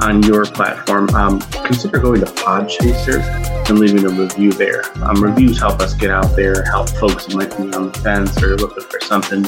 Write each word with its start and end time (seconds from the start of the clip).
on 0.00 0.22
your 0.22 0.44
platform, 0.44 1.08
um, 1.10 1.40
consider 1.64 1.98
going 1.98 2.20
to 2.20 2.26
Podchaser 2.26 3.20
and 3.68 3.78
leaving 3.78 4.04
a 4.04 4.08
review 4.08 4.52
there. 4.52 4.82
Um, 5.02 5.22
reviews 5.22 5.58
help 5.58 5.80
us 5.80 5.94
get 5.94 6.10
out 6.10 6.34
there, 6.36 6.64
help 6.64 6.88
folks 6.90 7.26
who 7.26 7.36
might 7.36 7.50
be 7.56 7.72
on 7.74 7.90
the 7.90 7.98
fence 8.00 8.42
or 8.42 8.56
looking 8.56 8.84
for 8.84 9.00
something 9.00 9.44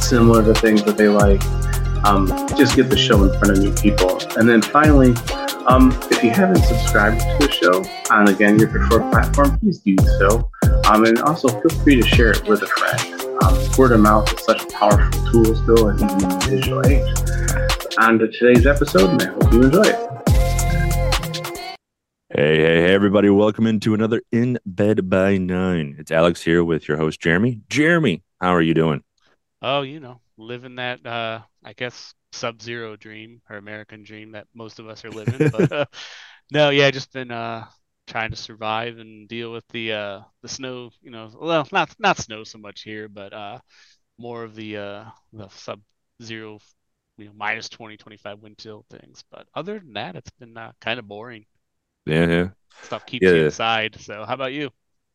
similar 0.00 0.42
to 0.44 0.54
things 0.60 0.82
that 0.84 0.96
they 0.96 1.08
like. 1.08 1.42
Um, 2.04 2.28
just 2.56 2.76
get 2.76 2.88
the 2.88 2.96
show 2.96 3.24
in 3.24 3.30
front 3.38 3.58
of 3.58 3.58
new 3.58 3.74
people. 3.74 4.20
And 4.38 4.48
then 4.48 4.62
finally, 4.62 5.14
um, 5.66 5.92
if 6.10 6.22
you 6.22 6.30
haven't 6.30 6.62
subscribed 6.62 7.20
to 7.20 7.46
the 7.46 7.52
show 7.52 7.84
on 8.14 8.28
again 8.28 8.58
your 8.58 8.68
preferred 8.68 9.10
platform, 9.10 9.58
please 9.58 9.78
do 9.80 9.96
so. 10.18 10.50
Um, 10.86 11.04
and 11.04 11.18
also 11.20 11.48
feel 11.48 11.82
free 11.82 12.00
to 12.00 12.06
share 12.06 12.30
it 12.30 12.46
with 12.48 12.62
a 12.62 12.66
friend. 12.66 13.14
Um, 13.42 13.76
word 13.76 13.92
of 13.92 14.00
mouth 14.00 14.32
is 14.32 14.44
such 14.44 14.62
a 14.62 14.66
powerful 14.68 15.30
tool 15.30 15.54
still, 15.54 15.88
in 15.88 15.96
the 15.96 16.46
digital 16.48 16.86
age. 16.86 17.27
On 18.00 18.16
to 18.16 18.28
today's 18.28 18.64
episode, 18.64 19.10
and 19.10 19.22
I 19.22 19.26
hope 19.26 19.52
you 19.52 19.64
enjoy 19.64 19.82
it. 19.82 19.96
Hey, 22.30 22.56
hey, 22.56 22.82
hey, 22.82 22.94
everybody. 22.94 23.28
Welcome 23.28 23.66
into 23.66 23.92
another 23.92 24.22
In 24.30 24.56
Bed 24.64 25.10
by 25.10 25.36
Nine. 25.36 25.96
It's 25.98 26.12
Alex 26.12 26.40
here 26.40 26.62
with 26.62 26.86
your 26.86 26.96
host, 26.96 27.18
Jeremy. 27.18 27.60
Jeremy, 27.68 28.22
how 28.40 28.54
are 28.54 28.62
you 28.62 28.72
doing? 28.72 29.02
Oh, 29.62 29.82
you 29.82 29.98
know, 29.98 30.20
living 30.36 30.76
that, 30.76 31.04
uh, 31.04 31.40
I 31.64 31.72
guess, 31.72 32.14
sub 32.30 32.62
zero 32.62 32.94
dream 32.94 33.42
or 33.50 33.56
American 33.56 34.04
dream 34.04 34.30
that 34.32 34.46
most 34.54 34.78
of 34.78 34.86
us 34.88 35.04
are 35.04 35.10
living. 35.10 35.50
but 35.50 35.72
uh, 35.72 35.86
no, 36.52 36.70
yeah, 36.70 36.92
just 36.92 37.12
been 37.12 37.32
uh, 37.32 37.66
trying 38.06 38.30
to 38.30 38.36
survive 38.36 38.98
and 38.98 39.28
deal 39.28 39.50
with 39.50 39.66
the 39.72 39.92
uh, 39.92 40.20
the 40.42 40.48
snow, 40.48 40.90
you 41.02 41.10
know, 41.10 41.30
well, 41.34 41.66
not 41.72 41.92
not 41.98 42.18
snow 42.18 42.44
so 42.44 42.58
much 42.58 42.82
here, 42.82 43.08
but 43.08 43.32
uh, 43.32 43.58
more 44.18 44.44
of 44.44 44.54
the 44.54 44.76
uh, 44.76 45.04
the 45.32 45.48
sub 45.48 45.80
zero, 46.22 46.60
you 47.18 47.26
know, 47.26 47.32
minus 47.36 47.68
20, 47.68 47.96
25 47.96 48.40
wind 48.40 48.58
chill 48.58 48.84
things. 48.90 49.24
But 49.30 49.46
other 49.54 49.78
than 49.78 49.94
that, 49.94 50.16
it's 50.16 50.30
been 50.30 50.56
uh, 50.56 50.72
kind 50.80 50.98
of 50.98 51.08
boring. 51.08 51.46
Yeah, 52.06 52.26
yeah. 52.26 52.48
Stuff 52.82 53.06
keeps 53.06 53.24
Yeah. 53.24 53.32
you 53.32 53.42
inside. 53.42 53.96
So 54.00 54.24
how 54.24 54.34
about 54.34 54.52
you? 54.52 54.70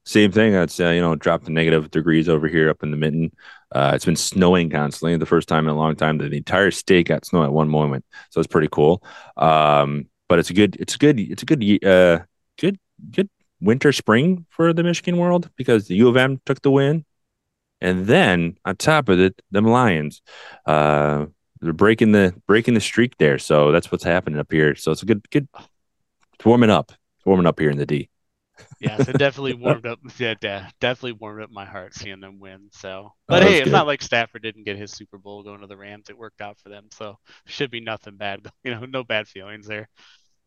Same 0.06 0.32
thing. 0.34 0.54
It's 0.54 0.80
uh, 0.82 0.90
you 0.90 1.00
know 1.00 1.16
dropped 1.16 1.46
to 1.46 1.52
negative 1.52 1.90
degrees 1.90 2.28
over 2.28 2.48
here 2.48 2.70
up 2.70 2.84
in 2.84 2.92
the 2.92 2.98
mitten. 2.98 3.32
Uh, 3.72 3.92
it's 3.96 4.04
been 4.04 4.18
snowing 4.18 4.70
constantly. 4.70 5.16
The 5.18 5.26
first 5.26 5.48
time 5.48 5.66
in 5.66 5.72
a 5.74 5.78
long 5.78 5.96
time 5.96 6.18
that 6.18 6.30
the 6.30 6.38
entire 6.38 6.72
state 6.72 7.08
got 7.08 7.26
snow 7.26 7.44
at 7.44 7.54
one 7.54 7.70
moment, 7.70 8.04
so 8.30 8.42
it's 8.42 8.48
pretty 8.52 8.68
cool. 8.70 9.02
Um, 9.38 10.10
but 10.28 10.40
it's 10.40 10.50
a 10.50 10.54
good, 10.54 10.76
it's 10.80 10.96
a 10.96 10.98
good, 10.98 11.20
it's 11.20 11.44
a 11.44 11.46
good, 11.46 11.86
uh, 11.86 12.20
good, 12.60 12.80
good 13.12 13.30
winter 13.62 13.94
spring 13.94 14.46
for 14.50 14.74
the 14.74 14.84
Michigan 14.84 15.18
world 15.18 15.50
because 15.56 15.88
the 15.88 15.96
U 15.96 16.10
of 16.10 16.18
M 16.18 16.42
took 16.46 16.62
the 16.62 16.72
win, 16.72 17.06
and 17.82 18.08
then 18.08 18.58
on 18.66 18.76
top 18.78 19.10
of 19.10 19.20
it, 19.20 19.42
them 19.52 19.66
Lions, 19.66 20.22
uh, 20.66 21.26
they're 21.64 21.74
breaking 21.74 22.12
the 22.12 22.34
breaking 22.48 22.74
the 22.74 22.82
streak 22.82 23.18
there. 23.18 23.40
So 23.40 23.72
that's 23.72 23.92
what's 23.92 24.04
happening 24.04 24.40
up 24.40 24.52
here. 24.52 24.76
So 24.76 24.92
it's 24.92 25.04
a 25.04 25.06
good, 25.06 25.30
good. 25.32 25.48
It's 26.36 26.46
warming 26.46 26.70
up. 26.70 26.92
It's 26.92 27.26
warming 27.26 27.48
up 27.48 27.60
here 27.60 27.70
in 27.70 27.78
the 27.78 27.86
D. 27.86 28.10
Yes, 28.80 29.08
it 29.08 29.18
definitely 29.18 29.54
warmed 29.60 29.86
up. 29.86 30.00
Yeah, 30.20 30.36
definitely 30.80 31.14
warmed 31.14 31.42
up 31.44 31.52
my 31.52 31.66
heart 31.66 31.94
seeing 31.96 32.20
them 32.20 32.40
win. 32.40 32.70
So, 32.72 33.14
Oh, 33.30 33.38
but 33.38 33.40
that's 33.40 33.52
hey, 33.52 33.58
it's 33.60 33.66
good. 33.66 33.72
not 33.72 33.88
like 33.88 34.02
Stafford 34.02 34.44
didn't 34.44 34.64
get 34.64 34.78
his 34.78 34.92
Super 34.92 35.18
Bowl 35.18 35.44
going 35.44 35.62
to 35.62 35.68
the 35.68 35.78
Rams. 35.78 36.10
It 36.10 36.18
worked 36.18 36.42
out 36.42 36.60
for 36.60 36.70
them, 36.70 36.90
so 36.92 37.18
should 37.46 37.72
be 37.72 37.82
nothing 37.82 38.18
bad. 38.18 38.46
You 38.64 38.76
know, 38.76 38.86
no 38.86 39.04
bad 39.04 39.28
feelings 39.28 39.68
there. 39.68 39.90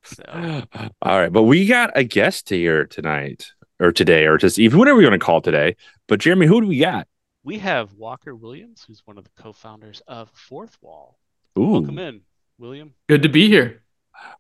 So, 0.05 0.22
All 1.03 1.19
right, 1.21 1.32
but 1.32 1.44
we 1.44 1.66
got 1.66 1.91
a 1.97 2.05
guest 2.05 2.49
here 2.49 2.87
tonight 2.87 3.53
or 3.81 3.93
today 3.93 4.26
or 4.26 4.38
just 4.38 4.59
even 4.59 4.78
whatever 4.78 5.00
you 5.00 5.09
want 5.09 5.21
to 5.21 5.25
call 5.25 5.41
today. 5.41 5.76
But 6.09 6.21
Jeremy, 6.21 6.47
who 6.47 6.60
do 6.60 6.66
we 6.69 6.78
got? 6.78 7.09
We 7.46 7.58
have 7.60 7.92
Walker 7.92 8.34
Williams, 8.34 8.84
who's 8.84 9.02
one 9.04 9.18
of 9.18 9.22
the 9.22 9.30
co-founders 9.40 10.02
of 10.08 10.32
Fourthwall. 10.34 11.14
Ooh, 11.56 11.74
Welcome 11.74 11.96
in, 12.00 12.22
William. 12.58 12.92
Good 13.08 13.22
to 13.22 13.28
be 13.28 13.46
here. 13.46 13.84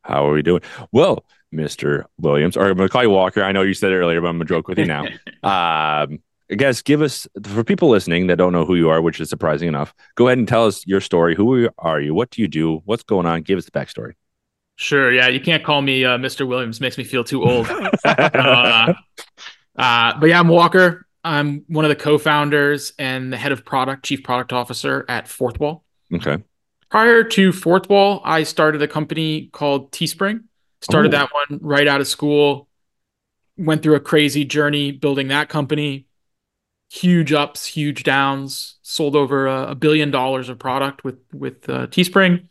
how 0.02 0.28
are 0.28 0.32
we 0.32 0.42
doing? 0.42 0.62
Well, 0.90 1.24
Mister 1.52 2.06
Williams, 2.18 2.56
or 2.56 2.66
I'm 2.66 2.76
gonna 2.76 2.88
call 2.88 3.04
you 3.04 3.10
Walker. 3.10 3.44
I 3.44 3.52
know 3.52 3.62
you 3.62 3.74
said 3.74 3.92
it 3.92 3.94
earlier, 3.94 4.20
but 4.20 4.26
I'm 4.26 4.38
gonna 4.38 4.46
joke 4.46 4.66
with 4.66 4.80
you 4.80 4.86
now. 4.86 5.04
um, 5.44 6.18
I 6.50 6.56
guess 6.56 6.82
give 6.82 7.00
us 7.00 7.28
for 7.44 7.62
people 7.62 7.88
listening 7.90 8.26
that 8.26 8.38
don't 8.38 8.52
know 8.52 8.64
who 8.64 8.74
you 8.74 8.88
are, 8.88 9.00
which 9.00 9.20
is 9.20 9.30
surprising 9.30 9.68
enough. 9.68 9.94
Go 10.16 10.26
ahead 10.26 10.38
and 10.38 10.48
tell 10.48 10.66
us 10.66 10.84
your 10.84 11.00
story. 11.00 11.36
Who 11.36 11.68
are 11.78 12.00
you? 12.00 12.12
What 12.12 12.30
do 12.30 12.42
you 12.42 12.48
do? 12.48 12.82
What's 12.86 13.04
going 13.04 13.24
on? 13.24 13.42
Give 13.42 13.56
us 13.56 13.66
the 13.66 13.70
backstory. 13.70 14.14
Sure. 14.74 15.12
Yeah, 15.12 15.28
you 15.28 15.38
can't 15.38 15.62
call 15.62 15.80
me 15.80 16.04
uh, 16.04 16.18
Mr. 16.18 16.44
Williams. 16.44 16.80
Makes 16.80 16.98
me 16.98 17.04
feel 17.04 17.22
too 17.22 17.44
old. 17.44 17.68
uh, 18.04 18.92
uh, 19.76 20.18
but 20.18 20.26
yeah, 20.26 20.40
I'm 20.40 20.48
Walker. 20.48 21.05
I'm 21.26 21.64
one 21.66 21.84
of 21.84 21.88
the 21.88 21.96
co-founders 21.96 22.92
and 22.98 23.32
the 23.32 23.36
head 23.36 23.52
of 23.52 23.64
product, 23.64 24.04
chief 24.04 24.22
product 24.22 24.52
officer 24.52 25.04
at 25.08 25.26
Fourthwall. 25.26 25.82
okay. 26.14 26.42
Prior 26.88 27.24
to 27.24 27.50
Fourthwall, 27.50 28.20
I 28.24 28.44
started 28.44 28.80
a 28.80 28.86
company 28.88 29.48
called 29.52 29.90
Teespring. 29.90 30.44
Started 30.80 31.12
Oh. 31.14 31.18
that 31.18 31.30
one 31.32 31.58
right 31.60 31.88
out 31.88 32.00
of 32.00 32.06
school. 32.06 32.68
Went 33.58 33.82
through 33.82 33.96
a 33.96 34.00
crazy 34.00 34.44
journey 34.44 34.92
building 34.92 35.28
that 35.28 35.48
company. 35.48 36.06
Huge 36.90 37.32
ups, 37.32 37.66
huge 37.66 38.04
downs. 38.04 38.76
Sold 38.82 39.16
over 39.16 39.48
a, 39.48 39.70
a 39.70 39.74
billion 39.74 40.12
dollars 40.12 40.48
of 40.48 40.58
product 40.60 41.02
with 41.02 41.18
with 41.32 41.68
uh, 41.68 41.88
Teespring. 41.88 42.46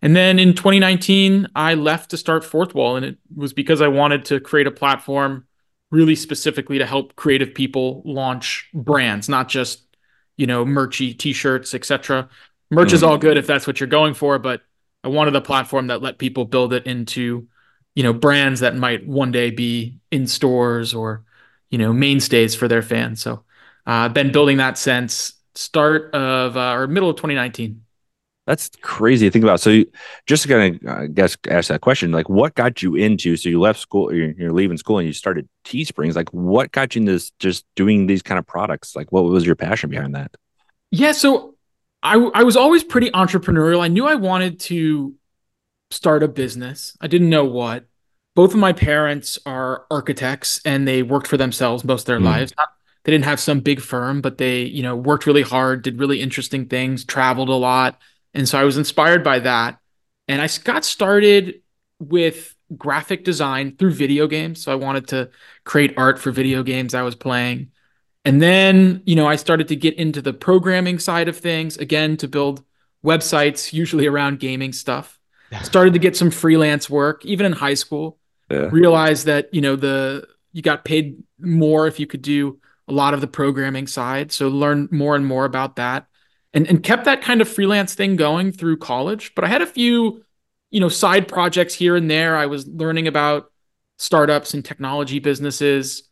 And 0.00 0.14
then 0.14 0.38
in 0.38 0.54
2019, 0.54 1.48
I 1.56 1.74
left 1.74 2.10
to 2.10 2.16
start 2.16 2.44
Fourthwall, 2.44 2.96
and 2.96 3.04
it 3.04 3.18
was 3.34 3.52
because 3.52 3.80
I 3.80 3.88
wanted 3.88 4.24
to 4.26 4.38
create 4.38 4.66
a 4.68 4.70
platform 4.70 5.46
really 5.94 6.16
specifically 6.16 6.78
to 6.78 6.86
help 6.86 7.14
creative 7.16 7.54
people 7.54 8.02
launch 8.04 8.68
brands, 8.74 9.28
not 9.28 9.48
just 9.48 9.80
you 10.36 10.46
know 10.46 10.64
merchy 10.64 11.16
t-shirts, 11.18 11.74
etc. 11.74 12.28
Merch 12.70 12.92
is 12.92 13.02
Mhm. 13.02 13.08
all 13.08 13.18
good 13.18 13.36
if 13.36 13.46
that's 13.46 13.66
what 13.66 13.80
you're 13.80 13.86
going 13.88 14.14
for, 14.14 14.38
but 14.38 14.62
I 15.04 15.08
wanted 15.08 15.36
a 15.36 15.40
platform 15.40 15.88
that 15.88 16.02
let 16.02 16.18
people 16.18 16.44
build 16.44 16.72
it 16.72 16.86
into 16.86 17.46
you 17.94 18.02
know 18.02 18.12
brands 18.12 18.60
that 18.60 18.76
might 18.76 19.06
one 19.06 19.30
day 19.32 19.50
be 19.50 19.98
in 20.10 20.26
stores 20.26 20.94
or 20.94 21.24
you 21.70 21.78
know 21.78 21.92
mainstays 21.92 22.54
for 22.54 22.68
their 22.68 22.82
fans. 22.82 23.22
So 23.22 23.44
uh, 23.86 24.04
I've 24.06 24.14
been 24.14 24.32
building 24.32 24.56
that 24.58 24.78
since 24.78 25.34
start 25.54 26.12
of 26.14 26.56
uh, 26.56 26.72
or 26.72 26.86
middle 26.88 27.10
of 27.10 27.16
2019. 27.16 27.83
That's 28.46 28.70
crazy 28.82 29.26
to 29.26 29.30
think 29.30 29.42
about. 29.42 29.60
So, 29.60 29.70
you, 29.70 29.86
just 30.26 30.42
to 30.42 30.48
kind 30.48 30.74
of, 30.82 30.88
I 30.88 31.06
guess, 31.06 31.36
ask 31.48 31.68
that 31.68 31.80
question, 31.80 32.12
like, 32.12 32.28
what 32.28 32.54
got 32.54 32.82
you 32.82 32.94
into? 32.94 33.36
So, 33.36 33.48
you 33.48 33.58
left 33.60 33.80
school, 33.80 34.14
you're, 34.14 34.32
you're 34.32 34.52
leaving 34.52 34.76
school, 34.76 34.98
and 34.98 35.06
you 35.06 35.14
started 35.14 35.48
Teesprings. 35.64 36.14
Like, 36.14 36.28
what 36.30 36.70
got 36.72 36.94
you 36.94 37.00
into 37.00 37.12
this, 37.12 37.30
just 37.38 37.64
doing 37.74 38.06
these 38.06 38.22
kind 38.22 38.38
of 38.38 38.46
products? 38.46 38.94
Like, 38.94 39.10
what 39.12 39.24
was 39.24 39.46
your 39.46 39.56
passion 39.56 39.88
behind 39.90 40.14
that? 40.14 40.34
Yeah, 40.90 41.12
so 41.12 41.54
I 42.02 42.16
I 42.34 42.42
was 42.42 42.56
always 42.56 42.84
pretty 42.84 43.10
entrepreneurial. 43.10 43.80
I 43.80 43.88
knew 43.88 44.06
I 44.06 44.14
wanted 44.14 44.60
to 44.60 45.14
start 45.90 46.22
a 46.22 46.28
business. 46.28 46.96
I 47.00 47.06
didn't 47.06 47.30
know 47.30 47.44
what. 47.44 47.86
Both 48.34 48.52
of 48.52 48.58
my 48.58 48.72
parents 48.72 49.38
are 49.46 49.86
architects 49.90 50.60
and 50.64 50.86
they 50.86 51.02
worked 51.02 51.28
for 51.28 51.36
themselves 51.36 51.84
most 51.84 52.02
of 52.02 52.06
their 52.06 52.18
Hmm. 52.18 52.24
lives. 52.24 52.52
Not, 52.56 52.68
they 53.04 53.12
didn't 53.12 53.26
have 53.26 53.40
some 53.40 53.60
big 53.60 53.80
firm, 53.80 54.20
but 54.20 54.38
they, 54.38 54.62
you 54.62 54.82
know, 54.82 54.96
worked 54.96 55.26
really 55.26 55.42
hard, 55.42 55.82
did 55.82 55.98
really 55.98 56.20
interesting 56.20 56.66
things, 56.66 57.04
traveled 57.04 57.48
a 57.48 57.54
lot. 57.54 58.00
And 58.34 58.48
so 58.48 58.58
I 58.58 58.64
was 58.64 58.76
inspired 58.76 59.22
by 59.22 59.38
that. 59.40 59.78
And 60.28 60.42
I 60.42 60.48
got 60.64 60.84
started 60.84 61.62
with 61.98 62.54
graphic 62.76 63.24
design 63.24 63.76
through 63.76 63.92
video 63.92 64.26
games. 64.26 64.62
So 64.62 64.72
I 64.72 64.74
wanted 64.74 65.08
to 65.08 65.30
create 65.64 65.94
art 65.96 66.18
for 66.18 66.30
video 66.30 66.62
games 66.62 66.94
I 66.94 67.02
was 67.02 67.14
playing. 67.14 67.70
And 68.24 68.40
then, 68.40 69.02
you 69.04 69.16
know, 69.16 69.26
I 69.26 69.36
started 69.36 69.68
to 69.68 69.76
get 69.76 69.94
into 69.94 70.22
the 70.22 70.32
programming 70.32 70.98
side 70.98 71.28
of 71.28 71.36
things 71.36 71.76
again 71.76 72.16
to 72.18 72.28
build 72.28 72.64
websites, 73.04 73.72
usually 73.72 74.06
around 74.06 74.40
gaming 74.40 74.72
stuff. 74.72 75.20
Started 75.62 75.92
to 75.92 76.00
get 76.00 76.16
some 76.16 76.32
freelance 76.32 76.90
work, 76.90 77.24
even 77.24 77.46
in 77.46 77.52
high 77.52 77.74
school. 77.74 78.18
Yeah. 78.50 78.68
Realized 78.72 79.26
that, 79.26 79.54
you 79.54 79.60
know, 79.60 79.76
the 79.76 80.26
you 80.52 80.62
got 80.62 80.84
paid 80.84 81.22
more 81.38 81.86
if 81.86 82.00
you 82.00 82.06
could 82.06 82.22
do 82.22 82.58
a 82.88 82.92
lot 82.92 83.14
of 83.14 83.20
the 83.20 83.26
programming 83.26 83.86
side. 83.86 84.32
So 84.32 84.48
learned 84.48 84.90
more 84.90 85.14
and 85.14 85.24
more 85.24 85.44
about 85.44 85.76
that. 85.76 86.06
And 86.54 86.66
and 86.68 86.82
kept 86.82 87.04
that 87.04 87.20
kind 87.20 87.40
of 87.40 87.48
freelance 87.48 87.94
thing 87.94 88.16
going 88.16 88.52
through 88.52 88.76
college. 88.78 89.32
But 89.34 89.44
I 89.44 89.48
had 89.48 89.60
a 89.60 89.66
few, 89.66 90.24
you 90.70 90.80
know, 90.80 90.88
side 90.88 91.26
projects 91.28 91.74
here 91.74 91.96
and 91.96 92.08
there. 92.10 92.36
I 92.36 92.46
was 92.46 92.66
learning 92.66 93.08
about 93.08 93.50
startups 93.98 94.54
and 94.54 94.64
technology 94.64 95.18
businesses. 95.18 96.04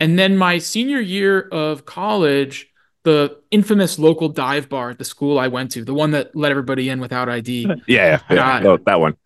And 0.00 0.18
then 0.18 0.36
my 0.36 0.58
senior 0.58 1.00
year 1.00 1.40
of 1.40 1.84
college, 1.84 2.68
the 3.04 3.38
infamous 3.50 3.98
local 3.98 4.28
dive 4.28 4.68
bar 4.68 4.90
at 4.90 4.98
the 4.98 5.04
school 5.04 5.38
I 5.38 5.48
went 5.48 5.72
to, 5.72 5.84
the 5.84 5.94
one 5.94 6.12
that 6.12 6.34
let 6.34 6.50
everybody 6.50 6.88
in 6.88 7.00
without 7.00 7.28
ID. 7.28 7.66
Yeah, 7.66 7.74
yeah, 7.86 8.20
yeah. 8.30 8.36
Got. 8.36 8.66
Oh, 8.66 8.76
that 8.86 9.00
one. 9.00 9.16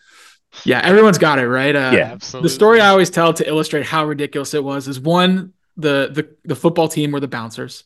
Yeah, 0.64 0.80
everyone's 0.82 1.18
got 1.18 1.38
it, 1.38 1.48
right? 1.48 1.76
Uh, 1.76 1.92
Yeah. 1.94 2.12
Absolutely. 2.12 2.48
The 2.48 2.54
story 2.54 2.80
I 2.80 2.88
always 2.88 3.10
tell 3.10 3.34
to 3.34 3.46
illustrate 3.46 3.84
how 3.84 4.06
ridiculous 4.06 4.54
it 4.54 4.64
was 4.64 4.88
is 4.88 4.98
one, 4.98 5.52
the 5.76 6.10
the 6.12 6.34
the 6.44 6.56
football 6.56 6.88
team 6.88 7.12
were 7.12 7.20
the 7.20 7.28
bouncers. 7.28 7.84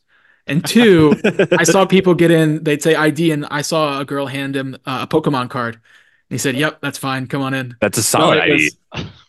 And 0.50 0.64
two, 0.66 1.14
I 1.58 1.62
saw 1.64 1.86
people 1.86 2.14
get 2.14 2.30
in, 2.30 2.62
they'd 2.64 2.82
say 2.82 2.94
ID, 2.94 3.30
and 3.32 3.46
I 3.50 3.62
saw 3.62 4.00
a 4.00 4.04
girl 4.04 4.26
hand 4.26 4.56
him 4.56 4.76
uh, 4.84 5.00
a 5.02 5.06
Pokemon 5.06 5.48
card. 5.50 5.74
And 5.76 5.82
he 6.34 6.38
said, 6.38 6.56
Yep, 6.56 6.80
that's 6.82 6.98
fine. 6.98 7.26
Come 7.26 7.42
on 7.42 7.54
in. 7.54 7.76
That's 7.80 7.98
a 7.98 8.02
solid 8.02 8.36
So 8.36 8.42
it 8.42 8.42
ID. 8.42 8.52
was- 8.52 8.76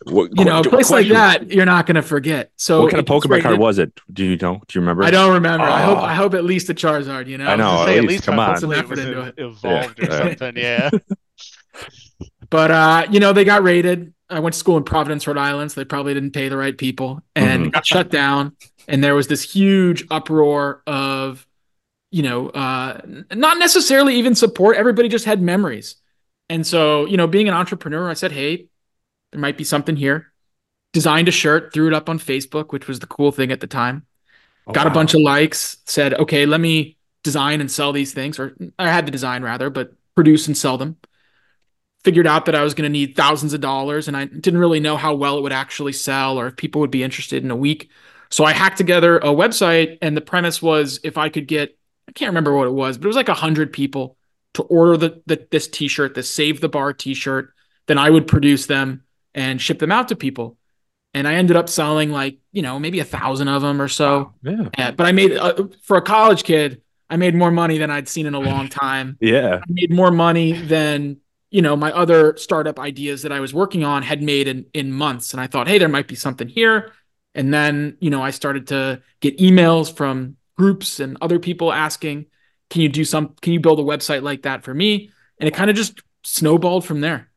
What, 0.05 0.31
You 0.37 0.45
know, 0.45 0.59
a 0.59 0.63
qu- 0.63 0.69
place 0.71 0.89
like 0.89 1.07
that, 1.09 1.51
you're 1.51 1.65
not 1.65 1.85
going 1.85 1.95
to 1.95 2.01
forget. 2.01 2.51
So 2.57 2.81
What 2.81 2.91
kind 2.91 2.99
of 2.99 3.05
it 3.07 3.13
was 3.13 3.23
Pokemon 3.23 3.29
card 3.41 3.45
rated- 3.45 3.59
was 3.59 3.77
it? 3.79 3.99
Do 4.11 4.25
you 4.25 4.35
know? 4.37 4.61
Do 4.67 4.77
you 4.77 4.81
remember? 4.81 5.03
I 5.03 5.11
don't 5.11 5.33
remember. 5.33 5.63
I 5.65 5.81
hope 5.83 5.97
Oh. 5.99 6.01
I 6.01 6.13
hope 6.15 6.33
at 6.33 6.43
least 6.43 6.69
a 6.69 6.73
Charizard, 6.73 7.27
you 7.27 7.37
know? 7.37 7.45
I 7.47 7.55
know. 7.55 7.69
I 7.69 7.81
at 7.81 7.85
say, 7.85 7.97
at 7.97 8.01
least, 8.01 8.09
least 8.11 8.23
come 8.25 8.39
on. 8.39 8.57
Some 8.57 8.71
effort 8.73 8.97
it 8.99 9.15
was 9.15 9.17
into 9.17 9.21
it. 9.21 9.33
evolved 9.37 9.99
Yeah. 9.99 10.07
or 10.07 10.11
something. 10.29 10.57
Yeah. 10.57 10.89
But 12.49 12.71
uh, 12.71 13.07
you 13.11 13.19
know, 13.19 13.31
they 13.33 13.45
got 13.45 13.63
raided. 13.63 14.13
I 14.29 14.39
went 14.39 14.53
to 14.53 14.59
school 14.59 14.77
in 14.77 14.83
Providence, 14.83 15.27
Rhode 15.27 15.37
Island, 15.37 15.71
so 15.71 15.81
they 15.81 15.85
probably 15.85 16.13
didn't 16.13 16.31
pay 16.31 16.49
the 16.49 16.57
right 16.57 16.77
people 16.77 17.21
and 17.35 17.67
Mhm. 17.67 17.71
got 17.73 17.85
shut 17.85 18.09
down. 18.09 18.55
And 18.91 19.03
there 19.03 19.15
was 19.15 19.27
this 19.27 19.41
huge 19.41 20.05
uproar 20.11 20.83
of, 20.85 21.47
you 22.11 22.23
know, 22.23 22.49
uh, 22.49 22.99
not 23.31 23.57
necessarily 23.57 24.15
even 24.15 24.35
support. 24.35 24.75
Everybody 24.75 25.07
just 25.07 25.23
had 25.23 25.41
memories. 25.41 25.95
And 26.49 26.67
so, 26.67 27.05
you 27.05 27.15
know, 27.15 27.25
being 27.25 27.47
an 27.47 27.53
entrepreneur, 27.53 28.09
I 28.09 28.13
said, 28.15 28.33
hey, 28.33 28.67
there 29.31 29.39
might 29.39 29.57
be 29.57 29.63
something 29.63 29.95
here. 29.95 30.33
Designed 30.91 31.29
a 31.29 31.31
shirt, 31.31 31.73
threw 31.73 31.87
it 31.87 31.93
up 31.93 32.09
on 32.09 32.19
Facebook, 32.19 32.73
which 32.73 32.89
was 32.89 32.99
the 32.99 33.07
cool 33.07 33.31
thing 33.31 33.49
at 33.53 33.61
the 33.61 33.67
time. 33.67 34.05
Oh, 34.67 34.73
got 34.73 34.87
a 34.87 34.91
bunch 34.91 35.13
of 35.13 35.21
likes, 35.21 35.77
said, 35.85 36.13
okay, 36.15 36.45
let 36.45 36.59
me 36.59 36.97
design 37.23 37.61
and 37.61 37.71
sell 37.71 37.93
these 37.93 38.13
things, 38.13 38.39
or 38.39 38.57
I 38.77 38.89
had 38.89 39.07
the 39.07 39.11
design 39.11 39.41
rather, 39.41 39.69
but 39.69 39.93
produce 40.15 40.47
and 40.47 40.57
sell 40.57 40.77
them. 40.77 40.97
Figured 42.03 42.27
out 42.27 42.45
that 42.47 42.55
I 42.55 42.63
was 42.63 42.73
going 42.73 42.89
to 42.89 42.91
need 42.91 43.15
thousands 43.15 43.53
of 43.53 43.61
dollars, 43.61 44.09
and 44.09 44.17
I 44.17 44.25
didn't 44.25 44.59
really 44.59 44.81
know 44.81 44.97
how 44.97 45.13
well 45.13 45.37
it 45.37 45.43
would 45.43 45.53
actually 45.53 45.93
sell 45.93 46.37
or 46.37 46.47
if 46.47 46.57
people 46.57 46.81
would 46.81 46.91
be 46.91 47.03
interested 47.03 47.41
in 47.41 47.51
a 47.51 47.55
week. 47.55 47.89
So 48.31 48.45
I 48.45 48.53
hacked 48.53 48.77
together 48.77 49.17
a 49.17 49.25
website, 49.25 49.97
and 50.01 50.15
the 50.15 50.21
premise 50.21 50.61
was 50.61 50.99
if 51.03 51.17
I 51.17 51.29
could 51.29 51.47
get, 51.47 51.77
I 52.07 52.13
can't 52.13 52.29
remember 52.29 52.55
what 52.55 52.67
it 52.67 52.71
was, 52.71 52.97
but 52.97 53.05
it 53.05 53.07
was 53.07 53.15
like 53.15 53.29
a 53.29 53.33
hundred 53.33 53.73
people 53.73 54.17
to 54.53 54.63
order 54.63 54.97
the, 54.97 55.21
the 55.27 55.47
this 55.51 55.67
T-shirt, 55.67 56.13
the 56.13 56.23
Save 56.23 56.61
the 56.61 56.69
Bar 56.69 56.93
T-shirt, 56.93 57.53
then 57.87 57.97
I 57.97 58.09
would 58.09 58.27
produce 58.27 58.65
them 58.65 59.03
and 59.33 59.61
ship 59.61 59.79
them 59.79 59.91
out 59.91 60.09
to 60.09 60.15
people. 60.15 60.57
And 61.13 61.27
I 61.27 61.35
ended 61.35 61.57
up 61.57 61.67
selling 61.67 62.11
like 62.11 62.37
you 62.53 62.61
know 62.61 62.79
maybe 62.79 62.99
a 62.99 63.05
thousand 63.05 63.49
of 63.49 63.61
them 63.61 63.81
or 63.81 63.89
so. 63.89 64.33
Yeah. 64.43 64.69
Yeah, 64.77 64.91
but 64.91 65.05
I 65.05 65.11
made 65.11 65.33
uh, 65.33 65.65
for 65.83 65.97
a 65.97 66.01
college 66.01 66.43
kid, 66.43 66.81
I 67.09 67.17
made 67.17 67.35
more 67.35 67.51
money 67.51 67.77
than 67.77 67.91
I'd 67.91 68.07
seen 68.07 68.25
in 68.25 68.33
a 68.33 68.39
long 68.39 68.69
time. 68.69 69.17
Yeah. 69.19 69.57
I 69.57 69.65
made 69.69 69.91
more 69.91 70.11
money 70.11 70.53
than 70.53 71.17
you 71.49 71.61
know 71.61 71.75
my 71.75 71.91
other 71.91 72.37
startup 72.37 72.79
ideas 72.79 73.23
that 73.23 73.33
I 73.33 73.41
was 73.41 73.53
working 73.53 73.83
on 73.83 74.03
had 74.03 74.21
made 74.23 74.47
in 74.47 74.65
in 74.73 74.93
months. 74.93 75.33
And 75.33 75.41
I 75.41 75.47
thought, 75.47 75.67
hey, 75.67 75.77
there 75.77 75.89
might 75.89 76.07
be 76.07 76.15
something 76.15 76.47
here. 76.47 76.93
And 77.35 77.53
then 77.53 77.97
you 77.99 78.09
know 78.09 78.21
I 78.21 78.31
started 78.31 78.67
to 78.67 79.01
get 79.19 79.37
emails 79.39 79.93
from 79.95 80.37
groups 80.57 80.99
and 80.99 81.17
other 81.21 81.39
people 81.39 81.71
asking, 81.71 82.25
can 82.69 82.81
you 82.81 82.89
do 82.89 83.05
some? 83.05 83.35
Can 83.41 83.53
you 83.53 83.59
build 83.59 83.79
a 83.79 83.83
website 83.83 84.23
like 84.23 84.43
that 84.43 84.63
for 84.63 84.73
me? 84.73 85.11
And 85.39 85.47
it 85.47 85.53
kind 85.53 85.69
of 85.69 85.75
just 85.75 86.01
snowballed 86.23 86.85
from 86.85 87.01
there. 87.01 87.29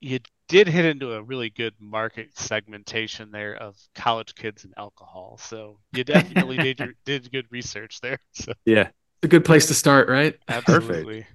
you 0.00 0.18
did 0.48 0.66
hit 0.68 0.84
into 0.84 1.12
a 1.12 1.22
really 1.22 1.48
good 1.48 1.74
market 1.80 2.36
segmentation 2.38 3.30
there 3.30 3.54
of 3.54 3.76
college 3.94 4.34
kids 4.34 4.64
and 4.64 4.74
alcohol. 4.76 5.38
So 5.40 5.78
you 5.92 6.04
definitely 6.04 6.58
did 6.58 6.80
your, 6.80 6.92
did 7.04 7.30
good 7.30 7.46
research 7.50 8.00
there. 8.00 8.18
So 8.32 8.52
Yeah. 8.64 8.88
It's 8.88 9.24
a 9.24 9.28
good 9.28 9.44
place 9.44 9.66
to 9.68 9.74
start, 9.74 10.08
right? 10.08 10.36
absolutely. 10.48 11.26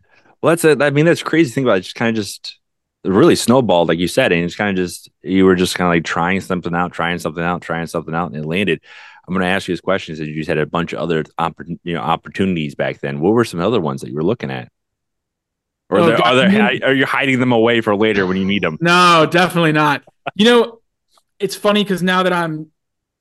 Well, 0.42 0.52
that's 0.56 0.64
a, 0.66 0.84
I 0.84 0.90
mean, 0.90 1.06
that's 1.06 1.24
crazy 1.24 1.52
thing 1.52 1.64
about 1.64 1.80
it. 1.80 1.82
Just 1.82 1.96
kind 1.96 2.16
of 2.18 2.24
just 2.24 2.60
really 3.14 3.36
snowballed, 3.36 3.88
like 3.88 4.00
you 4.00 4.08
said, 4.08 4.32
and 4.32 4.44
it's 4.44 4.56
kind 4.56 4.78
of 4.78 4.84
just 4.84 5.10
you 5.24 5.46
were 5.46 5.56
just 5.56 5.76
kind 5.76 5.88
of 5.88 5.94
like 5.94 6.04
trying 6.04 6.42
something 6.42 6.74
out, 6.76 6.92
trying 6.92 7.20
something 7.20 7.44
out, 7.44 7.62
trying 7.62 7.88
something 7.88 8.14
out, 8.16 8.28
and 8.32 8.38
it 8.44 8.46
landed. 8.48 8.82
I'm 9.28 9.34
going 9.34 9.44
to 9.44 9.50
ask 9.50 9.68
you 9.68 9.74
this 9.74 9.82
question: 9.82 10.14
Is 10.14 10.20
that 10.20 10.28
you 10.28 10.36
just 10.36 10.48
had 10.48 10.58
a 10.58 10.66
bunch 10.66 10.94
of 10.94 11.00
other 11.00 11.24
oppor- 11.40 11.80
you 11.84 11.94
know 11.94 12.02
opportunities 12.02 12.76
back 12.76 13.00
then? 13.00 13.20
What 13.20 13.34
were 13.34 13.46
some 13.46 13.60
other 13.60 13.80
ones 13.82 14.02
that 14.02 14.10
you 14.10 14.16
were 14.16 14.24
looking 14.24 14.52
at? 14.52 14.72
Or 15.90 16.00
Oh, 16.00 16.04
are, 16.04 16.08
there, 16.08 16.22
are, 16.22 16.36
there, 16.36 16.80
are 16.90 16.94
you 16.94 17.06
hiding 17.06 17.40
them 17.40 17.52
away 17.54 17.80
for 17.82 17.96
later 17.96 18.26
when 18.26 18.36
you 18.38 18.46
need 18.46 18.62
them? 18.64 18.78
No, 18.82 19.26
definitely 19.30 19.72
not. 19.72 20.04
You 20.36 20.46
know, 20.46 20.82
it's 21.40 21.56
funny 21.56 21.84
because 21.84 22.04
now 22.04 22.24
that 22.24 22.34
I'm 22.34 22.72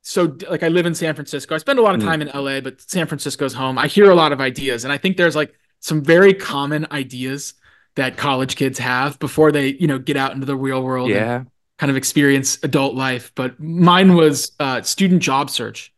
so 0.02 0.36
like 0.50 0.62
I 0.62 0.68
live 0.68 0.86
in 0.86 0.94
San 0.94 1.14
Francisco, 1.14 1.54
I 1.54 1.58
spend 1.58 1.78
a 1.78 1.82
lot 1.82 1.94
of 1.94 2.00
Mm. 2.00 2.04
time 2.04 2.22
in 2.22 2.28
LA, 2.28 2.60
but 2.60 2.80
San 2.80 3.06
Francisco's 3.06 3.52
home. 3.54 3.78
I 3.78 3.86
hear 3.86 4.10
a 4.10 4.14
lot 4.16 4.32
of 4.32 4.40
ideas, 4.40 4.84
and 4.84 4.92
I 4.92 4.98
think 4.98 5.16
there's 5.16 5.36
like 5.36 5.54
some 5.80 6.02
very 6.02 6.34
common 6.34 6.86
ideas 6.90 7.54
that 7.96 8.16
college 8.16 8.56
kids 8.56 8.78
have 8.78 9.18
before 9.18 9.50
they, 9.52 9.68
you 9.80 9.86
know, 9.86 9.98
get 9.98 10.16
out 10.16 10.32
into 10.32 10.46
the 10.46 10.56
real 10.56 10.82
world 10.82 11.10
and 11.10 11.16
Yeah. 11.16 11.44
kind 11.78 11.90
of 11.90 11.96
experience 11.96 12.58
adult 12.62 12.94
life. 12.94 13.32
But 13.34 13.58
mine 13.60 14.14
was 14.14 14.52
uh, 14.60 14.82
student 14.82 15.22
job 15.22 15.50
search 15.50 15.92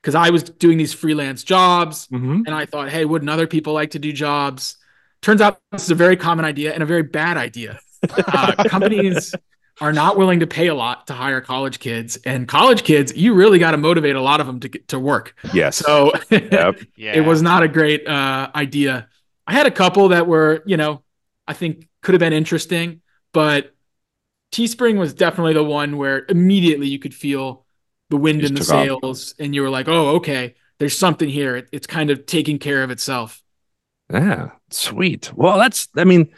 because 0.00 0.14
I 0.14 0.30
was 0.30 0.44
doing 0.44 0.78
these 0.78 0.92
freelance 0.94 1.42
jobs, 1.42 2.06
Mm-hmm. 2.08 2.42
and 2.46 2.54
I 2.54 2.66
thought, 2.66 2.88
hey, 2.88 3.04
wouldn't 3.04 3.30
other 3.30 3.46
people 3.46 3.72
like 3.74 3.90
to 3.90 3.98
do 3.98 4.12
jobs? 4.12 4.76
Turns 5.22 5.40
out 5.42 5.60
this 5.72 5.84
is 5.84 5.90
a 5.90 5.94
very 5.94 6.16
common 6.16 6.44
idea 6.46 6.72
and 6.72 6.82
a 6.82 6.86
very 6.86 7.02
bad 7.02 7.36
idea. 7.36 7.78
Uh, 8.08 8.64
companies 8.68 9.34
are 9.82 9.92
not 9.92 10.16
willing 10.16 10.40
to 10.40 10.46
pay 10.46 10.68
a 10.68 10.74
lot 10.74 11.06
to 11.08 11.12
hire 11.14 11.40
college 11.40 11.78
kids, 11.78 12.16
and 12.24 12.46
college 12.48 12.84
kids, 12.84 13.14
you 13.16 13.34
really 13.34 13.58
got 13.58 13.72
to 13.72 13.76
motivate 13.76 14.14
a 14.16 14.20
lot 14.22 14.40
of 14.40 14.46
them 14.46 14.60
to 14.60 14.68
get 14.68 14.88
to 14.88 14.98
work. 14.98 15.34
Yes. 15.52 15.76
So 15.76 16.12
Yep. 16.30 16.80
Yeah. 16.96 17.16
it 17.16 17.20
was 17.26 17.42
not 17.42 17.62
a 17.62 17.68
great 17.68 18.06
uh, 18.06 18.50
idea. 18.54 19.08
I 19.46 19.52
had 19.52 19.66
a 19.66 19.70
couple 19.70 20.08
that 20.08 20.26
were, 20.26 20.62
you 20.64 20.76
know, 20.76 21.02
I 21.50 21.52
think 21.52 21.88
could 22.00 22.14
have 22.14 22.20
been 22.20 22.32
interesting, 22.32 23.02
but 23.32 23.74
Teespring 24.52 25.00
was 25.00 25.12
definitely 25.12 25.54
the 25.54 25.64
one 25.64 25.96
where 25.96 26.24
immediately 26.28 26.86
you 26.86 27.00
could 27.00 27.12
feel 27.12 27.66
the 28.08 28.16
wind 28.16 28.44
in 28.44 28.54
the 28.54 28.60
took 28.60 28.70
off. 28.70 28.86
sails, 28.86 29.34
and 29.40 29.52
you 29.52 29.62
were 29.62 29.68
like, 29.68 29.88
"Oh, 29.88 30.10
okay, 30.18 30.54
there's 30.78 30.96
something 30.96 31.28
here. 31.28 31.56
It, 31.56 31.68
it's 31.72 31.88
kind 31.88 32.10
of 32.10 32.24
taking 32.24 32.60
care 32.60 32.84
of 32.84 32.90
itself." 32.92 33.42
Yeah, 34.12 34.52
sweet. 34.70 35.32
Well, 35.34 35.58
that's. 35.58 35.88
I 35.96 36.04
mean, 36.04 36.32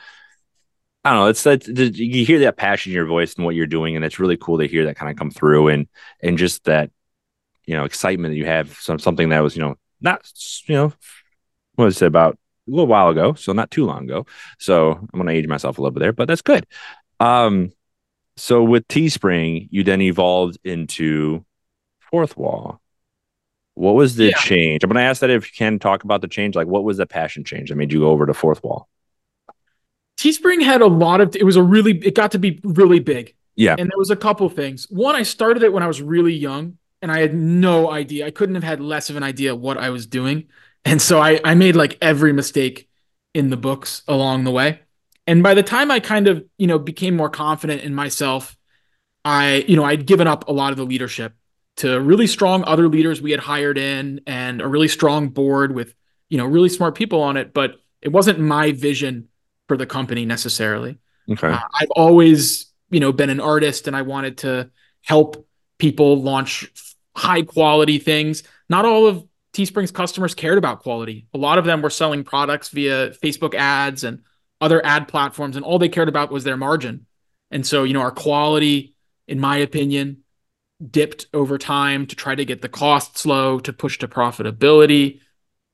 I 1.04 1.10
don't 1.10 1.20
know. 1.20 1.26
It's 1.26 1.42
that 1.42 1.68
you 1.68 2.24
hear 2.24 2.38
that 2.38 2.56
passion 2.56 2.92
in 2.92 2.96
your 2.96 3.04
voice 3.04 3.34
and 3.34 3.44
what 3.44 3.54
you're 3.54 3.66
doing, 3.66 3.94
and 3.96 4.06
it's 4.06 4.18
really 4.18 4.38
cool 4.38 4.60
to 4.60 4.66
hear 4.66 4.86
that 4.86 4.96
kind 4.96 5.10
of 5.10 5.18
come 5.18 5.30
through, 5.30 5.68
and 5.68 5.88
and 6.22 6.38
just 6.38 6.64
that, 6.64 6.90
you 7.66 7.76
know, 7.76 7.84
excitement 7.84 8.32
that 8.32 8.38
you 8.38 8.46
have. 8.46 8.72
Some 8.80 8.98
something 8.98 9.28
that 9.28 9.40
was, 9.40 9.56
you 9.56 9.62
know, 9.62 9.74
not, 10.00 10.26
you 10.64 10.74
know, 10.74 10.92
what 11.74 11.84
was 11.84 12.00
it 12.00 12.06
about 12.06 12.38
a 12.66 12.70
little 12.70 12.86
while 12.86 13.08
ago, 13.08 13.34
so 13.34 13.52
not 13.52 13.70
too 13.70 13.84
long 13.84 14.04
ago. 14.04 14.26
So 14.58 14.92
I'm 14.92 15.18
gonna 15.18 15.32
age 15.32 15.46
myself 15.46 15.78
a 15.78 15.80
little 15.80 15.92
bit 15.92 16.00
there, 16.00 16.12
but 16.12 16.28
that's 16.28 16.42
good. 16.42 16.66
Um, 17.20 17.72
so 18.36 18.62
with 18.64 18.88
Teespring, 18.88 19.68
you 19.70 19.84
then 19.84 20.00
evolved 20.00 20.58
into 20.64 21.44
Fourthwall. 22.12 22.78
What 23.74 23.94
was 23.94 24.16
the 24.16 24.26
Yeah. 24.26 24.36
change? 24.38 24.84
I'm 24.84 24.88
going 24.88 25.02
to 25.02 25.08
ask 25.08 25.20
that 25.20 25.30
if 25.30 25.46
you 25.46 25.56
can 25.56 25.78
talk 25.78 26.04
about 26.04 26.20
the 26.20 26.28
change. 26.28 26.54
Like, 26.54 26.66
what 26.66 26.84
was 26.84 26.98
the 26.98 27.06
passion 27.06 27.44
change 27.44 27.70
that 27.70 27.76
made 27.76 27.92
you 27.92 28.00
go 28.00 28.10
over 28.10 28.26
to 28.26 28.32
Fourthwall? 28.32 28.84
Teespring 30.18 30.62
had 30.62 30.80
a 30.80 30.86
lot 30.86 31.20
of. 31.20 31.34
It 31.34 31.44
was 31.44 31.56
a 31.56 31.62
really. 31.62 31.98
It 31.98 32.14
got 32.14 32.32
to 32.32 32.38
be 32.38 32.60
really 32.64 33.00
big. 33.00 33.34
Yeah. 33.56 33.76
And 33.78 33.90
there 33.90 33.98
was 33.98 34.10
a 34.10 34.16
couple 34.16 34.48
things. 34.48 34.86
One, 34.90 35.14
I 35.14 35.22
started 35.22 35.62
it 35.62 35.72
when 35.72 35.82
I 35.82 35.86
was 35.86 36.00
really 36.00 36.34
young, 36.34 36.78
and 37.00 37.10
I 37.10 37.20
had 37.20 37.34
no 37.34 37.90
idea. 37.90 38.26
I 38.26 38.30
couldn't 38.30 38.54
have 38.54 38.64
had 38.64 38.80
less 38.80 39.10
of 39.10 39.16
an 39.16 39.22
idea 39.22 39.54
what 39.54 39.78
I 39.78 39.90
was 39.90 40.06
doing, 40.06 40.44
and 40.84 41.00
so 41.00 41.20
I 41.20 41.40
I 41.44 41.54
made 41.54 41.76
like 41.76 41.98
every 42.00 42.32
mistake 42.32 42.88
in 43.34 43.50
the 43.50 43.56
books 43.56 44.02
along 44.08 44.44
the 44.44 44.50
way. 44.50 44.80
And 45.26 45.42
by 45.42 45.54
the 45.54 45.62
time 45.62 45.90
I 45.90 46.00
kind 46.00 46.28
of 46.28 46.44
you 46.58 46.66
know 46.66 46.78
became 46.78 47.16
more 47.16 47.30
confident 47.30 47.82
in 47.82 47.94
myself, 47.94 48.56
I 49.24 49.64
you 49.68 49.76
know 49.76 49.84
I'd 49.84 50.06
given 50.06 50.26
up 50.26 50.48
a 50.48 50.52
lot 50.52 50.72
of 50.72 50.76
the 50.76 50.84
leadership 50.84 51.34
to 51.76 51.98
really 52.00 52.26
strong 52.26 52.64
other 52.64 52.88
leaders 52.88 53.22
we 53.22 53.30
had 53.30 53.40
hired 53.40 53.78
in, 53.78 54.20
and 54.26 54.60
a 54.60 54.68
really 54.68 54.88
strong 54.88 55.28
board 55.28 55.74
with 55.74 55.94
you 56.28 56.38
know 56.38 56.46
really 56.46 56.68
smart 56.68 56.94
people 56.94 57.22
on 57.22 57.36
it. 57.36 57.54
But 57.54 57.76
it 58.02 58.10
wasn't 58.10 58.40
my 58.40 58.72
vision 58.72 59.28
for 59.68 59.76
the 59.76 59.86
company 59.86 60.26
necessarily. 60.26 60.98
Okay. 61.30 61.48
Uh, 61.48 61.60
I've 61.80 61.90
always, 61.92 62.66
you 62.90 63.00
know, 63.00 63.12
been 63.12 63.30
an 63.30 63.40
artist 63.40 63.86
and 63.86 63.96
I 63.96 64.02
wanted 64.02 64.38
to 64.38 64.70
help 65.02 65.46
people 65.78 66.20
launch 66.20 66.70
high 67.16 67.42
quality 67.42 67.98
things. 67.98 68.42
Not 68.68 68.84
all 68.84 69.06
of 69.06 69.24
Teespring's 69.52 69.90
customers 69.90 70.34
cared 70.34 70.58
about 70.58 70.80
quality. 70.80 71.26
A 71.34 71.38
lot 71.38 71.58
of 71.58 71.64
them 71.64 71.82
were 71.82 71.90
selling 71.90 72.24
products 72.24 72.70
via 72.70 73.10
Facebook 73.10 73.54
ads 73.54 74.04
and 74.04 74.22
other 74.60 74.84
ad 74.84 75.08
platforms, 75.08 75.56
and 75.56 75.64
all 75.64 75.78
they 75.78 75.88
cared 75.88 76.08
about 76.08 76.30
was 76.30 76.44
their 76.44 76.56
margin. 76.56 77.06
And 77.50 77.66
so, 77.66 77.84
you 77.84 77.92
know, 77.92 78.00
our 78.00 78.10
quality, 78.10 78.96
in 79.28 79.38
my 79.40 79.58
opinion, 79.58 80.18
dipped 80.90 81.26
over 81.34 81.58
time 81.58 82.06
to 82.06 82.16
try 82.16 82.34
to 82.34 82.44
get 82.44 82.62
the 82.62 82.68
costs 82.68 83.26
low, 83.26 83.58
to 83.60 83.72
push 83.72 83.98
to 83.98 84.08
profitability. 84.08 85.20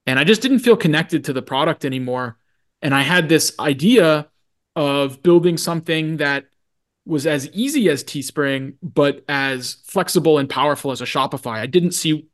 And 0.07 0.19
I 0.19 0.25
just 0.25 0.43
didn't 0.43 0.61
feel 0.61 0.77
connected 0.77 1.25
to 1.25 1.33
the 1.33 1.43
product 1.43 1.85
anymore. 1.85 2.37
And 2.83 2.95
I 2.95 3.03
had 3.03 3.29
this 3.29 3.53
idea 3.59 4.29
of 4.75 5.23
building 5.23 5.57
something 5.57 6.19
that 6.19 6.47
was 7.07 7.27
as 7.27 7.49
easy 7.51 7.89
as 7.89 8.05
Teespring, 8.05 8.75
but 8.83 9.25
as 9.29 9.79
flexible 9.85 10.39
and 10.39 10.49
powerful 10.49 10.91
as 10.91 11.01
a 11.01 11.05
Shopify. 11.05 11.55
I 11.55 11.67
didn't 11.67 11.93
see, 11.93 12.27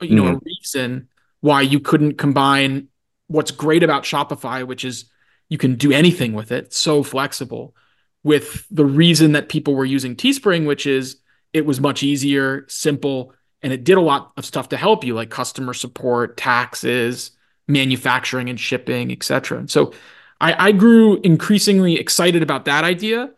you 0.00 0.14
know, 0.14 0.26
a 0.26 0.30
mm-hmm. 0.32 0.44
reason 0.44 1.08
why 1.40 1.62
you 1.62 1.80
couldn't 1.80 2.14
combine 2.18 2.88
what's 3.28 3.50
great 3.50 3.82
about 3.82 4.04
Shopify, 4.04 4.66
which 4.66 4.84
is 4.84 5.06
you 5.48 5.58
can 5.58 5.76
do 5.76 5.92
anything 5.92 6.32
with 6.32 6.52
it, 6.52 6.72
so 6.72 7.02
flexible, 7.02 7.74
with 8.22 8.66
the 8.70 8.84
reason 8.84 9.32
that 9.32 9.48
people 9.48 9.74
were 9.74 9.84
using 9.84 10.16
Teespring, 10.16 10.66
which 10.66 10.86
is 10.86 11.16
it 11.52 11.64
was 11.64 11.80
much 11.80 12.02
easier, 12.02 12.64
simple, 12.68 13.32
and 13.62 13.72
it 13.72 13.84
did 13.84 13.96
a 13.96 14.00
lot 14.00 14.32
of 14.36 14.44
stuff 14.44 14.68
to 14.70 14.76
help 14.76 15.04
you, 15.04 15.14
like 15.14 15.30
customer 15.30 15.72
support, 15.72 16.36
taxes, 16.36 17.30
manufacturing 17.68 18.50
and 18.50 18.60
shipping, 18.60 19.10
etc. 19.10 19.68
So 19.68 19.92
I, 20.40 20.68
I 20.68 20.72
grew 20.72 21.20
increasingly 21.22 21.98
excited 21.98 22.42
about 22.42 22.66
that 22.66 22.84
idea. 22.84 23.30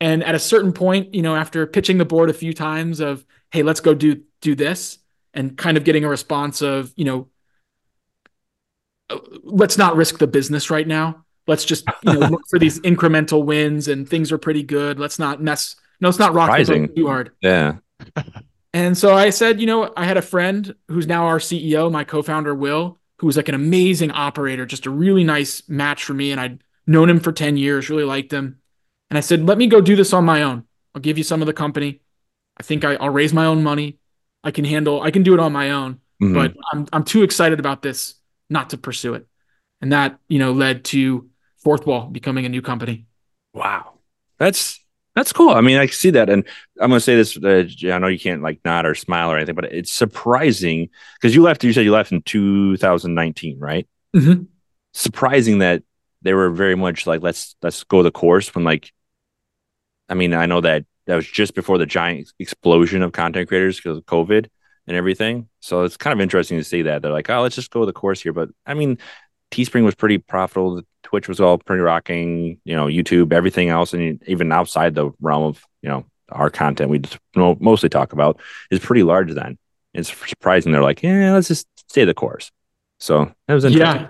And 0.00 0.22
at 0.22 0.34
a 0.34 0.38
certain 0.38 0.72
point, 0.72 1.14
you 1.14 1.22
know, 1.22 1.36
after 1.36 1.66
pitching 1.66 1.98
the 1.98 2.04
board 2.04 2.30
a 2.30 2.34
few 2.34 2.52
times 2.52 3.00
of, 3.00 3.24
hey, 3.50 3.62
let's 3.62 3.80
go 3.80 3.94
do 3.94 4.22
do 4.40 4.54
this, 4.54 4.98
and 5.34 5.56
kind 5.56 5.76
of 5.76 5.84
getting 5.84 6.04
a 6.04 6.08
response 6.08 6.62
of, 6.62 6.92
you 6.96 7.04
know, 7.04 7.28
uh, 9.10 9.18
let's 9.42 9.78
not 9.78 9.96
risk 9.96 10.18
the 10.18 10.26
business 10.26 10.70
right 10.70 10.86
now. 10.86 11.24
Let's 11.46 11.64
just 11.64 11.84
you 12.02 12.12
know, 12.12 12.28
look 12.28 12.42
for 12.50 12.58
these 12.58 12.80
incremental 12.82 13.44
wins 13.44 13.88
and 13.88 14.08
things 14.08 14.30
are 14.32 14.38
pretty 14.38 14.62
good. 14.62 14.98
Let's 14.98 15.18
not 15.18 15.42
mess. 15.42 15.76
No, 16.00 16.08
it's 16.08 16.18
not 16.18 16.34
rock 16.34 16.56
too 16.66 17.06
hard. 17.06 17.32
Yeah. 17.40 17.76
and 18.72 18.96
so 18.96 19.14
I 19.14 19.30
said, 19.30 19.60
you 19.60 19.66
know, 19.66 19.92
I 19.96 20.04
had 20.04 20.16
a 20.16 20.22
friend 20.22 20.74
who's 20.88 21.06
now 21.06 21.26
our 21.26 21.38
CEO, 21.38 21.90
my 21.90 22.04
co-founder 22.04 22.54
Will, 22.54 22.98
who 23.18 23.26
was 23.26 23.36
like 23.36 23.48
an 23.48 23.54
amazing 23.54 24.10
operator, 24.10 24.66
just 24.66 24.86
a 24.86 24.90
really 24.90 25.24
nice 25.24 25.66
match 25.68 26.04
for 26.04 26.14
me. 26.14 26.30
And 26.30 26.40
I'd 26.40 26.62
known 26.86 27.10
him 27.10 27.20
for 27.20 27.32
10 27.32 27.56
years, 27.56 27.90
really 27.90 28.04
liked 28.04 28.32
him. 28.32 28.60
And 29.10 29.16
I 29.16 29.20
said, 29.20 29.46
let 29.46 29.58
me 29.58 29.66
go 29.66 29.80
do 29.80 29.96
this 29.96 30.12
on 30.12 30.24
my 30.24 30.42
own. 30.42 30.64
I'll 30.94 31.00
give 31.00 31.18
you 31.18 31.24
some 31.24 31.40
of 31.40 31.46
the 31.46 31.52
company. 31.52 32.00
I 32.58 32.62
think 32.62 32.84
I, 32.84 32.96
will 32.96 33.10
raise 33.10 33.32
my 33.32 33.46
own 33.46 33.62
money. 33.62 33.97
I 34.44 34.50
can 34.50 34.64
handle, 34.64 35.02
I 35.02 35.10
can 35.10 35.22
do 35.22 35.34
it 35.34 35.40
on 35.40 35.52
my 35.52 35.70
own. 35.70 36.00
Mm-hmm. 36.22 36.34
But 36.34 36.54
I'm, 36.72 36.86
I'm 36.92 37.04
too 37.04 37.22
excited 37.22 37.60
about 37.60 37.82
this 37.82 38.14
not 38.50 38.70
to 38.70 38.78
pursue 38.78 39.14
it. 39.14 39.26
And 39.80 39.92
that, 39.92 40.18
you 40.28 40.38
know, 40.38 40.52
led 40.52 40.84
to 40.86 41.28
Fourthwall 41.64 42.12
becoming 42.12 42.46
a 42.46 42.48
new 42.48 42.62
company. 42.62 43.06
Wow. 43.54 43.94
That's 44.38 44.80
that's 45.18 45.32
cool. 45.32 45.50
I 45.50 45.62
mean, 45.62 45.78
I 45.78 45.86
see 45.86 46.10
that, 46.10 46.30
and 46.30 46.46
I'm 46.80 46.90
going 46.90 46.98
to 46.98 47.00
say 47.00 47.16
this. 47.16 47.36
Uh, 47.36 47.66
I 47.92 47.98
know 47.98 48.06
you 48.06 48.20
can't 48.20 48.40
like 48.40 48.60
nod 48.64 48.86
or 48.86 48.94
smile 48.94 49.32
or 49.32 49.36
anything, 49.36 49.56
but 49.56 49.64
it's 49.64 49.90
surprising 49.90 50.90
because 51.14 51.34
you 51.34 51.42
left. 51.42 51.64
You 51.64 51.72
said 51.72 51.84
you 51.84 51.90
left 51.90 52.12
in 52.12 52.22
2019, 52.22 53.58
right? 53.58 53.88
Mm-hmm. 54.14 54.44
Surprising 54.92 55.58
that 55.58 55.82
they 56.22 56.34
were 56.34 56.50
very 56.50 56.76
much 56.76 57.04
like 57.04 57.20
let's 57.20 57.56
let's 57.62 57.82
go 57.82 58.04
the 58.04 58.12
course. 58.12 58.54
When 58.54 58.64
like, 58.64 58.92
I 60.08 60.14
mean, 60.14 60.34
I 60.34 60.46
know 60.46 60.60
that 60.60 60.84
that 61.08 61.16
was 61.16 61.26
just 61.26 61.54
before 61.54 61.78
the 61.78 61.86
giant 61.86 62.30
explosion 62.38 63.02
of 63.02 63.12
content 63.12 63.48
creators 63.48 63.78
because 63.78 63.96
of 63.96 64.04
COVID 64.04 64.46
and 64.86 64.96
everything. 64.96 65.48
So 65.60 65.82
it's 65.84 65.96
kind 65.96 66.12
of 66.12 66.20
interesting 66.20 66.58
to 66.58 66.64
see 66.64 66.82
that 66.82 67.00
they're 67.00 67.10
like, 67.10 67.30
oh, 67.30 67.40
let's 67.40 67.54
just 67.54 67.70
go 67.70 67.86
the 67.86 67.94
course 67.94 68.20
here. 68.20 68.34
But 68.34 68.50
I 68.66 68.74
mean, 68.74 68.98
Teespring 69.50 69.84
was 69.84 69.94
pretty 69.94 70.18
profitable. 70.18 70.82
Twitch 71.02 71.26
was 71.26 71.40
all 71.40 71.56
pretty 71.56 71.80
rocking. 71.80 72.60
You 72.64 72.76
know, 72.76 72.86
YouTube, 72.86 73.32
everything 73.32 73.70
else, 73.70 73.94
and 73.94 74.22
even 74.26 74.52
outside 74.52 74.94
the 74.94 75.10
realm 75.20 75.44
of 75.44 75.64
you 75.80 75.88
know 75.88 76.04
our 76.30 76.50
content 76.50 76.90
we 76.90 77.00
mostly 77.34 77.88
talk 77.88 78.12
about 78.12 78.38
is 78.70 78.78
pretty 78.78 79.02
large. 79.02 79.32
Then 79.32 79.56
it's 79.94 80.12
surprising 80.28 80.72
they're 80.72 80.82
like, 80.82 81.02
yeah, 81.02 81.32
let's 81.32 81.48
just 81.48 81.66
stay 81.88 82.04
the 82.04 82.12
course. 82.12 82.50
So 83.00 83.32
that 83.46 83.54
was 83.54 83.64
interesting. 83.64 84.02
Yeah, 84.02 84.08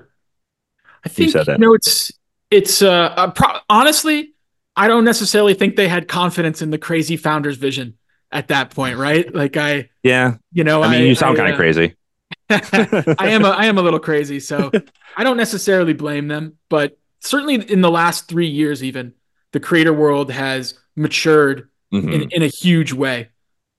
I 1.04 1.08
think 1.08 1.32
you, 1.32 1.42
you 1.46 1.58
know 1.58 1.74
it's 1.74 2.10
it's 2.50 2.82
uh 2.82 3.30
pro- 3.36 3.60
honestly, 3.70 4.34
I 4.78 4.86
don't 4.86 5.04
necessarily 5.04 5.54
think 5.54 5.74
they 5.74 5.88
had 5.88 6.06
confidence 6.06 6.62
in 6.62 6.70
the 6.70 6.78
crazy 6.78 7.16
founder's 7.16 7.56
vision 7.56 7.98
at 8.30 8.46
that 8.48 8.70
point, 8.70 8.96
right? 8.96 9.34
Like 9.34 9.56
I, 9.56 9.90
yeah, 10.04 10.36
you 10.52 10.62
know, 10.62 10.84
I 10.84 10.90
mean, 10.92 11.00
I, 11.02 11.04
you 11.04 11.16
sound 11.16 11.36
kind 11.36 11.48
of 11.48 11.54
uh, 11.54 11.58
crazy. 11.58 11.96
I 12.50 13.30
am 13.30 13.44
a 13.44 13.48
I 13.48 13.66
am 13.66 13.76
a 13.76 13.82
little 13.82 13.98
crazy, 13.98 14.38
so 14.38 14.70
I 15.16 15.24
don't 15.24 15.36
necessarily 15.36 15.94
blame 15.94 16.28
them, 16.28 16.58
but 16.68 16.96
certainly 17.18 17.56
in 17.56 17.80
the 17.80 17.90
last 17.90 18.28
three 18.28 18.46
years, 18.46 18.84
even 18.84 19.14
the 19.52 19.58
creator 19.58 19.92
world 19.92 20.30
has 20.30 20.74
matured 20.94 21.68
mm-hmm. 21.92 22.08
in, 22.08 22.30
in 22.30 22.42
a 22.42 22.48
huge 22.48 22.92
way. 22.92 23.30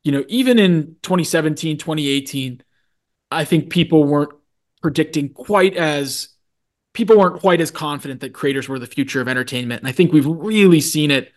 You 0.03 0.11
know, 0.11 0.25
even 0.27 0.59
in 0.59 0.97
2017, 1.03 1.77
2018, 1.77 2.61
I 3.31 3.45
think 3.45 3.69
people 3.69 4.03
weren't 4.03 4.33
predicting 4.81 5.29
quite 5.29 5.77
as 5.77 6.27
people 6.99 7.17
weren't 7.17 7.39
quite 7.39 7.61
as 7.61 7.71
confident 7.71 8.21
that 8.21 8.33
creators 8.33 8.67
were 8.67 8.77
the 8.77 8.87
future 8.87 9.21
of 9.21 9.27
entertainment. 9.27 9.81
And 9.81 9.87
I 9.87 9.91
think 9.91 10.11
we've 10.11 10.25
really 10.25 10.81
seen 10.81 11.11
it 11.11 11.31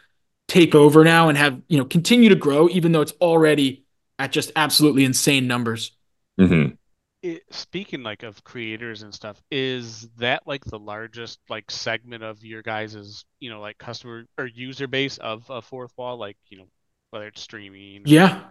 take 0.48 0.74
over 0.74 1.04
now 1.04 1.28
and 1.28 1.38
have, 1.38 1.60
you 1.68 1.78
know, 1.78 1.84
continue 1.84 2.28
to 2.28 2.34
grow, 2.34 2.68
even 2.68 2.92
though 2.92 3.00
it's 3.00 3.14
already 3.20 3.84
at 4.18 4.32
just 4.32 4.52
absolutely 4.56 5.04
insane 5.04 5.46
numbers. 5.46 5.92
Mm-hmm 6.38 6.74
it, 7.22 7.44
speaking 7.50 8.02
like 8.02 8.22
of 8.22 8.42
creators 8.44 9.02
and 9.02 9.14
stuff, 9.14 9.40
is 9.50 10.08
that 10.18 10.42
like 10.46 10.64
the 10.64 10.78
largest 10.78 11.38
like 11.48 11.70
segment 11.70 12.22
of 12.22 12.44
your 12.44 12.62
guys's 12.62 13.24
you 13.38 13.50
know 13.50 13.60
like 13.60 13.78
customer 13.78 14.24
or 14.38 14.46
user 14.46 14.86
base 14.86 15.18
of 15.18 15.48
a 15.48 15.62
Fourthwall? 15.62 16.18
Like 16.18 16.36
you 16.48 16.58
know 16.58 16.66
whether 17.10 17.28
it's 17.28 17.40
streaming. 17.40 18.00
Or... 18.00 18.04
Yeah, 18.06 18.42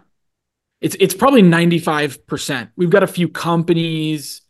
it's 0.80 0.96
it's 1.00 1.14
probably 1.14 1.42
ninety 1.42 1.78
five 1.78 2.26
percent. 2.26 2.70
We've 2.76 2.90
got 2.90 3.02
a 3.02 3.08
few 3.08 3.28
companies 3.28 4.41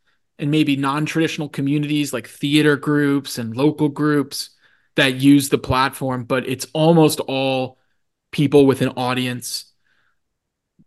and 0.42 0.50
maybe 0.50 0.76
non 0.76 1.06
traditional 1.06 1.48
communities 1.48 2.12
like 2.12 2.26
theater 2.26 2.76
groups 2.76 3.38
and 3.38 3.56
local 3.56 3.88
groups 3.88 4.50
that 4.96 5.14
use 5.14 5.48
the 5.48 5.56
platform, 5.56 6.24
but 6.24 6.46
it's 6.46 6.66
almost 6.74 7.20
all 7.20 7.78
people 8.32 8.66
with 8.66 8.82
an 8.82 8.88
audience. 8.88 9.66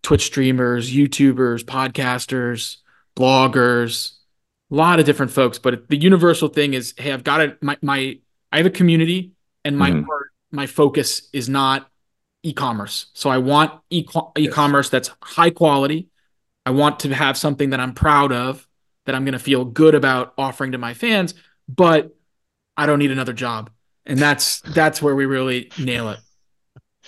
Twitch 0.03 0.25
streamers, 0.25 0.93
YouTubers, 0.93 1.63
podcasters, 1.63 2.77
bloggers, 3.15 4.12
a 4.69 4.75
lot 4.75 5.00
of 5.00 5.05
different 5.05 5.31
folks. 5.31 5.57
But 5.57 5.88
the 5.88 5.97
universal 5.97 6.50
thing 6.50 6.74
is, 6.74 6.93
hey, 6.97 7.12
I've 7.12 7.24
got 7.24 7.41
it. 7.41 7.63
My 7.63 7.77
my 7.81 8.19
I 8.51 8.57
have 8.57 8.65
a 8.65 8.71
community, 8.71 9.31
and 9.63 9.77
my 9.77 9.91
mm-hmm. 9.91 10.09
my 10.51 10.67
focus 10.67 11.29
is 11.33 11.47
not 11.47 11.89
e-commerce. 12.43 13.07
So 13.13 13.29
I 13.29 13.39
want 13.39 13.71
e- 13.89 14.05
e-commerce 14.38 14.89
that's 14.89 15.09
high 15.24 15.50
quality. 15.50 16.09
I 16.65 16.71
want 16.71 17.00
to 17.00 17.15
have 17.15 17.38
something 17.38 17.71
that 17.71 17.79
I'm 17.79 17.93
proud 17.93 18.31
of, 18.31 18.67
that 19.05 19.15
I'm 19.15 19.25
going 19.25 19.33
to 19.33 19.39
feel 19.39 19.65
good 19.65 19.95
about 19.95 20.33
offering 20.38 20.71
to 20.74 20.77
my 20.77 20.93
fans, 20.93 21.33
but 21.67 22.15
I 22.77 22.85
don't 22.85 23.00
need 23.00 23.12
another 23.12 23.33
job. 23.33 23.69
And 24.05 24.19
that's 24.19 24.62
that's 24.62 25.01
where 25.01 25.15
we 25.15 25.25
really 25.25 25.71
nail 25.79 26.09
it. 26.09 26.19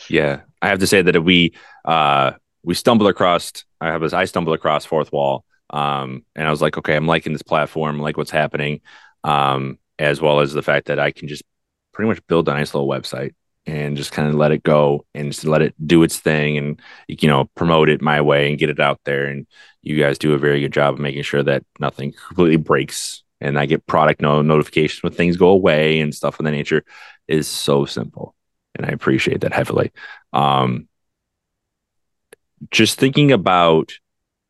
Yeah. 0.09 0.41
I 0.61 0.69
have 0.69 0.79
to 0.79 0.87
say 0.87 1.01
that 1.01 1.15
if 1.15 1.23
we 1.23 1.53
uh 1.85 2.31
we 2.63 2.73
stumbled 2.73 3.09
across 3.09 3.63
I 3.79 3.87
have 3.87 4.13
I 4.13 4.25
stumbled 4.25 4.55
across 4.55 4.85
Fourthwall 4.85 5.41
um, 5.69 6.23
and 6.35 6.47
I 6.47 6.51
was 6.51 6.61
like, 6.61 6.77
okay, 6.77 6.95
I'm 6.95 7.07
liking 7.07 7.33
this 7.33 7.41
platform, 7.41 7.99
like 7.99 8.17
what's 8.17 8.31
happening, 8.31 8.81
um, 9.23 9.77
as 9.99 10.21
well 10.21 10.39
as 10.39 10.53
the 10.53 10.61
fact 10.61 10.87
that 10.87 10.99
I 10.99 11.11
can 11.11 11.27
just 11.27 11.43
pretty 11.93 12.09
much 12.09 12.25
build 12.27 12.47
a 12.47 12.53
nice 12.53 12.73
little 12.73 12.89
website 12.89 13.33
and 13.65 13.97
just 13.97 14.13
kind 14.13 14.29
of 14.29 14.35
let 14.35 14.51
it 14.51 14.63
go 14.63 15.05
and 15.13 15.31
just 15.31 15.43
let 15.43 15.61
it 15.61 15.75
do 15.85 16.03
its 16.03 16.19
thing 16.19 16.57
and 16.57 16.81
you 17.07 17.27
know 17.27 17.49
promote 17.55 17.89
it 17.89 18.01
my 18.01 18.21
way 18.21 18.49
and 18.49 18.59
get 18.59 18.69
it 18.69 18.79
out 18.79 18.99
there. 19.03 19.25
And 19.25 19.45
you 19.87 19.97
guys 19.97 20.17
do 20.17 20.33
a 20.33 20.37
very 20.37 20.61
good 20.61 20.73
job 20.73 20.95
of 20.95 20.99
making 20.99 21.23
sure 21.23 21.43
that 21.43 21.63
nothing 21.79 22.13
completely 22.27 22.57
breaks. 22.57 23.23
And 23.39 23.59
I 23.59 23.65
get 23.65 23.85
product 23.85 24.21
no 24.21 24.41
notifications 24.41 25.03
when 25.03 25.13
things 25.13 25.37
go 25.37 25.49
away 25.49 25.99
and 25.99 26.13
stuff 26.13 26.39
of 26.39 26.45
that 26.45 26.51
nature 26.51 26.83
is 27.27 27.47
so 27.47 27.85
simple, 27.85 28.33
and 28.75 28.85
I 28.85 28.89
appreciate 28.89 29.41
that 29.41 29.53
heavily. 29.53 29.91
Um, 30.33 30.87
just 32.71 32.97
thinking 32.99 33.31
about 33.31 33.93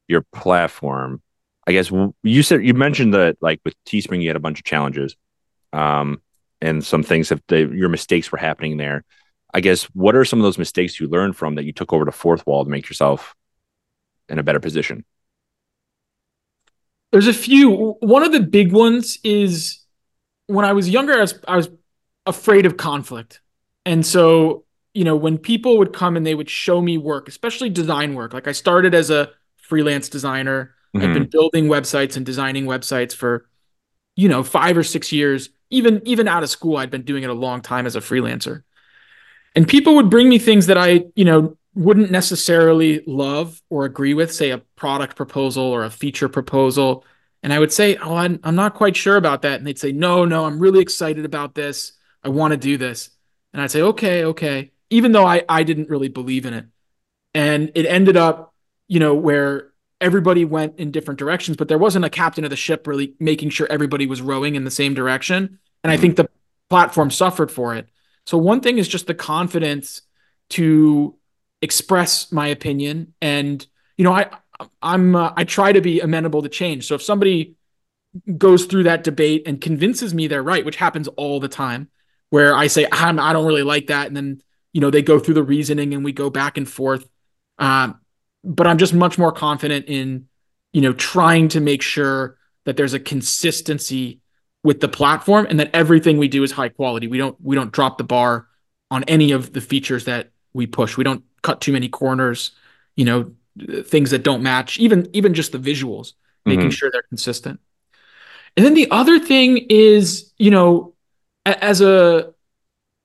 your 0.07 0.21
platform, 0.31 1.21
I 1.65 1.73
guess 1.73 1.91
you 2.23 2.43
said 2.43 2.65
you 2.65 2.73
mentioned 2.73 3.13
that 3.13 3.35
like 3.41 3.59
with 3.65 3.75
Teespring 3.85 4.21
you 4.21 4.29
had 4.29 4.37
a 4.37 4.41
bunch 4.41 4.59
of 4.59 4.65
challenges, 4.65 5.17
um, 5.73 6.21
and 6.61 6.83
some 6.83 7.03
things 7.03 7.29
that 7.29 7.45
the, 7.47 7.67
your 7.67 7.89
mistakes 7.89 8.31
were 8.31 8.37
happening 8.37 8.77
there. 8.77 9.03
I 9.53 9.59
guess 9.59 9.83
what 9.85 10.15
are 10.15 10.25
some 10.25 10.39
of 10.39 10.43
those 10.43 10.57
mistakes 10.57 10.99
you 10.99 11.07
learned 11.07 11.35
from 11.35 11.55
that 11.55 11.65
you 11.65 11.73
took 11.73 11.91
over 11.93 12.05
to 12.05 12.11
Fourthwall 12.11 12.63
to 12.63 12.69
make 12.69 12.87
yourself 12.87 13.35
in 14.29 14.39
a 14.39 14.43
better 14.43 14.59
position? 14.59 15.03
There's 17.11 17.27
a 17.27 17.33
few. 17.33 17.95
One 17.99 18.23
of 18.23 18.31
the 18.31 18.41
big 18.41 18.71
ones 18.71 19.17
is 19.23 19.79
when 20.47 20.65
I 20.65 20.73
was 20.73 20.89
younger, 20.89 21.13
I 21.13 21.21
was, 21.21 21.39
I 21.47 21.55
was 21.55 21.69
afraid 22.25 22.65
of 22.65 22.77
conflict, 22.77 23.41
and 23.85 24.05
so 24.05 24.65
you 24.93 25.03
know 25.03 25.15
when 25.15 25.37
people 25.37 25.77
would 25.77 25.93
come 25.93 26.17
and 26.17 26.25
they 26.25 26.35
would 26.35 26.49
show 26.49 26.81
me 26.81 26.97
work, 26.97 27.27
especially 27.27 27.69
design 27.69 28.13
work. 28.15 28.33
Like 28.33 28.47
I 28.47 28.51
started 28.51 28.93
as 28.93 29.09
a 29.09 29.31
freelance 29.57 30.09
designer. 30.09 30.75
Mm-hmm. 30.95 31.05
I've 31.05 31.13
been 31.13 31.29
building 31.29 31.65
websites 31.65 32.17
and 32.17 32.25
designing 32.25 32.65
websites 32.65 33.13
for, 33.13 33.47
you 34.15 34.29
know, 34.29 34.43
five 34.43 34.77
or 34.77 34.83
six 34.83 35.11
years. 35.11 35.49
Even 35.69 36.01
even 36.05 36.27
out 36.27 36.43
of 36.43 36.49
school, 36.49 36.77
I'd 36.77 36.89
been 36.89 37.03
doing 37.03 37.23
it 37.23 37.29
a 37.29 37.33
long 37.33 37.61
time 37.61 37.85
as 37.85 37.95
a 37.95 37.99
freelancer. 37.99 38.63
And 39.55 39.67
people 39.67 39.95
would 39.95 40.09
bring 40.09 40.29
me 40.29 40.39
things 40.39 40.67
that 40.67 40.77
I, 40.77 41.05
you 41.15 41.25
know, 41.25 41.57
wouldn't 41.77 42.11
necessarily 42.11 43.03
love 43.05 43.61
or 43.69 43.85
agree 43.85 44.13
with, 44.13 44.33
say 44.33 44.51
a 44.51 44.59
product 44.75 45.15
proposal 45.15 45.63
or 45.63 45.83
a 45.83 45.89
feature 45.89 46.29
proposal. 46.29 47.05
And 47.43 47.53
I 47.53 47.59
would 47.59 47.71
say, 47.71 47.97
Oh, 47.97 48.15
I'm, 48.15 48.39
I'm 48.43 48.55
not 48.55 48.73
quite 48.73 48.95
sure 48.95 49.15
about 49.15 49.43
that. 49.43 49.59
And 49.59 49.67
they'd 49.67 49.79
say, 49.79 49.91
No, 49.91 50.25
no, 50.25 50.45
I'm 50.45 50.59
really 50.59 50.79
excited 50.79 51.25
about 51.25 51.55
this. 51.55 51.93
I 52.23 52.29
want 52.29 52.51
to 52.51 52.57
do 52.57 52.77
this. 52.77 53.09
And 53.53 53.61
I'd 53.61 53.71
say, 53.71 53.81
Okay, 53.81 54.25
okay. 54.25 54.71
Even 54.89 55.11
though 55.11 55.25
I, 55.25 55.43
I 55.47 55.63
didn't 55.63 55.89
really 55.89 56.07
believe 56.07 56.45
in 56.45 56.53
it. 56.53 56.65
And 57.33 57.71
it 57.75 57.85
ended 57.85 58.17
up 58.17 58.55
you 58.87 58.99
know, 58.99 59.13
where 59.13 59.71
everybody 59.99 60.45
went 60.45 60.79
in 60.79 60.91
different 60.91 61.19
directions, 61.19 61.57
but 61.57 61.67
there 61.67 61.77
wasn't 61.77 62.05
a 62.05 62.09
captain 62.09 62.43
of 62.43 62.49
the 62.49 62.55
ship 62.55 62.87
really 62.87 63.15
making 63.19 63.49
sure 63.49 63.67
everybody 63.69 64.05
was 64.05 64.21
rowing 64.21 64.55
in 64.55 64.63
the 64.63 64.71
same 64.71 64.93
direction. 64.93 65.59
And 65.83 65.91
I 65.91 65.97
think 65.97 66.15
the 66.15 66.29
platform 66.69 67.11
suffered 67.11 67.51
for 67.51 67.75
it. 67.75 67.87
So 68.25 68.37
one 68.37 68.61
thing 68.61 68.77
is 68.77 68.87
just 68.87 69.07
the 69.07 69.15
confidence 69.15 70.01
to 70.49 71.15
express 71.61 72.31
my 72.31 72.47
opinion 72.47 73.13
and 73.21 73.65
you 73.97 74.03
know 74.03 74.13
I 74.13 74.29
I'm 74.81 75.15
uh, 75.15 75.33
I 75.35 75.43
try 75.43 75.71
to 75.71 75.81
be 75.81 75.99
amenable 75.99 76.41
to 76.41 76.49
change. 76.49 76.87
So 76.87 76.95
if 76.95 77.01
somebody 77.01 77.55
goes 78.37 78.65
through 78.65 78.83
that 78.83 79.03
debate 79.03 79.43
and 79.45 79.61
convinces 79.61 80.13
me 80.13 80.27
they're 80.27 80.43
right, 80.43 80.65
which 80.65 80.77
happens 80.77 81.07
all 81.09 81.39
the 81.39 81.47
time, 81.47 81.89
where 82.29 82.55
I 82.55 82.67
say 82.67 82.87
I'm, 82.91 83.19
I 83.19 83.33
don't 83.33 83.45
really 83.45 83.63
like 83.63 83.87
that, 83.87 84.07
and 84.07 84.15
then 84.15 84.41
you 84.73 84.81
know 84.81 84.89
they 84.89 85.01
go 85.01 85.19
through 85.19 85.35
the 85.35 85.43
reasoning 85.43 85.93
and 85.93 86.03
we 86.03 86.11
go 86.11 86.29
back 86.29 86.57
and 86.57 86.67
forth. 86.67 87.07
Um, 87.59 87.99
but 88.43 88.67
I'm 88.67 88.77
just 88.77 88.93
much 88.93 89.17
more 89.17 89.31
confident 89.31 89.85
in 89.87 90.27
you 90.73 90.81
know 90.81 90.93
trying 90.93 91.49
to 91.49 91.59
make 91.59 91.81
sure 91.81 92.37
that 92.65 92.77
there's 92.77 92.93
a 92.93 92.99
consistency 92.99 94.21
with 94.63 94.81
the 94.81 94.89
platform 94.89 95.47
and 95.49 95.59
that 95.59 95.69
everything 95.73 96.17
we 96.17 96.27
do 96.27 96.43
is 96.43 96.51
high 96.51 96.69
quality. 96.69 97.07
We 97.07 97.17
don't 97.17 97.39
we 97.41 97.55
don't 97.55 97.71
drop 97.71 97.97
the 97.97 98.03
bar 98.03 98.47
on 98.89 99.03
any 99.03 99.31
of 99.31 99.53
the 99.53 99.61
features 99.61 100.05
that 100.05 100.31
we 100.53 100.65
push. 100.65 100.97
We 100.97 101.03
don't 101.03 101.23
cut 101.47 101.61
too 101.61 101.71
many 101.71 101.87
corners, 101.87 102.51
you 102.97 103.05
know, 103.05 103.31
things 103.83 104.11
that 104.11 104.23
don't 104.23 104.43
match, 104.43 104.77
even 104.79 105.09
even 105.13 105.33
just 105.33 105.53
the 105.53 105.57
visuals, 105.57 106.13
making 106.45 106.65
mm-hmm. 106.65 106.69
sure 106.71 106.91
they're 106.91 107.03
consistent. 107.03 107.61
And 108.57 108.65
then 108.65 108.73
the 108.73 108.91
other 108.91 109.17
thing 109.17 109.57
is, 109.69 110.33
you 110.37 110.51
know, 110.51 110.93
as 111.45 111.79
a 111.79 112.33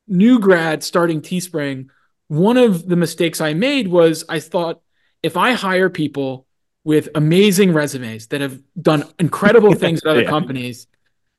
new 0.09 0.41
grad 0.41 0.83
starting 0.83 1.21
Teespring, 1.23 1.89
one 2.27 2.57
of 2.57 2.89
the 2.89 2.97
mistakes 2.97 3.41
I 3.41 3.55
made 3.55 3.87
was 3.87 4.25
I 4.29 4.41
thought 4.41 4.81
if 5.23 5.37
I 5.37 5.53
hire 5.53 5.89
people 5.89 6.47
with 6.85 7.09
amazing 7.15 7.73
resumes 7.73 8.27
that 8.29 8.41
have 8.41 8.61
done 8.81 9.05
incredible 9.21 9.75
things 9.75 10.01
at 10.03 10.11
other 10.11 10.23
yeah. 10.23 10.29
companies, 10.29 10.89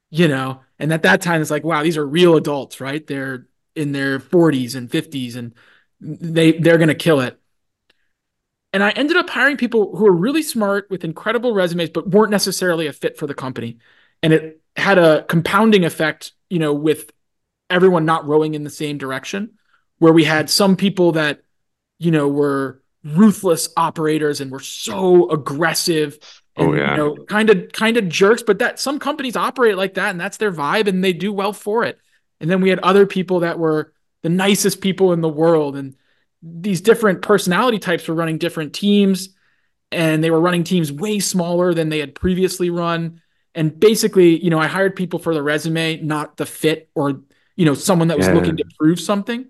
you 0.10 0.30
know, 0.30 0.62
and 0.80 0.94
at 0.94 1.04
that 1.04 1.22
time 1.22 1.42
it's 1.42 1.52
like, 1.52 1.66
wow, 1.66 1.84
these 1.84 1.98
are 1.98 2.06
real 2.06 2.38
adults, 2.38 2.80
right? 2.80 3.06
They're 3.06 3.48
in 3.76 3.92
their 3.92 4.20
40s 4.20 4.76
and 4.76 4.90
50s 4.90 5.36
and 5.36 5.54
they 6.04 6.54
they're 6.54 6.78
going 6.78 6.90
to 6.90 6.96
kill 6.96 7.22
it. 7.22 7.40
And 8.74 8.84
I 8.84 8.90
ended 8.92 9.18
up 9.18 9.30
hiring 9.30 9.58
people 9.58 9.96
who 9.96 10.06
were 10.06 10.12
really 10.12 10.42
smart 10.42 10.88
with 10.90 11.04
incredible 11.04 11.54
resumes 11.54 11.90
but 11.90 12.10
weren't 12.10 12.32
necessarily 12.32 12.88
a 12.88 12.94
fit 12.94 13.18
for 13.18 13.28
the 13.28 13.36
company 13.36 13.78
and 14.24 14.34
it 14.34 14.62
had 14.76 14.98
a 14.98 15.24
compounding 15.24 15.86
effect, 15.86 16.32
you 16.50 16.58
know, 16.58 16.74
with 16.74 17.12
everyone 17.70 18.06
not 18.06 18.26
rowing 18.26 18.56
in 18.56 18.64
the 18.64 18.70
same 18.70 18.98
direction, 18.98 19.52
where 20.00 20.14
we 20.14 20.24
had 20.24 20.50
some 20.50 20.76
people 20.76 21.12
that, 21.12 21.42
you 22.00 22.10
know, 22.10 22.28
were 22.28 22.82
ruthless 23.04 23.70
operators 23.76 24.40
and 24.40 24.50
were 24.50 24.62
so 24.62 25.30
aggressive 25.30 26.18
oh, 26.58 26.64
and, 26.64 26.72
oh, 26.72 26.76
yeah. 26.76 26.92
you 26.92 26.98
know, 26.98 27.26
kind 27.26 27.50
of 27.50 27.72
kind 27.74 27.98
of 27.98 28.08
jerks, 28.08 28.42
but 28.42 28.60
that 28.60 28.80
some 28.80 28.98
companies 28.98 29.36
operate 29.36 29.76
like 29.76 29.96
that 29.96 30.10
and 30.10 30.20
that's 30.20 30.38
their 30.38 30.52
vibe 30.52 30.88
and 30.88 31.04
they 31.04 31.14
do 31.14 31.34
well 31.34 31.54
for 31.54 31.84
it. 31.84 32.00
And 32.40 32.50
then 32.50 32.62
we 32.62 32.70
had 32.70 32.80
other 32.80 33.06
people 33.06 33.42
that 33.42 33.60
were 33.60 33.94
the 34.24 34.30
nicest 34.30 34.82
people 34.82 35.14
in 35.14 35.22
the 35.22 35.30
world 35.30 35.76
and 35.76 35.96
these 36.42 36.82
different 36.82 37.22
personality 37.22 37.80
types 37.80 38.08
were 38.08 38.16
running 38.16 38.38
different 38.38 38.74
teams 38.74 39.30
and 39.92 40.24
they 40.24 40.32
were 40.32 40.42
running 40.42 40.64
teams 40.64 40.92
way 40.92 41.20
smaller 41.20 41.74
than 41.74 41.90
they 41.90 42.00
had 42.00 42.16
previously 42.16 42.70
run 42.70 43.22
and 43.56 43.80
basically, 43.80 44.44
you 44.44 44.50
know, 44.50 44.60
I 44.60 44.68
hired 44.68 44.96
people 44.96 45.20
for 45.20 45.34
the 45.34 45.44
resume, 45.44 46.02
not 46.02 46.38
the 46.38 46.46
fit 46.46 46.90
or, 46.96 47.22
you 47.56 47.66
know, 47.66 47.74
someone 47.74 48.08
that 48.08 48.18
was 48.18 48.28
yeah. 48.28 48.34
looking 48.34 48.58
to 48.58 48.66
prove 48.80 49.00
something. 49.00 49.46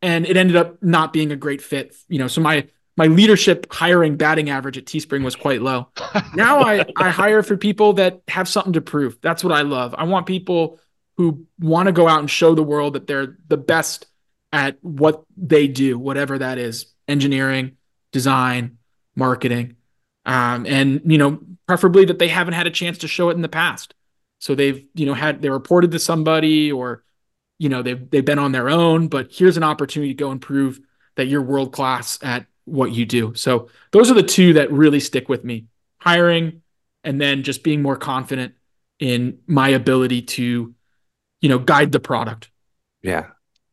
And 0.00 0.26
it 0.26 0.36
ended 0.36 0.56
up 0.56 0.82
not 0.82 1.12
being 1.12 1.32
a 1.32 1.36
great 1.36 1.62
fit. 1.62 1.94
You 2.08 2.18
know, 2.18 2.28
so 2.28 2.40
my 2.40 2.68
my 2.96 3.06
leadership 3.06 3.66
hiring 3.72 4.16
batting 4.16 4.50
average 4.50 4.78
at 4.78 4.84
Teespring 4.84 5.24
was 5.24 5.34
quite 5.34 5.62
low. 5.62 5.88
now 6.34 6.60
I, 6.60 6.84
I 6.96 7.10
hire 7.10 7.42
for 7.42 7.56
people 7.56 7.94
that 7.94 8.20
have 8.28 8.48
something 8.48 8.74
to 8.74 8.80
prove. 8.80 9.18
That's 9.20 9.42
what 9.42 9.52
I 9.52 9.62
love. 9.62 9.94
I 9.96 10.04
want 10.04 10.26
people 10.26 10.78
who 11.16 11.46
want 11.60 11.86
to 11.86 11.92
go 11.92 12.08
out 12.08 12.20
and 12.20 12.30
show 12.30 12.54
the 12.54 12.62
world 12.62 12.94
that 12.94 13.06
they're 13.06 13.36
the 13.48 13.56
best 13.56 14.06
at 14.52 14.78
what 14.82 15.24
they 15.36 15.68
do, 15.68 15.98
whatever 15.98 16.38
that 16.38 16.58
is 16.58 16.86
engineering, 17.08 17.76
design, 18.12 18.78
marketing. 19.14 19.76
Um, 20.26 20.66
and, 20.66 21.00
you 21.04 21.18
know, 21.18 21.40
preferably 21.66 22.04
that 22.06 22.18
they 22.18 22.28
haven't 22.28 22.54
had 22.54 22.66
a 22.66 22.70
chance 22.70 22.98
to 22.98 23.08
show 23.08 23.28
it 23.30 23.34
in 23.34 23.42
the 23.42 23.48
past. 23.48 23.94
So 24.38 24.54
they've, 24.54 24.86
you 24.94 25.06
know, 25.06 25.14
had 25.14 25.42
they 25.42 25.50
reported 25.50 25.90
to 25.92 25.98
somebody 25.98 26.72
or, 26.72 27.04
you 27.58 27.68
know, 27.68 27.82
they've 27.82 28.10
they've 28.10 28.24
been 28.24 28.38
on 28.38 28.52
their 28.52 28.68
own, 28.68 29.08
but 29.08 29.28
here's 29.30 29.56
an 29.56 29.62
opportunity 29.62 30.12
to 30.12 30.18
go 30.22 30.30
and 30.30 30.40
prove 30.40 30.80
that 31.16 31.26
you're 31.26 31.42
world 31.42 31.72
class 31.72 32.18
at 32.22 32.46
what 32.64 32.92
you 32.92 33.06
do. 33.06 33.34
So 33.34 33.68
those 33.92 34.10
are 34.10 34.14
the 34.14 34.22
two 34.22 34.54
that 34.54 34.72
really 34.72 35.00
stick 35.00 35.28
with 35.28 35.44
me. 35.44 35.66
Hiring 35.98 36.62
and 37.04 37.20
then 37.20 37.42
just 37.42 37.62
being 37.62 37.82
more 37.82 37.96
confident 37.96 38.54
in 38.98 39.38
my 39.46 39.68
ability 39.68 40.22
to, 40.22 40.73
you 41.44 41.50
know, 41.50 41.58
guide 41.58 41.92
the 41.92 42.00
product. 42.00 42.50
Yeah. 43.02 43.26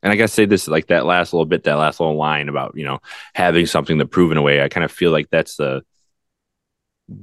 And 0.03 0.11
I 0.11 0.17
guess 0.17 0.33
say 0.33 0.43
this 0.43 0.67
like 0.67 0.87
that 0.87 1.05
last 1.05 1.31
little 1.31 1.45
bit, 1.45 1.63
that 1.63 1.75
last 1.75 2.01
little 2.01 2.17
line 2.17 2.49
about, 2.49 2.75
you 2.75 2.83
know, 2.83 2.99
having 3.33 3.65
something 3.65 3.97
to 3.99 4.05
prove 4.05 4.33
in 4.33 4.37
a 4.37 4.41
way. 4.41 4.61
I 4.61 4.67
kind 4.67 4.83
of 4.83 4.91
feel 4.91 5.09
like 5.09 5.29
that's 5.29 5.55
the 5.55 5.81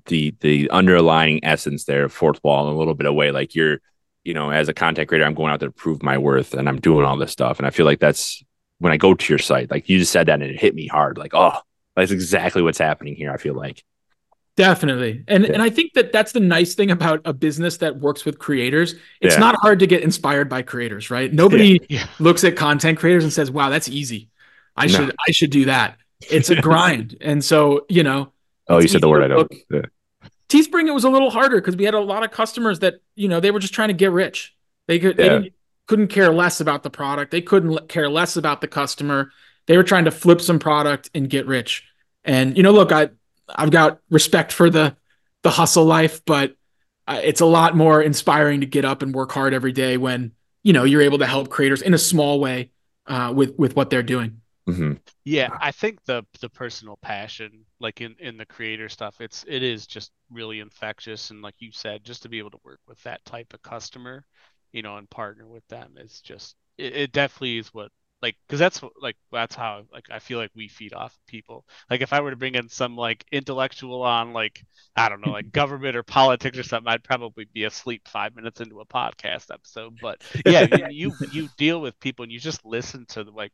the 0.06 0.34
the 0.40 0.70
underlying 0.70 1.44
essence 1.44 1.84
there, 1.84 2.08
Fourthwall, 2.08 2.66
in 2.66 2.74
a 2.74 2.78
little 2.78 2.94
bit 2.94 3.06
away. 3.06 3.30
Like 3.30 3.54
you're, 3.54 3.80
you 4.24 4.32
know, 4.32 4.48
as 4.50 4.70
a 4.70 4.74
content 4.74 5.11
creator, 5.11 5.26
I'm 5.26 5.34
going 5.34 5.52
out 5.52 5.61
there 5.61 5.68
to 5.68 5.74
prove 5.74 6.02
my 6.02 6.16
worth, 6.16 6.54
and 6.54 6.66
I'm 6.66 6.80
doing 6.80 7.04
all 7.04 7.18
this 7.18 7.32
stuff. 7.32 7.58
And 7.58 7.66
I 7.66 7.70
feel 7.70 7.84
like 7.84 8.00
that's 8.00 8.42
when 8.78 8.90
I 8.90 8.96
go 8.96 9.12
to 9.12 9.28
your 9.30 9.38
site. 9.38 9.70
Like 9.70 9.90
you 9.90 9.98
just 9.98 10.12
said 10.12 10.28
that, 10.28 10.40
and 10.40 10.50
it 10.50 10.58
hit 10.58 10.74
me 10.74 10.87
hard. 10.87 11.18
Like, 11.18 11.34
oh, 11.34 11.58
that's 11.94 12.11
exactly 12.11 12.62
what's 12.62 12.78
happening 12.78 13.16
here. 13.16 13.30
I 13.30 13.37
feel 13.37 13.54
like. 13.54 13.84
Definitely. 14.59 15.25
And 15.29 15.44
yeah. 15.44 15.53
and 15.53 15.62
I 15.62 15.71
think 15.71 15.94
that 15.94 16.12
that's 16.12 16.33
the 16.33 16.40
nice 16.40 16.75
thing 16.75 16.90
about 16.90 17.21
a 17.25 17.33
business 17.33 17.77
that 17.77 17.99
works 17.99 18.25
with 18.25 18.40
creators. 18.40 18.97
It's 19.21 19.37
yeah. 19.37 19.40
not 19.40 19.55
hard 19.61 19.79
to 19.79 19.87
get 19.87 20.03
inspired 20.03 20.49
by 20.49 20.62
creators, 20.62 21.11
right? 21.11 21.33
Nobody 21.33 21.81
yeah. 21.88 22.09
looks 22.18 22.42
at 22.42 22.57
content 22.57 22.99
creators 22.99 23.23
and 23.23 23.33
says, 23.33 23.51
"Wow, 23.53 23.71
that's 23.71 23.88
easy. 23.88 24.31
I 24.77 24.87
no. 24.87 24.92
should 24.92 25.16
I 25.27 25.31
should 25.31 25.51
do 25.51 25.64
that." 25.66 25.97
It's 26.33 26.51
a 26.51 26.61
grind. 26.61 27.16
and 27.21 27.44
so, 27.44 27.87
you 27.88 28.03
know, 28.03 28.33
Oh, 28.68 28.81
you 28.81 28.88
said 28.88 29.01
the 29.01 29.09
word 29.09 29.23
I 29.23 29.29
don't. 29.29 29.55
Yeah. 29.71 29.83
Teespring, 30.49 30.88
it 30.88 30.92
was 30.92 31.05
a 31.05 31.11
little 31.11 31.31
harder 31.31 31.57
because 31.57 31.77
we 31.77 31.85
had 31.85 31.94
a 31.94 32.01
lot 32.01 32.25
of 32.25 32.31
customers 32.31 32.81
that 32.81 32.94
you 33.14 33.29
know 33.29 33.40
they 33.40 33.51
were 33.51 33.61
just 33.61 33.75
trying 33.75 33.88
to 33.88 33.94
get 33.94 34.11
rich. 34.11 34.55
They 34.87 34.99
could 34.99 35.18
yeah. 35.18 35.38
they 35.38 35.53
couldn't 35.87 36.09
care 36.09 36.33
less 36.33 36.61
about 36.61 36.83
the 36.83 36.90
product. 36.90 37.31
They 37.31 37.40
couldn't 37.40 37.88
care 37.88 38.09
less 38.09 38.37
about 38.37 38.61
the 38.61 38.68
customer. 38.68 39.31
They 39.66 39.77
were 39.77 39.85
trying 39.85 40.07
to 40.07 40.11
flip 40.11 40.40
some 40.40 40.59
product 40.59 41.11
and 41.14 41.31
get 41.31 41.47
rich. 41.47 41.85
And 42.25 42.57
you 42.57 42.62
know, 42.62 42.73
look, 42.73 42.92
I 42.92 43.11
I've 43.54 43.70
got 43.70 44.00
respect 44.11 44.52
for 44.52 44.70
the 44.70 44.96
the 45.42 45.50
hustle 45.50 45.84
life, 45.84 46.24
but 46.24 46.56
uh, 47.06 47.20
it's 47.22 47.40
a 47.40 47.46
lot 47.46 47.76
more 47.76 48.02
inspiring 48.02 48.61
to 48.61 48.66
get 48.66 48.84
up 48.84 49.02
and 49.02 49.14
work 49.14 49.32
hard 49.32 49.54
every 49.54 49.72
day 49.72 49.96
when 49.96 50.32
you 50.62 50.72
know 50.72 50.84
you're 50.84 51.02
able 51.02 51.18
to 51.18 51.26
help 51.26 51.48
creators 51.48 51.82
in 51.82 51.94
a 51.94 51.98
small 51.98 52.40
way 52.40 52.70
uh, 53.06 53.32
with 53.34 53.58
with 53.58 53.76
what 53.76 53.90
they're 53.90 54.02
doing. 54.02 54.40
Mm-hmm. 54.68 54.94
Yeah, 55.24 55.48
I 55.61 55.72
think 55.72 56.04
the 56.04 56.24
the 56.40 56.50
personal 56.50 56.98
passion, 56.98 57.64
like 57.80 58.00
in 58.00 58.14
in 58.18 58.37
the 58.37 58.46
creator 58.46 58.88
stuff, 58.88 59.20
it's 59.20 59.44
it 59.48 59.62
is 59.62 59.87
just 59.87 60.12
really 60.30 60.61
infectious, 60.61 61.30
and 61.30 61.40
like 61.40 61.54
you 61.58 61.72
said, 61.72 62.04
just 62.04 62.22
to 62.22 62.28
be 62.28 62.38
able 62.38 62.50
to 62.50 62.61
work 62.64 62.80
with 62.87 63.02
that 63.04 63.24
type 63.24 63.54
of 63.54 63.62
customer, 63.62 64.26
you 64.72 64.82
know, 64.82 64.98
and 64.98 65.08
partner 65.08 65.46
with 65.46 65.66
them 65.68 65.94
is 65.96 66.20
just 66.20 66.56
it, 66.76 66.94
it 66.94 67.12
definitely 67.12 67.58
is 67.58 67.72
what 67.72 67.90
like 68.20 68.37
because 68.46 68.59
that's 68.59 68.83
like 69.00 69.16
that's 69.31 69.54
how 69.54 69.83
like 69.92 70.07
I 70.11 70.18
feel 70.18 70.38
like 70.38 70.50
we 70.54 70.68
feed 70.68 70.92
off 70.92 71.16
people. 71.26 71.64
Like 71.88 72.00
if 72.00 72.12
I 72.12 72.20
were 72.20 72.31
to 72.31 72.37
bring 72.37 72.54
in 72.54 72.68
some 72.68 72.96
like 72.96 73.24
intellectual 73.31 74.02
on 74.02 74.33
like 74.33 74.64
I 74.96 75.09
don't 75.09 75.24
know 75.24 75.33
like 75.33 75.52
government 75.52 75.96
or 75.96 76.02
politics 76.02 76.59
or 76.59 76.62
something, 76.62 76.92
I'd 76.92 77.04
probably 77.04 77.46
be 77.52 77.64
asleep 77.64 78.09
five 78.09 78.35
minutes 78.35 78.61
into 78.61 78.81
a 78.81 78.87
podcast 78.87 79.52
episode. 79.52 79.98
But 80.00 80.22
yeah, 80.46 80.88
you 80.90 81.12
you 81.31 81.48
deal 81.57 81.81
with 81.81 81.98
people 82.00 82.24
and 82.24 82.33
you 82.33 82.40
just 82.40 82.64
listen 82.64 83.07
to 83.11 83.22
like 83.22 83.52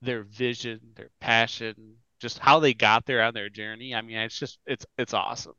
their 0.00 0.22
vision, 0.22 0.80
their 0.94 1.10
passion, 1.20 1.96
just 2.20 2.38
how 2.38 2.60
they 2.60 2.74
got 2.74 3.06
there 3.06 3.22
on 3.22 3.34
their 3.34 3.48
journey. 3.48 3.94
I 3.94 4.02
mean, 4.02 4.16
it's 4.18 4.38
just 4.38 4.58
it's 4.66 4.86
it's 4.96 5.14
awesome. 5.14 5.54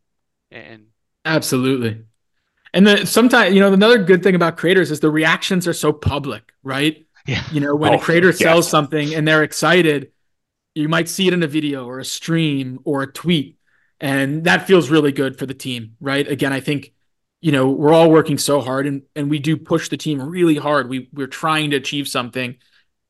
And 0.51 0.87
absolutely. 1.25 2.05
And 2.73 2.85
then 2.85 3.05
sometimes, 3.05 3.53
you 3.53 3.61
know, 3.61 3.71
another 3.71 3.97
good 3.97 4.21
thing 4.21 4.35
about 4.35 4.57
creators 4.57 4.91
is 4.91 4.99
the 4.99 5.09
reactions 5.09 5.65
are 5.65 5.73
so 5.73 5.93
public, 5.93 6.51
right? 6.61 7.05
Yeah. 7.25 7.43
You 7.51 7.59
know, 7.59 7.75
when 7.75 7.93
oh, 7.93 7.97
a 7.97 7.99
creator 7.99 8.31
sells 8.31 8.69
something 8.69 9.15
and 9.15 9.27
they're 9.27 9.43
excited, 9.43 10.11
you 10.75 10.87
might 10.87 11.09
see 11.09 11.27
it 11.27 11.33
in 11.33 11.43
a 11.43 11.47
video 11.47 11.85
or 11.85 11.99
a 11.99 12.05
stream 12.05 12.79
or 12.83 13.03
a 13.03 13.11
tweet. 13.11 13.57
And 13.99 14.43
that 14.43 14.67
feels 14.67 14.89
really 14.89 15.11
good 15.11 15.39
for 15.39 15.45
the 15.45 15.53
team, 15.53 15.95
right? 15.99 16.27
Again, 16.27 16.53
I 16.53 16.59
think, 16.59 16.93
you 17.41 17.51
know, 17.51 17.69
we're 17.69 17.93
all 17.93 18.11
working 18.11 18.37
so 18.37 18.59
hard 18.61 18.85
and, 18.85 19.03
and 19.15 19.29
we 19.29 19.39
do 19.39 19.57
push 19.57 19.89
the 19.89 19.97
team 19.97 20.21
really 20.21 20.55
hard. 20.55 20.89
We 20.89 21.09
we're 21.13 21.27
trying 21.27 21.71
to 21.71 21.77
achieve 21.77 22.07
something 22.07 22.57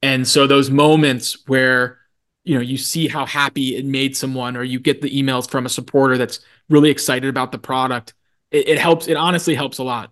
and 0.05 0.27
so 0.27 0.45
those 0.45 0.69
moments 0.69 1.47
where 1.47 1.97
you 2.43 2.53
know 2.53 2.61
you 2.61 2.77
see 2.77 3.07
how 3.07 3.25
happy 3.25 3.75
it 3.75 3.85
made 3.85 4.15
someone 4.15 4.55
or 4.55 4.63
you 4.63 4.79
get 4.79 5.01
the 5.01 5.09
emails 5.09 5.49
from 5.49 5.65
a 5.65 5.69
supporter 5.69 6.15
that's 6.15 6.41
really 6.69 6.91
excited 6.91 7.27
about 7.27 7.51
the 7.51 7.57
product, 7.57 8.13
it, 8.51 8.67
it 8.67 8.77
helps 8.77 9.07
it 9.07 9.17
honestly 9.17 9.55
helps 9.55 9.79
a 9.79 9.83
lot. 9.83 10.11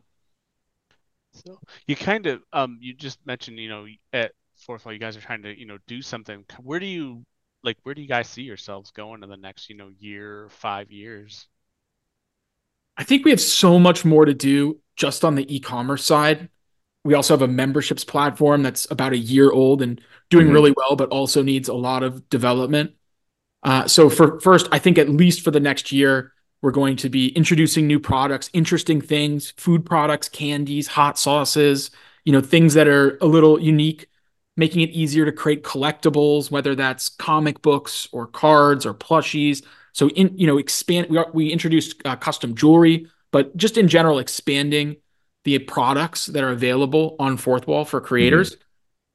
So 1.46 1.60
you 1.88 1.96
kind 1.96 2.28
of 2.28 2.42
um 2.54 2.78
you 2.82 2.94
just 2.94 3.20
mentioned, 3.26 3.58
you 3.60 3.70
know, 3.70 3.86
at 4.12 4.32
Fourthwall 4.68 4.94
you 4.94 5.00
guys 5.00 5.18
are 5.18 5.22
trying 5.22 5.44
to, 5.44 5.58
you 5.58 5.66
know, 5.66 5.78
do 5.88 6.02
something. 6.02 6.46
Where 6.62 6.80
do 6.80 6.86
you 6.86 7.26
like 7.64 7.78
where 7.84 7.96
do 7.96 8.02
you 8.02 8.08
guys 8.08 8.30
see 8.30 8.44
yourselves 8.44 8.92
going 8.92 9.24
in 9.24 9.30
the 9.30 9.38
next, 9.38 9.70
you 9.70 9.76
know, 9.76 9.90
year, 10.00 10.48
five 10.50 10.92
years? 10.92 11.48
I 12.96 13.04
think 13.04 13.26
we 13.26 13.32
have 13.32 13.42
so 13.42 13.80
much 13.80 14.06
more 14.06 14.26
to 14.26 14.34
do 14.34 14.80
just 14.96 15.26
on 15.26 15.36
the 15.36 15.56
e-commerce 15.56 16.06
side 16.06 16.50
we 17.04 17.14
also 17.14 17.34
have 17.34 17.42
a 17.42 17.48
memberships 17.48 18.04
platform 18.04 18.64
that's 18.64 18.90
about 18.90 19.14
a 19.14 19.18
year 19.18 19.52
old 19.52 19.82
and 19.82 20.00
doing 20.30 20.46
mm-hmm. 20.46 20.54
really 20.54 20.74
well, 20.76 20.96
but 20.96 21.10
also 21.10 21.44
needs 21.44 21.68
a 21.68 21.74
lot 21.74 22.04
of 22.04 22.30
development. 22.30 22.94
Uh, 23.62 23.88
so 23.88 24.10
for 24.10 24.40
first, 24.40 24.68
I 24.72 24.80
think 24.80 24.98
at 24.98 25.10
least 25.10 25.42
for 25.42 25.52
the 25.52 25.60
next 25.60 25.92
year, 25.92 26.33
we're 26.64 26.72
going 26.72 26.96
to 26.96 27.10
be 27.10 27.28
introducing 27.36 27.86
new 27.86 28.00
products, 28.00 28.50
interesting 28.54 29.02
things, 29.02 29.52
food 29.58 29.86
products, 29.86 30.30
candies, 30.30 30.88
hot 30.88 31.20
sauces, 31.20 31.92
you 32.24 32.32
know, 32.32 32.40
things 32.40 32.74
that 32.74 32.88
are 32.88 33.18
a 33.20 33.26
little 33.26 33.60
unique, 33.60 34.08
making 34.56 34.80
it 34.80 34.90
easier 34.92 35.26
to 35.26 35.34
create 35.34 35.66
collectibles, 35.66 36.50
whether 36.50 36.74
that's 36.74 37.10
comic 37.10 37.62
books 37.62 38.08
or 38.14 38.28
cards 38.28 38.86
or 38.86 38.94
plushies. 38.94 39.62
So 39.92 40.08
in 40.12 40.38
you 40.38 40.48
know, 40.48 40.58
expand. 40.58 41.08
We 41.10 41.18
are, 41.18 41.28
we 41.34 41.52
introduced 41.52 42.02
uh, 42.06 42.16
custom 42.16 42.56
jewelry, 42.56 43.08
but 43.32 43.56
just 43.58 43.78
in 43.78 43.90
general, 43.90 44.18
expanding 44.18 44.96
the 45.44 45.60
products 45.60 46.28
that 46.28 46.46
are 46.46 46.52
available 46.52 47.18
on 47.20 47.38
Fourthwall 47.38 47.86
for 47.86 48.00
creators. 48.00 48.52
Mm-hmm. 48.52 48.62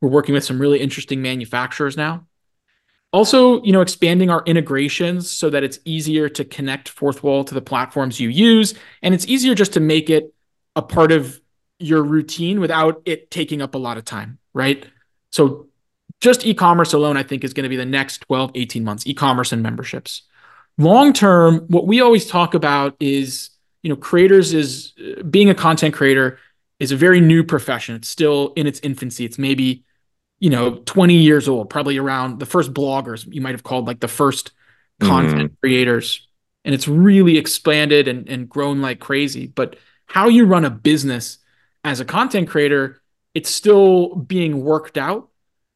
We're 0.02 0.12
working 0.12 0.34
with 0.34 0.44
some 0.44 0.60
really 0.60 0.80
interesting 0.80 1.22
manufacturers 1.22 1.96
now. 1.96 2.26
Also, 3.10 3.62
you 3.62 3.72
know, 3.72 3.80
expanding 3.80 4.28
our 4.28 4.42
integrations 4.44 5.30
so 5.30 5.48
that 5.48 5.64
it's 5.64 5.78
easier 5.84 6.28
to 6.28 6.44
connect 6.44 6.94
Fourthwall 6.94 7.46
to 7.46 7.54
the 7.54 7.62
platforms 7.62 8.20
you 8.20 8.28
use, 8.28 8.74
and 9.02 9.14
it's 9.14 9.26
easier 9.26 9.54
just 9.54 9.72
to 9.72 9.80
make 9.80 10.10
it 10.10 10.34
a 10.76 10.82
part 10.82 11.10
of 11.10 11.40
your 11.78 12.02
routine 12.02 12.60
without 12.60 13.00
it 13.06 13.30
taking 13.30 13.62
up 13.62 13.74
a 13.74 13.78
lot 13.78 13.96
of 13.96 14.04
time, 14.04 14.38
right? 14.52 14.86
So 15.32 15.68
just 16.20 16.44
e-commerce 16.44 16.92
alone, 16.92 17.16
I 17.16 17.22
think, 17.22 17.44
is 17.44 17.54
going 17.54 17.62
to 17.62 17.70
be 17.70 17.76
the 17.76 17.86
next 17.86 18.18
12, 18.22 18.50
18 18.54 18.84
months, 18.84 19.06
e-commerce 19.06 19.52
and 19.52 19.62
memberships. 19.62 20.22
Long 20.76 21.12
term, 21.12 21.60
what 21.68 21.86
we 21.86 22.00
always 22.00 22.26
talk 22.26 22.54
about 22.54 22.94
is, 23.00 23.50
you 23.82 23.90
know, 23.90 23.96
creators 23.96 24.52
is 24.52 24.92
being 25.30 25.48
a 25.48 25.54
content 25.54 25.94
creator 25.94 26.38
is 26.78 26.92
a 26.92 26.96
very 26.96 27.20
new 27.20 27.42
profession. 27.42 27.94
It's 27.94 28.08
still 28.08 28.52
in 28.54 28.66
its 28.66 28.80
infancy. 28.80 29.24
It's 29.24 29.38
maybe 29.38 29.84
you 30.40 30.50
know 30.50 30.76
20 30.76 31.14
years 31.14 31.48
old 31.48 31.68
probably 31.68 31.98
around 31.98 32.38
the 32.38 32.46
first 32.46 32.72
bloggers 32.72 33.26
you 33.32 33.40
might 33.40 33.54
have 33.54 33.64
called 33.64 33.86
like 33.86 34.00
the 34.00 34.08
first 34.08 34.52
content 35.00 35.52
mm. 35.52 35.60
creators. 35.60 36.28
And 36.64 36.74
it's 36.74 36.88
really 36.88 37.38
expanded 37.38 38.08
and, 38.08 38.28
and 38.28 38.48
grown 38.48 38.82
like 38.82 39.00
crazy. 39.00 39.46
But 39.46 39.76
how 40.06 40.28
you 40.28 40.44
run 40.44 40.64
a 40.64 40.70
business 40.70 41.38
as 41.84 42.00
a 42.00 42.04
content 42.04 42.48
creator 42.48 43.00
it's 43.34 43.50
still 43.50 44.16
being 44.16 44.64
worked 44.64 44.98
out. 44.98 45.28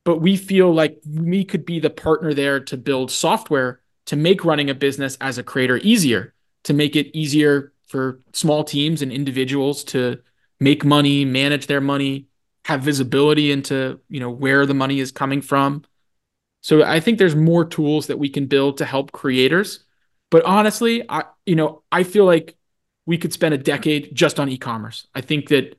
But 0.04 0.18
we 0.18 0.36
feel 0.36 0.74
like 0.74 0.98
we 1.06 1.44
could 1.44 1.64
be 1.64 1.78
the 1.78 1.90
partner 1.90 2.34
there 2.34 2.58
to 2.58 2.76
build 2.76 3.12
software 3.12 3.80
to 4.06 4.16
make 4.16 4.44
running 4.44 4.68
a 4.68 4.74
business 4.74 5.16
as 5.20 5.38
a 5.38 5.44
creator 5.44 5.76
easier 5.76 6.34
to 6.64 6.72
make 6.72 6.96
it 6.96 7.16
easier 7.16 7.72
for 7.86 8.20
small 8.32 8.64
teams 8.64 9.02
and 9.02 9.12
individuals 9.12 9.84
to 9.84 10.18
make 10.58 10.84
money 10.84 11.24
manage 11.24 11.68
their 11.68 11.80
money 11.80 12.26
have 12.64 12.82
visibility 12.82 13.50
into 13.50 14.00
you 14.08 14.20
know 14.20 14.30
where 14.30 14.66
the 14.66 14.74
money 14.74 15.00
is 15.00 15.12
coming 15.12 15.40
from. 15.40 15.84
So 16.60 16.84
i 16.84 17.00
think 17.00 17.18
there's 17.18 17.36
more 17.36 17.64
tools 17.64 18.06
that 18.06 18.18
we 18.18 18.28
can 18.28 18.46
build 18.46 18.78
to 18.78 18.84
help 18.84 19.12
creators. 19.12 19.84
But 20.30 20.44
honestly 20.44 21.04
i 21.08 21.24
you 21.46 21.56
know 21.56 21.82
i 21.92 22.02
feel 22.02 22.24
like 22.24 22.56
we 23.04 23.18
could 23.18 23.32
spend 23.32 23.54
a 23.54 23.58
decade 23.58 24.14
just 24.14 24.38
on 24.38 24.48
e-commerce. 24.48 25.06
I 25.14 25.20
think 25.20 25.48
that 25.48 25.78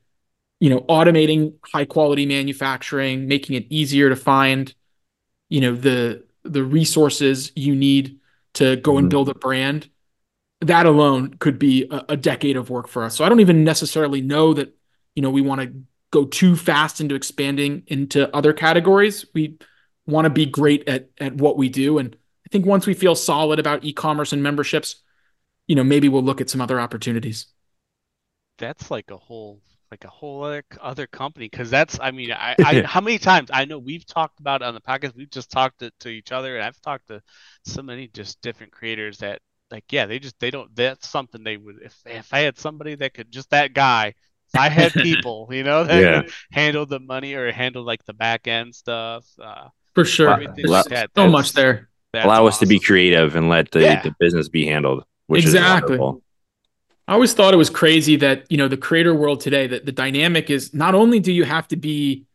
you 0.60 0.70
know 0.70 0.82
automating 0.82 1.56
high 1.66 1.86
quality 1.86 2.26
manufacturing 2.26 3.28
making 3.28 3.56
it 3.56 3.66
easier 3.70 4.10
to 4.10 4.16
find 4.16 4.74
you 5.50 5.62
know 5.62 5.76
the 5.76 6.26
the 6.44 6.64
resources 6.64 7.52
you 7.56 7.76
need 7.76 8.20
to 8.54 8.76
go 8.78 8.98
and 8.98 9.06
mm-hmm. 9.06 9.10
build 9.10 9.30
a 9.30 9.36
brand 9.36 9.90
that 10.62 10.86
alone 10.86 11.34
could 11.40 11.60
be 11.60 11.88
a, 11.92 12.06
a 12.10 12.18
decade 12.18 12.56
of 12.56 12.70
work 12.70 12.88
for 12.88 13.04
us. 13.04 13.16
So 13.16 13.24
i 13.24 13.30
don't 13.30 13.40
even 13.40 13.64
necessarily 13.64 14.22
know 14.22 14.54
that 14.54 14.76
you 15.16 15.22
know 15.22 15.30
we 15.30 15.42
want 15.42 15.62
to 15.62 15.74
go 16.14 16.26
too 16.26 16.56
fast 16.56 17.02
into 17.02 17.16
expanding 17.16 17.84
into 17.88 18.34
other 18.36 18.54
categories. 18.54 19.26
We 19.34 19.58
want 20.06 20.26
to 20.26 20.30
be 20.30 20.46
great 20.46 20.88
at 20.88 21.10
at 21.18 21.34
what 21.36 21.58
we 21.58 21.68
do, 21.68 21.98
and 21.98 22.16
I 22.46 22.50
think 22.52 22.66
once 22.66 22.86
we 22.86 22.94
feel 22.94 23.16
solid 23.16 23.60
about 23.60 23.84
e-commerce 23.84 24.32
and 24.32 24.44
memberships, 24.44 25.02
you 25.68 25.76
know, 25.76 25.84
maybe 25.84 26.08
we'll 26.08 26.24
look 26.24 26.40
at 26.40 26.50
some 26.50 26.62
other 26.62 26.80
opportunities. 26.80 27.48
That's 28.60 28.92
like 28.92 29.10
a 29.10 29.18
whole 29.18 29.60
like 29.90 30.06
a 30.06 30.10
whole 30.10 30.44
other 30.44 30.64
other 30.80 31.08
company 31.08 31.48
because 31.50 31.70
that's 31.70 32.00
I 32.00 32.12
mean 32.12 32.32
I, 32.32 32.56
I 32.60 32.82
how 32.86 33.02
many 33.02 33.18
times 33.18 33.50
I 33.52 33.66
know 33.66 33.80
we've 33.80 34.06
talked 34.06 34.40
about 34.40 34.62
on 34.62 34.76
the 34.76 34.82
podcast 34.82 35.16
we've 35.16 35.30
just 35.30 35.52
talked 35.52 35.80
to, 35.80 35.92
to 36.02 36.10
each 36.10 36.32
other 36.32 36.56
and 36.56 36.66
I've 36.66 36.80
talked 36.82 37.08
to 37.08 37.22
so 37.66 37.82
many 37.82 38.08
just 38.08 38.42
different 38.42 38.72
creators 38.72 39.20
that 39.20 39.42
like 39.70 39.86
yeah 39.92 40.08
they 40.08 40.18
just 40.18 40.40
they 40.40 40.50
don't 40.50 40.76
that's 40.76 41.08
something 41.08 41.44
they 41.44 41.58
would 41.58 41.76
if 41.84 41.96
if 42.08 42.34
I 42.34 42.40
had 42.40 42.58
somebody 42.58 42.96
that 42.96 43.14
could 43.14 43.32
just 43.32 43.52
that 43.52 43.74
guy 43.74 44.16
I 44.56 44.70
had 44.70 44.94
people, 44.94 45.48
you 45.52 45.64
know, 45.64 45.84
that 45.84 46.02
yeah. 46.02 46.32
handled 46.52 46.90
the 46.90 47.00
money 47.00 47.34
or 47.34 47.52
handled 47.52 47.86
like 47.86 48.04
the 48.06 48.14
back 48.14 48.48
end 48.48 48.76
stuff. 48.76 49.26
Uh, 49.42 49.70
For 49.96 50.06
sure. 50.06 50.30
Like 50.30 50.86
that, 50.86 51.12
so 51.16 51.30
much 51.30 51.54
there. 51.54 51.90
Allow 52.14 52.46
awesome. 52.46 52.48
us 52.48 52.60
to 52.60 52.66
be 52.68 52.80
creative 52.80 53.36
and 53.36 53.50
let 53.50 53.72
the, 53.72 53.82
yeah. 53.82 54.02
the 54.02 54.16
business 54.20 54.48
be 54.48 54.66
handled. 54.68 55.04
exactly. 55.30 55.98
I 57.08 57.14
always 57.14 57.34
thought 57.34 57.54
it 57.54 57.58
was 57.58 57.70
crazy 57.70 58.16
that, 58.18 58.46
you 58.50 58.58
know, 58.58 58.68
the 58.68 58.78
creator 58.78 59.14
world 59.14 59.42
today, 59.42 59.68
that 59.68 59.86
the 59.86 59.92
dynamic 59.92 60.50
is 60.50 60.74
not 60.74 60.96
only 60.96 61.20
do 61.20 61.34
you 61.34 61.44
have 61.44 61.68
to 61.70 61.76
be 61.76 62.26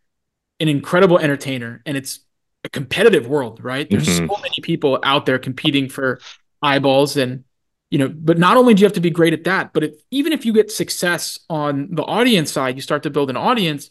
an 0.61 0.69
incredible 0.69 1.19
entertainer 1.19 1.81
and 1.87 1.97
it's 1.97 2.21
a 2.65 2.69
competitive 2.69 3.27
world, 3.27 3.63
right? 3.63 3.89
There's 3.89 4.07
mm-hmm. 4.07 4.27
so 4.27 4.37
many 4.43 4.59
people 4.61 4.99
out 5.03 5.27
there 5.27 5.39
competing 5.39 5.89
for 5.89 6.21
eyeballs 6.61 7.17
and 7.17 7.45
you 7.91 7.99
know 7.99 8.09
but 8.09 8.39
not 8.39 8.57
only 8.57 8.75
do 8.75 8.81
you 8.81 8.87
have 8.87 8.93
to 8.93 9.01
be 9.01 9.11
great 9.11 9.33
at 9.33 9.45
that 9.45 9.73
but 9.73 9.85
if, 9.85 9.95
even 10.11 10.33
if 10.33 10.45
you 10.45 10.53
get 10.53 10.71
success 10.71 11.41
on 11.49 11.89
the 11.91 12.03
audience 12.03 12.53
side 12.53 12.77
you 12.77 12.83
start 12.83 13.03
to 13.03 13.11
build 13.11 13.31
an 13.31 13.37
audience 13.37 13.91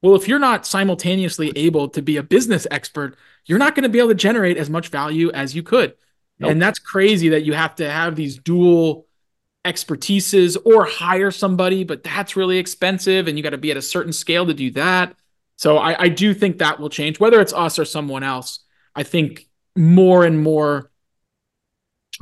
well 0.00 0.14
if 0.14 0.28
you're 0.28 0.38
not 0.38 0.66
simultaneously 0.66 1.52
able 1.56 1.88
to 1.88 2.02
be 2.02 2.16
a 2.16 2.22
business 2.22 2.66
expert 2.70 3.16
you're 3.46 3.58
not 3.58 3.74
going 3.74 3.82
to 3.82 3.88
be 3.88 3.98
able 3.98 4.08
to 4.08 4.14
generate 4.14 4.56
as 4.56 4.70
much 4.70 4.88
value 4.88 5.30
as 5.32 5.54
you 5.54 5.62
could. 5.62 5.94
Nope. 6.38 6.50
and 6.50 6.62
that's 6.62 6.78
crazy 6.78 7.30
that 7.30 7.44
you 7.44 7.52
have 7.52 7.74
to 7.76 7.88
have 7.88 8.16
these 8.16 8.38
dual 8.38 9.06
expertises 9.64 10.56
or 10.64 10.84
hire 10.84 11.30
somebody 11.30 11.84
but 11.84 12.02
that's 12.02 12.36
really 12.36 12.58
expensive 12.58 13.28
and 13.28 13.36
you 13.36 13.44
got 13.44 13.50
to 13.50 13.58
be 13.58 13.70
at 13.70 13.76
a 13.76 13.82
certain 13.82 14.12
scale 14.12 14.46
to 14.46 14.54
do 14.54 14.70
that. 14.72 15.14
So 15.56 15.78
I, 15.78 16.04
I 16.04 16.08
do 16.08 16.34
think 16.34 16.58
that 16.58 16.80
will 16.80 16.88
change 16.88 17.20
whether 17.20 17.40
it's 17.40 17.52
us 17.52 17.78
or 17.78 17.84
someone 17.84 18.22
else. 18.22 18.60
I 18.94 19.04
think 19.04 19.46
more 19.76 20.24
and 20.24 20.42
more 20.42 20.90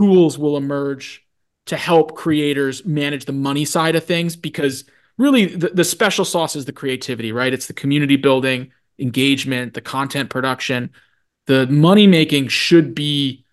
tools 0.01 0.39
will 0.39 0.57
emerge 0.57 1.27
to 1.67 1.77
help 1.77 2.17
creators 2.17 2.87
manage 2.87 3.27
the 3.27 3.33
money 3.33 3.67
side 3.67 3.95
of 3.95 4.03
things 4.03 4.35
because 4.35 4.85
really 5.19 5.45
the, 5.45 5.69
the 5.69 5.85
special 5.85 6.25
sauce 6.25 6.57
is 6.57 6.65
the 6.65 6.73
creativity, 6.73 7.33
right? 7.33 7.53
It's 7.53 7.67
the 7.67 7.75
community 7.75 8.17
building, 8.17 8.73
engagement, 8.99 9.75
the 9.75 9.83
content 9.83 10.31
production. 10.31 10.91
The 11.47 11.67
money 11.67 12.07
making 12.07 12.49
should 12.49 12.95
be 12.95 13.45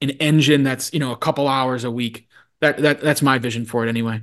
an 0.00 0.10
engine 0.10 0.62
that's, 0.62 0.94
you 0.94 0.98
know, 0.98 1.12
a 1.12 1.16
couple 1.16 1.46
hours 1.46 1.84
a 1.84 1.90
week. 1.90 2.26
That 2.62 2.78
that 2.78 3.00
that's 3.02 3.20
my 3.20 3.38
vision 3.38 3.66
for 3.66 3.84
it 3.84 3.88
anyway. 3.90 4.22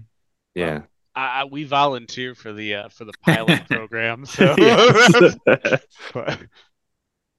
Yeah. 0.56 0.82
I, 1.16 1.46
we 1.46 1.64
volunteer 1.64 2.36
for 2.36 2.54
the 2.54 2.76
uh, 2.76 2.90
for 2.90 3.06
the 3.06 3.14
pilot 3.26 3.68
program. 3.68 4.26
So 4.26 4.56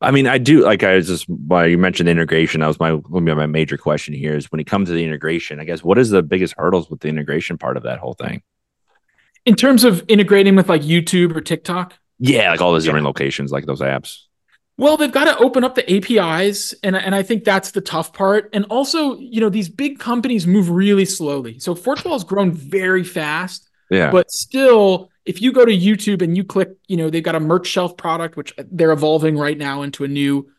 I 0.01 0.13
mean, 0.13 0.29
I 0.29 0.39
do 0.39 0.63
like 0.63 0.85
I 0.85 0.95
was 0.95 1.09
just 1.09 1.29
why 1.29 1.67
you 1.67 1.77
mentioned 1.77 2.09
integration. 2.09 2.61
That 2.61 2.69
was 2.69 2.79
my 2.79 2.93
my 3.11 3.47
major 3.47 3.77
question 3.77 4.15
here 4.15 4.37
is 4.37 4.51
when 4.53 4.61
it 4.61 4.67
comes 4.67 4.89
to 4.89 4.95
the 4.95 5.05
integration. 5.05 5.59
I 5.59 5.65
guess 5.65 5.83
what 5.83 5.99
is 5.99 6.11
the 6.11 6.23
biggest 6.23 6.55
hurdles 6.57 6.89
with 6.89 7.01
the 7.01 7.09
integration 7.09 7.59
part 7.59 7.77
of 7.77 7.83
that 7.83 7.99
whole 7.99 8.15
thing? 8.15 8.43
In 9.45 9.57
terms 9.57 9.83
of 9.83 10.05
integrating 10.07 10.55
with 10.55 10.69
like 10.69 10.83
YouTube 10.83 11.35
or 11.35 11.41
TikTok. 11.41 11.95
Yeah, 12.21 12.51
like 12.51 12.61
all 12.61 12.73
those 12.73 12.85
different 12.85 13.07
locations, 13.07 13.51
like 13.51 13.67
those 13.67 13.81
apps. 13.81 14.23
Well, 14.77 14.97
they've 14.97 15.11
got 15.11 15.25
to 15.25 15.37
open 15.39 15.65
up 15.65 15.75
the 15.75 15.93
APIs, 15.93 16.73
and 16.85 16.95
and 16.95 17.13
I 17.13 17.25
think 17.25 17.43
that's 17.43 17.73
the 17.73 17.81
tough 17.81 18.13
part. 18.13 18.51
And 18.53 18.67
also, 18.71 19.19
you 19.19 19.41
know, 19.41 19.49
these 19.49 19.69
big 19.69 19.99
companies 19.99 20.47
move 20.47 20.71
really 20.71 21.05
slowly. 21.05 21.59
So 21.59 21.75
Fourthwall 21.75 22.13
has 22.13 22.23
grown 22.23 22.53
very 22.53 23.03
fast. 23.03 23.68
Yeah. 23.91 24.11
But 24.11 24.31
still, 24.31 25.11
if 25.25 25.41
you 25.41 25.53
go 25.53 25.65
to 25.65 25.73
YouTube 25.73 26.23
and 26.23 26.37
you 26.37 26.45
click, 26.45 26.71
you 26.89 26.97
know, 26.97 27.11
they've 27.11 27.23
got 27.23 27.35
a 27.35 27.41
merch 27.41 27.67
shelf 27.67 27.97
product, 27.97 28.37
which 28.37 28.55
they're 28.71 28.93
evolving 28.93 29.37
right 29.37 29.57
now 29.57 29.83
into 29.83 30.05
a 30.05 30.09
new 30.09 30.51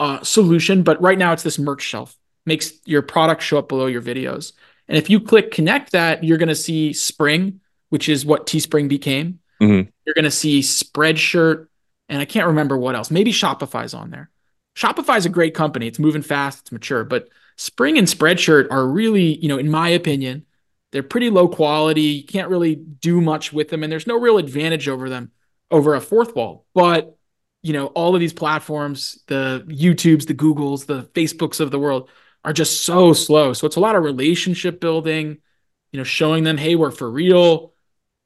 uh, 0.00 0.22
solution. 0.22 0.82
But 0.82 1.00
right 1.00 1.18
now 1.18 1.32
it's 1.32 1.42
this 1.42 1.58
merch 1.58 1.82
shelf, 1.82 2.16
makes 2.46 2.72
your 2.84 3.02
product 3.02 3.42
show 3.42 3.58
up 3.58 3.68
below 3.68 3.86
your 3.86 4.02
videos. 4.02 4.52
And 4.88 4.96
if 4.96 5.10
you 5.10 5.20
click 5.20 5.50
connect 5.50 5.92
that, 5.92 6.24
you're 6.24 6.38
going 6.38 6.48
to 6.48 6.54
see 6.54 6.92
Spring, 6.92 7.60
which 7.90 8.08
is 8.08 8.24
what 8.24 8.46
Teespring 8.46 8.88
became. 8.88 9.40
Mm-hmm. 9.60 9.90
You're 10.04 10.14
going 10.14 10.24
to 10.24 10.30
see 10.30 10.60
Spreadshirt, 10.60 11.66
and 12.08 12.20
I 12.20 12.24
can't 12.24 12.46
remember 12.46 12.78
what 12.78 12.94
else. 12.94 13.10
Maybe 13.10 13.32
Shopify's 13.32 13.92
on 13.92 14.10
there. 14.10 14.30
Shopify's 14.76 15.26
a 15.26 15.30
great 15.30 15.54
company. 15.54 15.88
It's 15.88 15.98
moving 15.98 16.22
fast, 16.22 16.60
it's 16.60 16.72
mature, 16.72 17.04
but 17.04 17.28
Spring 17.56 17.98
and 17.98 18.06
Spreadshirt 18.06 18.68
are 18.70 18.86
really, 18.86 19.36
you 19.38 19.48
know, 19.48 19.58
in 19.58 19.68
my 19.68 19.88
opinion, 19.88 20.46
they're 20.92 21.02
pretty 21.02 21.30
low 21.30 21.48
quality. 21.48 22.02
You 22.02 22.24
can't 22.24 22.48
really 22.48 22.74
do 22.74 23.20
much 23.20 23.52
with 23.52 23.68
them, 23.68 23.82
and 23.82 23.92
there's 23.92 24.06
no 24.06 24.18
real 24.18 24.38
advantage 24.38 24.88
over 24.88 25.08
them 25.08 25.32
over 25.70 25.94
a 25.94 26.00
Fourthwall. 26.00 26.62
But 26.74 27.18
you 27.62 27.72
know, 27.72 27.86
all 27.88 28.14
of 28.14 28.20
these 28.20 28.32
platforms, 28.32 29.22
the 29.26 29.64
YouTubes, 29.68 30.26
the 30.26 30.34
Googles, 30.34 30.86
the 30.86 31.02
Facebooks 31.14 31.60
of 31.60 31.70
the 31.70 31.78
world 31.78 32.08
are 32.44 32.52
just 32.52 32.84
so 32.84 33.12
slow. 33.12 33.52
So 33.52 33.66
it's 33.66 33.76
a 33.76 33.80
lot 33.80 33.96
of 33.96 34.04
relationship 34.04 34.80
building, 34.80 35.38
you 35.92 35.98
know, 35.98 36.04
showing 36.04 36.44
them, 36.44 36.56
hey, 36.56 36.76
we're 36.76 36.90
for 36.90 37.10
real. 37.10 37.74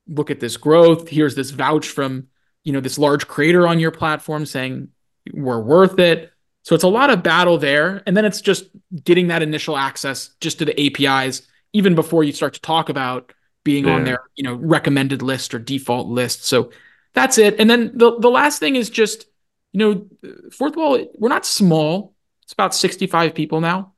Look 0.07 0.31
at 0.31 0.41
this 0.41 0.57
growth. 0.57 1.09
Here's 1.09 1.35
this 1.35 1.51
vouch 1.51 1.89
from, 1.89 2.29
you 2.65 2.73
know, 2.73 2.81
this 2.81 2.99
large 2.99 3.27
creator 3.27 3.67
on 3.67 3.81
your 3.81 3.91
platform 3.91 4.45
saying 4.45 4.89
we're 5.33 5.61
worth 5.61 5.99
it. 5.99 6.31
So 6.65 6.75
it's 6.75 6.85
a 6.85 6.89
lot 6.89 7.11
of 7.11 7.23
battle 7.23 7.59
there. 7.59 8.03
And 8.07 8.17
then 8.17 8.25
it's 8.25 8.41
just 8.41 8.67
getting 9.03 9.29
that 9.29 9.43
initial 9.43 9.77
access 9.77 10.31
just 10.41 10.59
to 10.59 10.65
the 10.67 10.79
APIs, 10.79 11.43
even 11.73 11.95
before 11.95 12.25
you 12.25 12.33
start 12.33 12.55
to 12.55 12.61
talk 12.61 12.89
about 12.89 13.33
being 13.65 13.87
Yeah. 13.87 13.95
on 13.95 14.05
their, 14.05 14.23
you 14.35 14.45
know, 14.45 14.55
recommended 14.55 15.23
list 15.23 15.55
or 15.55 15.59
default 15.59 16.09
list. 16.09 16.45
So 16.45 16.71
that's 17.15 17.39
it. 17.39 17.57
And 17.61 17.69
then 17.71 17.93
the, 17.95 18.19
the 18.19 18.31
last 18.31 18.59
thing 18.59 18.77
is 18.77 18.91
just, 18.91 19.27
you 19.73 19.79
know, 19.79 20.07
Fourthwall, 20.51 21.07
we're 21.19 21.29
not 21.29 21.47
small. 21.47 22.15
It's 22.43 22.53
about 22.53 22.75
65 22.75 23.35
people 23.35 23.61
now. 23.61 23.93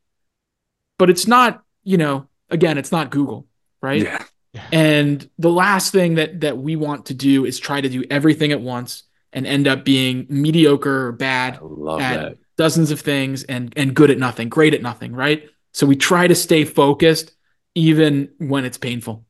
But 0.98 1.10
it's 1.10 1.26
not, 1.26 1.62
you 1.82 1.96
know, 1.96 2.28
again, 2.50 2.78
it's 2.78 2.92
not 2.92 3.10
Google, 3.10 3.46
right? 3.80 4.02
Yeah. 4.02 4.24
And 4.70 5.28
the 5.38 5.50
last 5.50 5.90
thing 5.90 6.14
that 6.14 6.42
that 6.42 6.58
we 6.58 6.76
want 6.76 7.06
to 7.06 7.14
do 7.14 7.44
is 7.44 7.58
try 7.58 7.80
to 7.80 7.88
do 7.88 8.04
everything 8.08 8.52
at 8.52 8.60
once 8.60 9.02
and 9.32 9.48
end 9.48 9.66
up 9.66 9.84
being 9.84 10.26
mediocre 10.28 11.08
or 11.08 11.12
bad 11.12 11.54
at 11.54 11.60
that. 11.98 12.38
dozens 12.56 12.92
of 12.92 13.00
things 13.00 13.42
and 13.42 13.72
and 13.76 13.96
good 13.96 14.12
at 14.12 14.18
nothing, 14.18 14.48
great 14.48 14.72
at 14.72 14.80
nothing, 14.82 15.12
right? 15.12 15.48
So 15.72 15.86
we 15.88 15.96
try 15.96 16.28
to 16.28 16.36
stay 16.36 16.64
focused 16.64 17.32
even 17.74 18.30
when 18.38 18.64
it's 18.64 18.78
painful. 18.78 19.24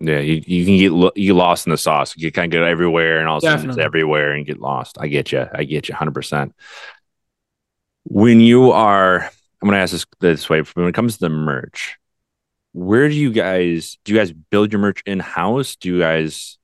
Yeah, 0.00 0.18
you, 0.18 0.42
you 0.44 0.64
can 0.64 0.78
get 0.78 0.92
lo- 0.92 1.12
you 1.14 1.34
lost 1.34 1.66
in 1.66 1.70
the 1.70 1.78
sauce. 1.78 2.16
You 2.16 2.32
kind 2.32 2.52
of 2.52 2.58
get 2.58 2.66
everywhere, 2.66 3.20
and 3.20 3.28
all 3.28 3.38
of 3.38 3.44
a 3.44 3.46
sudden 3.46 3.70
it's 3.70 3.78
everywhere, 3.78 4.32
and 4.32 4.44
get 4.44 4.58
lost. 4.58 4.96
I 5.00 5.06
get 5.06 5.30
you. 5.30 5.46
I 5.54 5.64
get 5.64 5.88
you, 5.88 5.94
hundred 5.94 6.14
percent. 6.14 6.54
When 8.04 8.40
you 8.40 8.72
are, 8.72 9.20
I'm 9.22 9.68
going 9.68 9.72
to 9.72 9.78
ask 9.78 9.92
this 9.92 10.06
this 10.18 10.50
way: 10.50 10.60
when 10.74 10.88
it 10.88 10.94
comes 10.94 11.14
to 11.14 11.20
the 11.20 11.28
merch, 11.28 11.98
where 12.72 13.08
do 13.08 13.14
you 13.14 13.30
guys 13.30 13.98
do 14.04 14.12
you 14.12 14.18
guys 14.18 14.32
build 14.32 14.72
your 14.72 14.80
merch 14.80 15.02
in 15.06 15.20
house? 15.20 15.76
Do 15.76 15.88
you 15.88 16.00
guys 16.00 16.58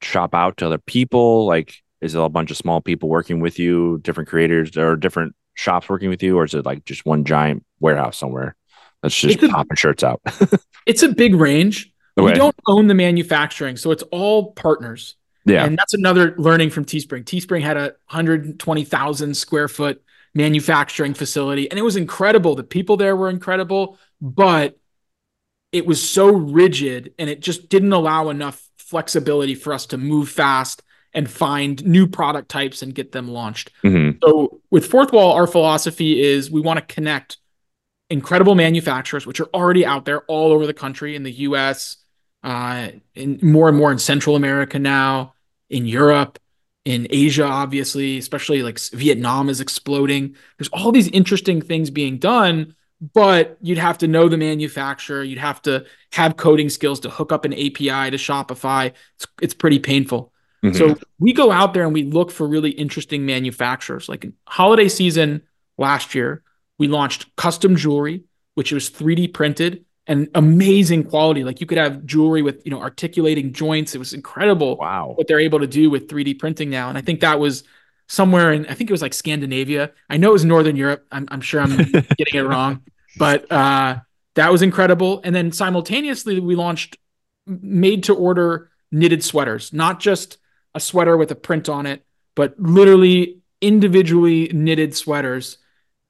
shop 0.00 0.34
out 0.34 0.56
to 0.56 0.66
other 0.66 0.78
people? 0.78 1.46
Like, 1.46 1.76
is 2.00 2.16
it 2.16 2.20
a 2.20 2.28
bunch 2.28 2.50
of 2.50 2.56
small 2.56 2.80
people 2.80 3.08
working 3.08 3.38
with 3.38 3.60
you, 3.60 4.00
different 4.02 4.28
creators 4.28 4.76
or 4.76 4.96
different 4.96 5.36
shops 5.54 5.88
working 5.88 6.08
with 6.08 6.22
you, 6.22 6.36
or 6.36 6.44
is 6.44 6.54
it 6.54 6.66
like 6.66 6.84
just 6.84 7.06
one 7.06 7.24
giant 7.24 7.64
warehouse 7.78 8.18
somewhere 8.18 8.56
that's 9.02 9.14
just 9.16 9.34
It's 9.34 9.42
a- 9.44 9.48
popping 9.48 9.76
shirts 9.76 10.02
out? 10.02 10.20
It's 10.86 11.02
a 11.04 11.08
big 11.10 11.34
range. 11.36 11.92
We 12.16 12.32
don't 12.32 12.56
own 12.66 12.88
the 12.88 12.94
manufacturing, 12.94 13.76
so 13.76 13.90
it's 13.92 14.02
all 14.10 14.52
partners. 14.52 15.14
yeah, 15.46 15.64
And 15.64 15.78
that's 15.78 15.94
another 15.94 16.34
learning 16.38 16.70
from 16.70 16.84
Teespring. 16.84 17.24
Teespring 17.24 17.62
had 17.62 17.76
a 17.76 17.94
120,000 18.10 19.36
square 19.36 19.68
foot 19.68 20.02
manufacturing 20.34 21.14
facility, 21.14 21.70
and 21.70 21.78
it 21.78 21.82
was 21.82 21.96
incredible. 21.96 22.54
The 22.56 22.64
people 22.64 22.96
there 22.96 23.14
were 23.16 23.30
incredible, 23.30 23.96
but 24.20 24.76
it 25.72 25.86
was 25.86 26.06
so 26.06 26.28
rigid 26.30 27.14
and 27.18 27.30
it 27.30 27.40
just 27.40 27.68
didn't 27.68 27.92
allow 27.92 28.28
enough 28.28 28.62
flexibility 28.76 29.54
for 29.54 29.72
us 29.72 29.86
to 29.86 29.96
move 29.98 30.28
fast 30.28 30.82
and 31.14 31.30
find 31.30 31.84
new 31.86 32.06
product 32.06 32.48
types 32.50 32.82
and 32.82 32.94
get 32.94 33.12
them 33.12 33.28
launched. 33.28 33.70
Mhm. 33.84 34.18
So 34.22 34.60
with 34.70 34.90
Fourthwall, 34.90 35.34
our 35.34 35.46
philosophy 35.46 36.20
is 36.22 36.50
we 36.50 36.60
want 36.60 36.78
to 36.78 36.94
connect 36.94 37.38
incredible 38.12 38.54
manufacturers, 38.54 39.26
which 39.26 39.40
are 39.40 39.48
already 39.54 39.84
out 39.86 40.04
there 40.04 40.20
all 40.22 40.52
over 40.52 40.66
the 40.66 40.74
country 40.74 41.16
in 41.16 41.22
the 41.22 41.32
US, 41.32 41.96
uh, 42.44 42.88
in 43.14 43.40
more 43.42 43.68
and 43.68 43.76
more 43.76 43.90
in 43.90 43.98
Central 43.98 44.36
America 44.36 44.78
now, 44.78 45.34
in 45.70 45.86
Europe, 45.86 46.38
in 46.84 47.06
Asia, 47.10 47.44
obviously, 47.44 48.18
especially 48.18 48.62
like 48.62 48.78
Vietnam 48.78 49.48
is 49.48 49.60
exploding. 49.60 50.36
There's 50.58 50.68
all 50.68 50.92
these 50.92 51.08
interesting 51.08 51.62
things 51.62 51.90
being 51.90 52.18
done, 52.18 52.74
but 53.14 53.56
you'd 53.62 53.78
have 53.78 53.98
to 53.98 54.08
know 54.08 54.28
the 54.28 54.36
manufacturer. 54.36 55.22
You'd 55.22 55.38
have 55.38 55.62
to 55.62 55.86
have 56.12 56.36
coding 56.36 56.68
skills 56.68 57.00
to 57.00 57.10
hook 57.10 57.32
up 57.32 57.44
an 57.44 57.54
API 57.54 58.10
to 58.10 58.16
Shopify. 58.16 58.92
It's, 59.16 59.26
it's 59.40 59.54
pretty 59.54 59.78
painful. 59.78 60.32
Mhm. 60.62 60.76
So 60.76 60.96
we 61.18 61.32
go 61.32 61.50
out 61.50 61.72
there 61.72 61.84
and 61.84 61.94
we 61.94 62.04
look 62.04 62.30
for 62.30 62.46
really 62.46 62.70
interesting 62.70 63.24
manufacturers. 63.24 64.08
Like 64.08 64.24
in 64.24 64.34
holiday 64.46 64.88
season 64.88 65.42
last 65.78 66.14
year, 66.14 66.42
we 66.82 66.88
launched 66.88 67.36
custom 67.36 67.76
jewelry, 67.76 68.24
which 68.54 68.72
was 68.72 68.90
3D 68.90 69.32
printed 69.32 69.84
and 70.08 70.28
amazing 70.34 71.04
quality. 71.04 71.44
Like 71.44 71.60
you 71.60 71.66
could 71.68 71.78
have 71.78 72.04
jewelry 72.04 72.42
with, 72.42 72.60
you 72.64 72.72
know, 72.72 72.80
articulating 72.80 73.52
joints. 73.52 73.94
It 73.94 73.98
was 73.98 74.12
incredible 74.12 74.76
wow. 74.78 75.12
what 75.14 75.28
they're 75.28 75.38
able 75.38 75.60
to 75.60 75.68
do 75.68 75.90
with 75.90 76.08
3D 76.08 76.40
printing 76.40 76.70
now. 76.70 76.88
And 76.88 76.98
I 76.98 77.00
think 77.00 77.20
that 77.20 77.38
was 77.38 77.62
somewhere 78.08 78.52
in, 78.52 78.66
I 78.66 78.74
think 78.74 78.90
it 78.90 78.92
was 78.92 79.00
like 79.00 79.14
Scandinavia. 79.14 79.92
I 80.10 80.16
know 80.16 80.30
it 80.30 80.32
was 80.32 80.44
Northern 80.44 80.74
Europe. 80.74 81.06
I'm, 81.12 81.28
I'm 81.30 81.40
sure 81.40 81.60
I'm 81.60 81.76
getting 82.18 82.34
it 82.34 82.48
wrong, 82.48 82.82
but 83.16 83.50
uh, 83.52 84.00
that 84.34 84.50
was 84.50 84.60
incredible. 84.60 85.20
And 85.22 85.32
then 85.32 85.52
simultaneously, 85.52 86.40
we 86.40 86.56
launched 86.56 86.96
made 87.46 88.02
to 88.04 88.14
order 88.16 88.72
knitted 88.90 89.22
sweaters, 89.22 89.72
not 89.72 90.00
just 90.00 90.38
a 90.74 90.80
sweater 90.80 91.16
with 91.16 91.30
a 91.30 91.36
print 91.36 91.68
on 91.68 91.86
it, 91.86 92.04
but 92.34 92.58
literally 92.58 93.38
individually 93.60 94.50
knitted 94.52 94.96
sweaters. 94.96 95.58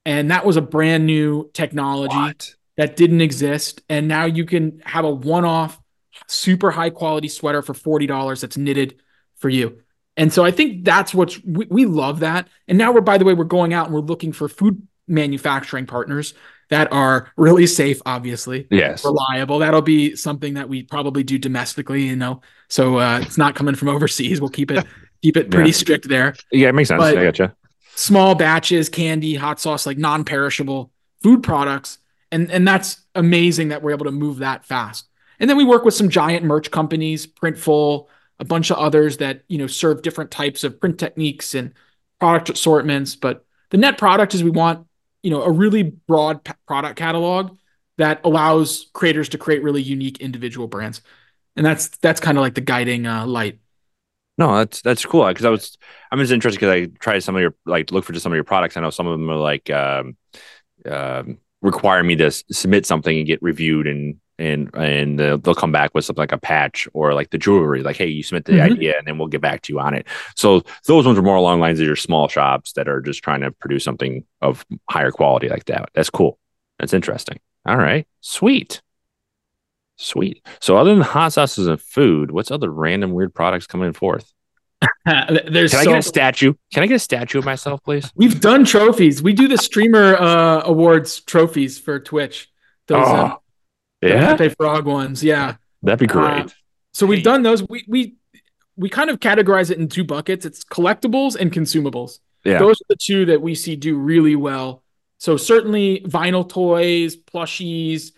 And 0.05 0.31
that 0.31 0.45
was 0.45 0.57
a 0.57 0.61
brand 0.61 1.05
new 1.05 1.49
technology 1.53 2.15
What? 2.15 2.55
that 2.77 2.95
didn't 2.97 3.21
exist. 3.21 3.81
And 3.89 4.07
now 4.07 4.25
you 4.25 4.45
can 4.45 4.81
have 4.85 5.05
a 5.05 5.09
one 5.11 5.45
off, 5.45 5.79
super 6.27 6.71
high 6.71 6.89
quality 6.89 7.27
sweater 7.27 7.61
for 7.61 7.73
$40 7.73 8.41
that's 8.41 8.57
knitted 8.57 8.99
for 9.37 9.49
you. 9.49 9.79
And 10.17 10.31
so 10.31 10.43
I 10.45 10.51
think 10.51 10.83
that's 10.85 11.13
what's, 11.13 11.41
we, 11.43 11.65
we 11.69 11.85
love 11.85 12.19
that. 12.19 12.47
And 12.67 12.77
now 12.77 12.91
we're, 12.91 13.01
by 13.01 13.17
the 13.17 13.25
way, 13.25 13.33
we're 13.33 13.45
going 13.45 13.73
out 13.73 13.85
and 13.87 13.95
we're 13.95 14.01
looking 14.01 14.31
for 14.31 14.47
food 14.47 14.85
manufacturing 15.07 15.85
partners 15.85 16.33
that 16.69 16.91
are 16.93 17.31
really 17.35 17.67
safe, 17.67 18.01
obviously, 18.05 18.67
Yes. 18.71 19.03
reliable. 19.05 19.59
That'll 19.59 19.81
be 19.81 20.15
something 20.15 20.53
that 20.55 20.69
we 20.69 20.83
probably 20.83 21.23
do 21.23 21.37
domestically, 21.37 22.03
you 22.03 22.15
know. 22.15 22.41
So 22.69 22.97
uh, 22.99 23.19
it's 23.21 23.37
not 23.37 23.55
coming 23.55 23.75
from 23.75 23.89
overseas. 23.89 24.39
We'll 24.39 24.49
keep 24.49 24.71
it, 24.71 24.85
keep 25.21 25.35
it 25.37 25.49
pretty 25.51 25.69
Yeah. 25.71 25.75
strict 25.75 26.07
there 26.09 26.35
Yeah, 26.51 26.69
it 26.69 26.75
makes 26.75 26.89
sense. 26.89 26.99
But- 26.99 27.17
I 27.17 27.23
gotcha. 27.23 27.55
Small 27.95 28.35
batches, 28.35 28.89
candy, 28.89 29.35
hot 29.35 29.59
sauce, 29.59 29.85
like 29.85 29.97
non-perishable 29.97 30.91
food 31.21 31.43
products. 31.43 31.99
And 32.31 32.51
and 32.51 32.67
that's 32.67 33.01
amazing 33.15 33.69
that 33.69 33.81
we're 33.81 33.91
able 33.91 34.05
to 34.05 34.11
move 34.11 34.39
that 34.39 34.65
fast. 34.65 35.07
And 35.39 35.49
then 35.49 35.57
we 35.57 35.65
work 35.65 35.85
with 35.85 35.93
some 35.93 36.09
giant 36.09 36.45
merch 36.45 36.71
companies, 36.71 37.27
Printful, 37.27 38.07
a 38.39 38.45
bunch 38.45 38.71
of 38.71 38.77
others 38.77 39.17
that, 39.17 39.43
you 39.47 39.57
know, 39.57 39.67
serve 39.67 40.01
different 40.01 40.31
types 40.31 40.63
of 40.63 40.79
print 40.79 40.99
techniques 40.99 41.53
and 41.53 41.73
product 42.19 42.49
assortments, 42.49 43.15
but 43.15 43.45
the 43.69 43.77
net 43.77 43.97
product 43.97 44.33
is 44.33 44.43
we 44.43 44.49
want, 44.49 44.87
you 45.23 45.31
know, 45.31 45.41
a 45.41 45.51
really 45.51 45.83
broad 45.83 46.43
p- 46.43 46.53
product 46.67 46.95
catalog 46.95 47.57
that 47.97 48.21
allows 48.23 48.89
creators 48.93 49.29
to 49.29 49.37
create 49.37 49.63
really 49.63 49.81
unique 49.81 50.19
individual 50.19 50.67
brands. 50.67 51.01
And 51.55 51.65
that's 51.65 51.89
that's 51.89 52.19
kind 52.19 52.37
of 52.37 52.41
like 52.41 52.55
the 52.55 52.61
guiding 52.61 53.05
uh, 53.05 53.25
light. 53.27 53.59
No, 54.37 54.57
that's 54.57 54.81
that's 54.81 55.05
cool. 55.05 55.27
Because 55.27 55.45
I 55.45 55.49
was, 55.49 55.77
I'm 56.11 56.19
just 56.19 56.31
interested 56.31 56.59
because 56.59 56.73
I 56.73 56.85
tried 56.99 57.19
some 57.19 57.35
of 57.35 57.41
your 57.41 57.55
like 57.65 57.91
look 57.91 58.03
for 58.03 58.13
just 58.13 58.23
some 58.23 58.31
of 58.31 58.35
your 58.35 58.43
products. 58.43 58.75
I 58.77 58.81
know 58.81 58.89
some 58.89 59.07
of 59.07 59.17
them 59.19 59.29
are 59.29 59.35
like 59.35 59.69
um, 59.69 60.17
um, 60.89 61.37
require 61.61 62.03
me 62.03 62.15
to 62.17 62.25
s- 62.25 62.43
submit 62.51 62.85
something 62.85 63.15
and 63.17 63.27
get 63.27 63.41
reviewed, 63.43 63.87
and 63.87 64.15
and 64.39 64.73
and 64.75 65.21
uh, 65.21 65.37
they'll 65.37 65.53
come 65.55 65.71
back 65.71 65.93
with 65.93 66.05
something 66.05 66.21
like 66.21 66.31
a 66.31 66.37
patch 66.39 66.87
or 66.93 67.13
like 67.13 67.29
the 67.29 67.37
jewelry. 67.37 67.83
Like, 67.83 67.95
hey, 67.97 68.07
you 68.07 68.23
submit 68.23 68.45
the 68.45 68.53
Mhm. 68.53 68.71
idea, 68.71 68.97
and 68.97 69.07
then 69.07 69.17
we'll 69.19 69.27
get 69.27 69.41
back 69.41 69.61
to 69.63 69.73
you 69.73 69.79
on 69.79 69.93
it. 69.93 70.07
So 70.35 70.63
those 70.87 71.05
ones 71.05 71.17
are 71.17 71.21
more 71.23 71.35
along 71.37 71.59
the 71.59 71.61
lines 71.61 71.79
of 71.79 71.85
your 71.85 71.95
small 71.95 72.27
shops 72.27 72.73
that 72.73 72.87
are 72.87 73.01
just 73.01 73.23
trying 73.23 73.41
to 73.41 73.51
produce 73.51 73.83
something 73.83 74.25
of 74.41 74.65
higher 74.89 75.11
quality 75.11 75.49
like 75.49 75.65
that. 75.65 75.89
That's 75.93 76.09
cool. 76.09 76.39
That's 76.79 76.93
interesting. 76.93 77.39
All 77.65 77.77
right, 77.77 78.07
sweet. 78.21 78.81
Sweet. 79.97 80.45
So, 80.59 80.77
other 80.77 80.93
than 80.93 81.03
hot 81.03 81.33
sauces 81.33 81.67
and 81.67 81.79
food, 81.79 82.31
what's 82.31 82.51
other 82.51 82.69
random 82.69 83.11
weird 83.11 83.33
products 83.33 83.67
coming 83.67 83.93
forth? 83.93 84.33
There's 85.05 85.71
Can 85.71 85.79
I 85.79 85.83
so 85.83 85.89
get 85.91 85.99
a 85.99 86.01
statue? 86.01 86.53
Can 86.73 86.83
I 86.83 86.87
get 86.87 86.95
a 86.95 86.99
statue 86.99 87.39
of 87.39 87.45
myself, 87.45 87.83
please? 87.83 88.11
We've 88.15 88.39
done 88.39 88.65
trophies. 88.65 89.21
We 89.21 89.33
do 89.33 89.47
the 89.47 89.57
streamer 89.57 90.15
uh, 90.15 90.61
awards 90.65 91.21
trophies 91.21 91.77
for 91.79 91.99
Twitch. 91.99 92.49
Those 92.87 93.07
uh, 93.07 93.33
oh, 93.35 93.41
the 94.01 94.09
yeah, 94.09 94.35
Pepe 94.35 94.55
Frog 94.55 94.85
ones. 94.85 95.23
Yeah. 95.23 95.55
that'd 95.81 95.99
be 95.99 96.07
great. 96.07 96.45
Uh, 96.45 96.47
So 96.91 97.05
we've 97.05 97.23
done 97.23 97.43
those. 97.43 97.67
We 97.67 97.85
we 97.87 98.15
we 98.75 98.89
kind 98.89 99.09
of 99.09 99.19
categorize 99.19 99.71
it 99.71 99.77
in 99.77 99.87
two 99.87 100.03
buckets. 100.03 100.45
It's 100.45 100.63
collectibles 100.63 101.35
and 101.35 101.51
consumables. 101.51 102.19
yeah, 102.43 102.59
Those 102.59 102.81
are 102.81 102.85
the 102.89 102.97
two 102.97 103.25
that 103.27 103.41
we 103.41 103.55
see 103.55 103.75
do 103.75 103.95
really 103.97 104.35
well. 104.35 104.83
So 105.17 105.37
certainly 105.37 106.01
vinyl 106.01 106.47
toys, 106.47 107.15
plushies, 107.15 108.11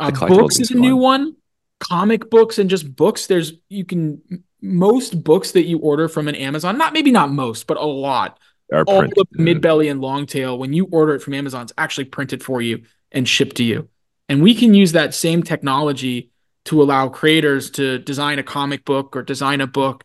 uh, 0.00 0.10
books 0.10 0.58
is 0.58 0.70
a 0.70 0.74
new 0.74 0.94
fun. 0.94 1.00
one. 1.00 1.36
Comic 1.80 2.28
books 2.30 2.58
and 2.58 2.68
just 2.68 2.94
books. 2.96 3.26
There's 3.26 3.52
you 3.68 3.84
can 3.84 4.44
most 4.60 5.22
books 5.22 5.52
that 5.52 5.64
you 5.64 5.78
order 5.78 6.08
from 6.08 6.28
an 6.28 6.34
Amazon, 6.34 6.76
not 6.76 6.92
maybe 6.92 7.12
not 7.12 7.30
most, 7.30 7.66
but 7.66 7.76
a 7.76 7.84
lot 7.84 8.38
Our 8.72 8.82
all 8.84 9.00
print- 9.00 9.14
the 9.14 9.26
mid 9.32 9.60
belly 9.60 9.88
and 9.88 10.00
long 10.00 10.26
tail, 10.26 10.58
when 10.58 10.72
you 10.72 10.88
order 10.90 11.14
it 11.14 11.22
from 11.22 11.34
Amazon, 11.34 11.62
it's 11.62 11.72
actually 11.78 12.06
printed 12.06 12.42
for 12.42 12.60
you 12.60 12.82
and 13.12 13.28
shipped 13.28 13.56
to 13.56 13.64
you. 13.64 13.88
And 14.28 14.42
we 14.42 14.54
can 14.54 14.74
use 14.74 14.92
that 14.92 15.14
same 15.14 15.42
technology 15.42 16.30
to 16.64 16.82
allow 16.82 17.08
creators 17.08 17.70
to 17.70 17.98
design 17.98 18.38
a 18.38 18.42
comic 18.42 18.84
book 18.84 19.16
or 19.16 19.22
design 19.22 19.60
a 19.60 19.66
book 19.66 20.04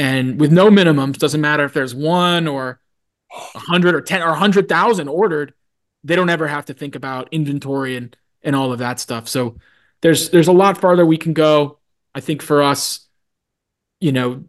and 0.00 0.40
with 0.40 0.50
no 0.50 0.70
minimums, 0.70 1.18
doesn't 1.18 1.42
matter 1.42 1.66
if 1.66 1.74
there's 1.74 1.94
one 1.94 2.48
or 2.48 2.80
a 3.54 3.58
hundred 3.58 3.94
or 3.94 4.00
10 4.00 4.22
or 4.22 4.30
a 4.30 4.34
hundred 4.34 4.66
thousand 4.66 5.08
ordered, 5.08 5.52
they 6.04 6.16
don't 6.16 6.30
ever 6.30 6.48
have 6.48 6.64
to 6.66 6.74
think 6.74 6.94
about 6.94 7.28
inventory 7.32 7.96
and, 7.96 8.16
and 8.42 8.56
all 8.56 8.72
of 8.72 8.78
that 8.78 9.00
stuff. 9.00 9.28
So 9.28 9.56
there's, 10.02 10.30
there's 10.30 10.48
a 10.48 10.52
lot 10.52 10.78
farther 10.78 11.04
we 11.04 11.18
can 11.18 11.32
go. 11.32 11.78
I 12.14 12.20
think 12.20 12.42
for 12.42 12.62
us, 12.62 13.06
you 14.00 14.12
know, 14.12 14.44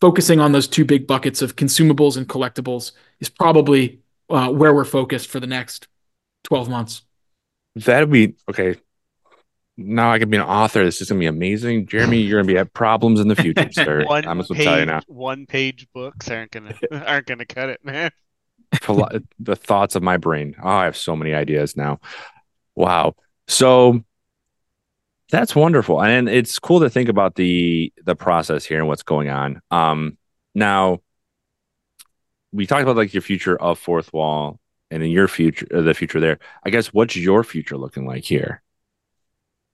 focusing 0.00 0.40
on 0.40 0.52
those 0.52 0.68
two 0.68 0.84
big 0.84 1.06
buckets 1.06 1.42
of 1.42 1.56
consumables 1.56 2.16
and 2.16 2.28
collectibles 2.28 2.92
is 3.20 3.28
probably 3.28 4.00
uh, 4.28 4.48
where 4.50 4.74
we're 4.74 4.84
focused 4.84 5.28
for 5.28 5.40
the 5.40 5.46
next 5.46 5.88
12 6.44 6.68
months. 6.68 7.02
That'd 7.74 8.10
be 8.10 8.34
okay. 8.48 8.76
Now 9.76 10.10
I 10.10 10.18
can 10.18 10.30
be 10.30 10.38
an 10.38 10.42
author. 10.42 10.84
This 10.84 11.02
is 11.02 11.08
gonna 11.08 11.18
be 11.18 11.26
amazing, 11.26 11.86
Jeremy. 11.86 12.20
You're 12.20 12.40
gonna 12.40 12.52
be 12.52 12.58
at 12.58 12.72
problems 12.72 13.20
in 13.20 13.28
the 13.28 13.36
future, 13.36 13.70
sir. 13.72 14.04
one 14.06 14.26
I'm 14.26 14.38
just 14.38 14.50
page, 14.50 14.64
gonna 14.64 14.64
tell 14.64 14.78
you 14.80 14.86
now. 14.86 15.00
one 15.06 15.44
page 15.46 15.86
books 15.92 16.30
aren't 16.30 16.50
gonna 16.50 16.74
aren't 16.90 17.26
gonna 17.26 17.44
cut 17.44 17.68
it, 17.68 17.84
man. 17.84 18.10
The 19.38 19.56
thoughts 19.56 19.94
of 19.96 20.02
my 20.02 20.16
brain. 20.16 20.56
Oh, 20.62 20.68
I 20.68 20.84
have 20.84 20.96
so 20.96 21.14
many 21.14 21.34
ideas 21.34 21.76
now. 21.76 22.00
Wow. 22.76 23.14
So 23.48 24.04
that's 25.30 25.56
wonderful, 25.56 26.00
and 26.02 26.28
it's 26.28 26.58
cool 26.60 26.80
to 26.80 26.90
think 26.90 27.08
about 27.08 27.34
the 27.34 27.92
the 28.04 28.14
process 28.14 28.64
here 28.64 28.78
and 28.78 28.86
what's 28.86 29.02
going 29.02 29.28
on. 29.28 29.60
Um, 29.72 30.18
now 30.54 31.00
we 32.52 32.66
talked 32.66 32.82
about 32.82 32.96
like 32.96 33.12
your 33.12 33.22
future 33.22 33.56
of 33.60 33.82
Fourthwall 33.82 34.58
and 34.90 35.02
in 35.02 35.10
your 35.10 35.26
future, 35.26 35.66
the 35.70 35.94
future 35.94 36.20
there. 36.20 36.38
I 36.64 36.70
guess 36.70 36.88
what's 36.88 37.16
your 37.16 37.42
future 37.42 37.76
looking 37.76 38.06
like 38.06 38.24
here? 38.24 38.62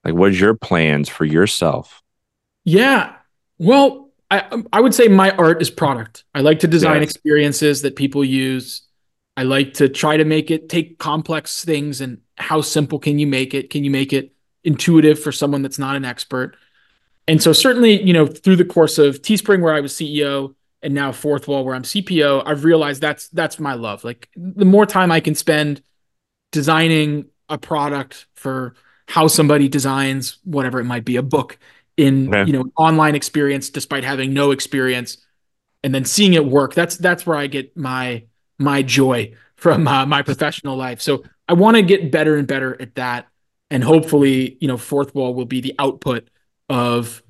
Like, 0.04 0.14
what 0.14 0.30
is 0.30 0.40
your 0.40 0.54
plans 0.54 1.08
for 1.08 1.24
yourself? 1.24 2.02
Yeah. 2.64 3.14
Well, 3.58 4.10
I 4.30 4.62
I 4.72 4.80
would 4.80 4.94
say 4.94 5.08
my 5.08 5.32
art 5.32 5.60
is 5.60 5.70
product. 5.70 6.24
I 6.34 6.40
like 6.40 6.60
to 6.60 6.66
design 6.66 6.96
Yeah. 6.96 7.02
experiences 7.02 7.82
that 7.82 7.94
people 7.94 8.24
use. 8.24 8.82
I 9.36 9.44
like 9.44 9.74
to 9.74 9.88
try 9.88 10.16
to 10.16 10.24
make 10.24 10.50
it 10.50 10.68
take 10.68 10.98
complex 10.98 11.64
things 11.64 12.00
and 12.00 12.18
how 12.36 12.60
simple 12.60 12.98
can 12.98 13.18
you 13.18 13.26
make 13.26 13.54
it? 13.54 13.70
Can 13.70 13.84
you 13.84 13.90
make 13.90 14.12
it 14.12 14.32
intuitive 14.64 15.20
for 15.20 15.32
someone 15.32 15.62
that's 15.62 15.78
not 15.78 15.96
an 15.96 16.04
expert? 16.04 16.56
And 17.26 17.42
so 17.42 17.52
certainly, 17.52 18.02
you 18.02 18.12
know, 18.12 18.26
through 18.26 18.56
the 18.56 18.64
course 18.64 18.98
of 18.98 19.22
Teespring 19.22 19.62
where 19.62 19.74
I 19.74 19.80
was 19.80 19.92
CEO 19.92 20.54
and 20.82 20.92
now 20.92 21.12
Fourthwall 21.12 21.64
where 21.64 21.74
I'm 21.74 21.84
CPO, 21.84 22.42
I've 22.44 22.64
realized 22.64 23.00
that's 23.00 23.28
that's 23.28 23.58
my 23.58 23.74
love. 23.74 24.04
Like 24.04 24.28
the 24.36 24.64
more 24.64 24.86
time 24.86 25.10
I 25.10 25.20
can 25.20 25.34
spend 25.34 25.82
designing 26.50 27.26
a 27.48 27.58
product 27.58 28.26
for 28.34 28.74
how 29.06 29.28
somebody 29.28 29.68
designs 29.68 30.38
whatever 30.44 30.80
it 30.80 30.84
might 30.84 31.04
be, 31.04 31.16
a 31.16 31.22
book 31.22 31.58
in 31.96 32.32
you 32.46 32.52
know 32.52 32.64
online 32.76 33.14
experience 33.14 33.70
despite 33.70 34.04
having 34.04 34.32
no 34.32 34.50
experience 34.50 35.18
and 35.82 35.94
then 35.94 36.04
seeing 36.04 36.32
it 36.32 36.44
work 36.44 36.74
that's 36.74 36.96
that's 36.96 37.26
where 37.26 37.36
i 37.36 37.46
get 37.46 37.76
my 37.76 38.24
my 38.62 38.82
joy 38.82 39.32
from 39.56 39.86
uh, 39.86 40.06
my 40.06 40.22
professional 40.22 40.76
life. 40.76 41.00
So 41.00 41.24
i 41.48 41.52
want 41.54 41.76
to 41.76 41.82
get 41.82 42.10
better 42.10 42.36
and 42.36 42.46
better 42.46 42.80
at 42.80 42.94
that. 42.94 43.28
And 43.70 43.82
hopefully 43.82 44.56
you 44.60 44.68
know 44.68 44.76
Fourthwall 44.76 45.34
will 45.34 45.44
be 45.46 45.60
the 45.60 45.74
output 45.78 46.28
of 46.68 47.22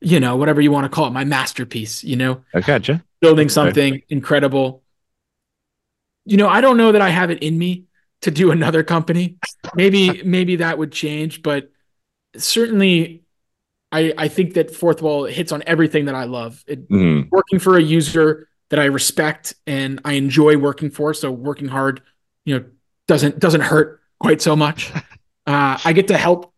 you 0.00 0.18
know 0.20 0.36
whatever 0.36 0.60
you 0.60 0.70
want 0.72 0.84
to 0.84 0.88
call 0.88 1.06
it 1.06 1.10
my 1.10 1.24
masterpiece 1.24 2.02
you 2.04 2.16
know? 2.16 2.42
I 2.54 2.60
gotcha. 2.60 3.04
building 3.20 3.48
something 3.48 4.02
incredible. 4.08 4.82
You 6.26 6.36
know 6.36 6.48
i 6.48 6.60
don't 6.60 6.76
know 6.76 6.92
that 6.92 7.02
i 7.02 7.08
have 7.10 7.30
it 7.30 7.42
in 7.42 7.58
me 7.58 7.84
to 8.22 8.30
do 8.30 8.50
another 8.50 8.82
company. 8.82 9.36
Maybe 9.74 10.22
maybe 10.24 10.56
that 10.56 10.78
would 10.78 10.92
change 10.92 11.42
but 11.42 11.70
certainly 12.36 13.22
i 13.92 14.12
i 14.16 14.28
think 14.28 14.54
that 14.54 14.72
Fourthwall 14.72 15.30
hits 15.30 15.52
on 15.52 15.62
everything 15.66 16.04
that 16.06 16.14
i 16.14 16.24
love. 16.24 16.62
It, 16.66 16.88
Mhm. 16.88 17.28
working 17.30 17.58
for 17.58 17.76
a 17.76 17.82
user 17.82 18.48
that 18.70 18.78
i 18.80 18.84
respect 18.86 19.54
and 19.66 20.00
i 20.04 20.14
enjoy 20.14 20.56
working 20.56 20.90
for. 20.90 21.14
So 21.14 21.30
working 21.30 21.68
hard 21.68 22.02
you 22.44 22.58
know 22.58 22.64
doesn't 23.08 23.38
doesn't 23.38 23.62
hurt 23.62 24.00
quite 24.20 24.42
so 24.42 24.56
much. 24.56 24.92
Uh, 25.46 25.78
i 25.86 25.92
get 25.94 26.06
to 26.08 26.16
help 26.18 26.52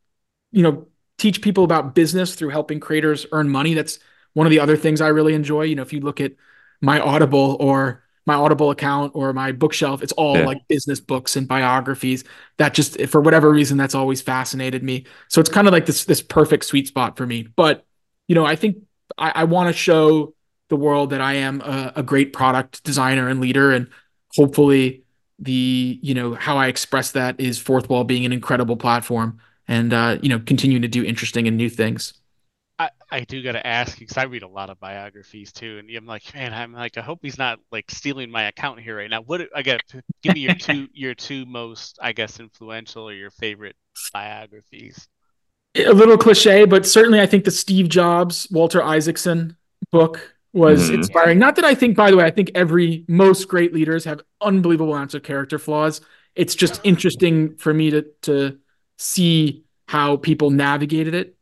you 0.51 0.63
know 0.63 0.87
teach 1.19 1.41
people 1.41 1.65
about 1.65 1.95
business 1.95 2.35
through 2.35 2.51
helping 2.51 2.81
creators 2.81 3.27
earn 3.33 3.49
money. 3.49 3.75
That's 3.75 3.99
one 4.35 4.47
of 4.47 4.51
the 4.51 4.61
other 4.61 4.77
things 4.77 5.01
i 5.01 5.09
really 5.09 5.35
enjoy. 5.35 5.63
You 5.63 5.77
know 5.77 5.83
if 5.83 5.93
you 5.93 6.01
look 6.01 6.21
at 6.21 6.33
my 6.81 7.01
audible 7.01 7.57
or 7.61 8.03
my 8.27 8.35
audible 8.35 8.71
account 8.71 9.13
or 9.15 9.33
my 9.33 9.53
bookshelf 9.53 10.03
it's 10.03 10.13
all 10.13 10.37
Yeah. 10.39 10.47
like 10.47 10.67
business 10.69 11.01
books 11.01 11.37
and 11.37 11.47
biographies. 11.49 12.25
That 12.59 12.75
just 12.75 13.01
for 13.07 13.21
whatever 13.21 13.51
reason 13.51 13.79
that's 13.79 13.95
always 13.95 14.21
fascinated 14.21 14.83
me. 14.83 15.07
So 15.29 15.41
it's 15.41 15.51
kind 15.51 15.67
of 15.69 15.73
like 15.73 15.87
this 15.87 16.05
this 16.05 16.23
perfect 16.23 16.65
sweet 16.65 16.89
spot 16.89 17.17
for 17.17 17.27
me. 17.27 17.45
But 17.57 17.87
you 18.29 18.35
know 18.35 18.45
i 18.45 18.57
think 18.57 18.79
i, 19.19 19.31
I 19.37 19.45
want 19.45 19.69
to 19.69 19.73
show 19.73 20.35
the 20.73 20.77
world 20.77 21.11
that 21.11 21.21
i 21.21 21.35
am 21.35 21.61
a, 21.61 21.93
a 21.97 22.03
great 22.03 22.33
product 22.33 22.83
designer 22.83 23.29
and 23.29 23.41
leader 23.41 23.71
and 23.73 23.87
hopefully 24.35 25.05
the 25.39 26.01
you 26.03 26.15
know 26.15 26.33
how 26.35 26.57
i 26.57 26.67
express 26.67 27.13
that 27.13 27.39
is 27.39 27.63
Fourthwall 27.63 28.07
being 28.07 28.25
an 28.25 28.33
incredible 28.33 28.77
platform 28.77 29.39
and 29.69 29.93
uh 29.93 30.17
you 30.23 30.31
know 30.31 30.39
continuing 30.39 30.81
to 30.81 30.89
do 30.89 31.05
interesting 31.05 31.47
and 31.47 31.59
new 31.59 31.69
things 31.69 32.15
I, 32.79 32.91
I 33.11 33.21
do 33.21 33.43
gotta 33.43 33.65
ask 33.65 33.99
because 33.99 34.17
I 34.17 34.25
read 34.25 34.43
a 34.43 34.49
lot 34.49 34.71
of 34.71 34.81
biographies 34.81 35.53
too, 35.53 35.79
and 35.79 35.89
I'm 35.95 36.07
like, 36.07 36.35
man, 36.35 36.53
I'm 36.53 36.73
like, 36.73 36.99
I 36.99 37.01
hope 37.01 37.21
he's 37.23 37.39
not 37.39 37.61
like 37.71 37.91
stealing 37.91 38.31
my 38.31 38.45
account 38.45 38.81
here 38.81 38.97
right 38.97 39.09
now. 39.11 39.21
What 39.21 39.49
I 39.55 39.63
got? 39.63 39.83
Give 40.23 40.35
me 40.35 40.41
your 40.41 40.55
two 40.55 40.89
your 40.93 41.15
two 41.15 41.47
most, 41.47 41.99
I 42.03 42.13
guess, 42.13 42.41
influential 42.41 43.09
or 43.09 43.13
your 43.13 43.31
favorite 43.31 43.77
biographies. 44.13 45.07
a 45.77 45.93
little 45.93 46.19
cliche, 46.19 46.65
but 46.65 46.85
certainly 46.85 47.21
I 47.21 47.27
think 47.27 47.45
the 47.45 47.53
Steve 47.53 47.89
Jobs, 47.89 48.49
Walter 48.51 48.83
Isaacson 48.83 49.57
book 49.93 50.35
was 50.53 50.91
Mhm. 50.91 50.95
inspiring. 50.95 51.39
Not 51.39 51.57
that 51.57 51.65
I 51.65 51.75
think, 51.75 51.97
by 51.97 52.11
the 52.11 52.17
way, 52.17 52.25
I 52.25 52.31
think 52.31 52.51
every 52.55 53.05
most 53.09 53.49
great 53.49 53.73
leaders 53.73 54.05
have 54.05 54.21
unbelievable 54.41 54.93
amounts 54.95 55.15
of 55.15 55.23
character 55.23 55.59
flaws. 55.59 56.01
It's 56.35 56.55
just 56.55 56.81
interesting 56.85 57.57
for 57.57 57.73
me 57.73 57.91
to 57.91 58.07
to 58.23 58.59
see 58.99 59.65
how 59.89 60.17
people 60.17 60.51
navigated 60.51 61.15
it. 61.15 61.37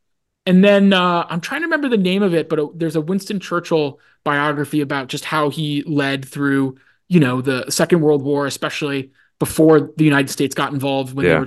And 0.46 0.64
then 0.64 0.92
uh, 0.92 1.26
I'm 1.28 1.40
trying 1.40 1.60
to 1.60 1.66
remember 1.66 1.88
the 1.88 1.96
name 1.96 2.22
of 2.22 2.34
it, 2.34 2.48
but 2.48 2.58
uh 2.58 2.68
there's 2.74 2.96
a 2.96 3.00
Winston 3.00 3.40
Churchill 3.40 4.00
biography 4.24 4.80
about 4.80 5.08
just 5.08 5.24
how 5.24 5.50
he 5.50 5.82
led 5.86 6.24
through, 6.24 6.76
you 7.08 7.20
know, 7.20 7.40
the 7.40 7.70
Second 7.70 8.00
World 8.00 8.22
War, 8.22 8.46
especially 8.46 9.10
before 9.38 9.90
the 9.96 10.04
United 10.04 10.30
States 10.30 10.54
got 10.54 10.72
involved 10.72 11.14
when 11.14 11.26
they 11.26 11.38
were, 11.40 11.46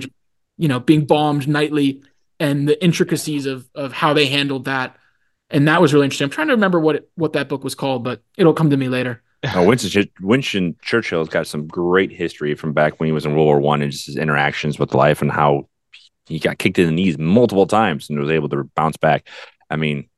you 0.58 0.68
know, 0.68 0.80
being 0.80 1.04
bombed 1.06 1.46
nightly 1.48 2.02
and 2.40 2.68
the 2.68 2.82
intricacies 2.82 3.46
of 3.46 3.68
of 3.74 3.92
how 3.92 4.12
they 4.14 4.26
handled 4.26 4.64
that. 4.66 4.96
And 5.54 5.68
that 5.68 5.80
was 5.80 5.94
really 5.94 6.04
interesting. 6.04 6.24
I'm 6.26 6.30
trying 6.30 6.48
to 6.48 6.54
remember 6.54 6.78
what 6.80 6.96
it, 6.96 7.08
what 7.14 7.32
that 7.32 7.48
book 7.48 7.64
was 7.64 7.74
called, 7.74 8.02
but 8.04 8.22
it'll 8.36 8.52
come 8.52 8.68
to 8.70 8.76
me 8.76 8.88
later. 8.88 9.22
Oh, 9.54 9.64
Winston, 9.66 10.10
Winston 10.20 10.74
Churchill's 10.82 11.28
got 11.28 11.46
some 11.46 11.66
great 11.66 12.10
history 12.10 12.54
from 12.54 12.72
back 12.72 12.98
when 12.98 13.06
he 13.06 13.12
was 13.12 13.24
in 13.24 13.32
World 13.32 13.46
War 13.46 13.60
One 13.60 13.80
and 13.82 13.92
just 13.92 14.06
his 14.06 14.16
interactions 14.16 14.78
with 14.78 14.94
life 14.94 15.22
and 15.22 15.30
how 15.30 15.68
he 16.26 16.38
got 16.38 16.58
kicked 16.58 16.78
in 16.78 16.86
the 16.86 16.92
knees 16.92 17.18
multiple 17.18 17.66
times 17.66 18.10
and 18.10 18.18
was 18.18 18.30
able 18.30 18.48
to 18.48 18.64
bounce 18.74 18.96
back. 18.96 19.28
I 19.70 19.76
mean, 19.76 20.08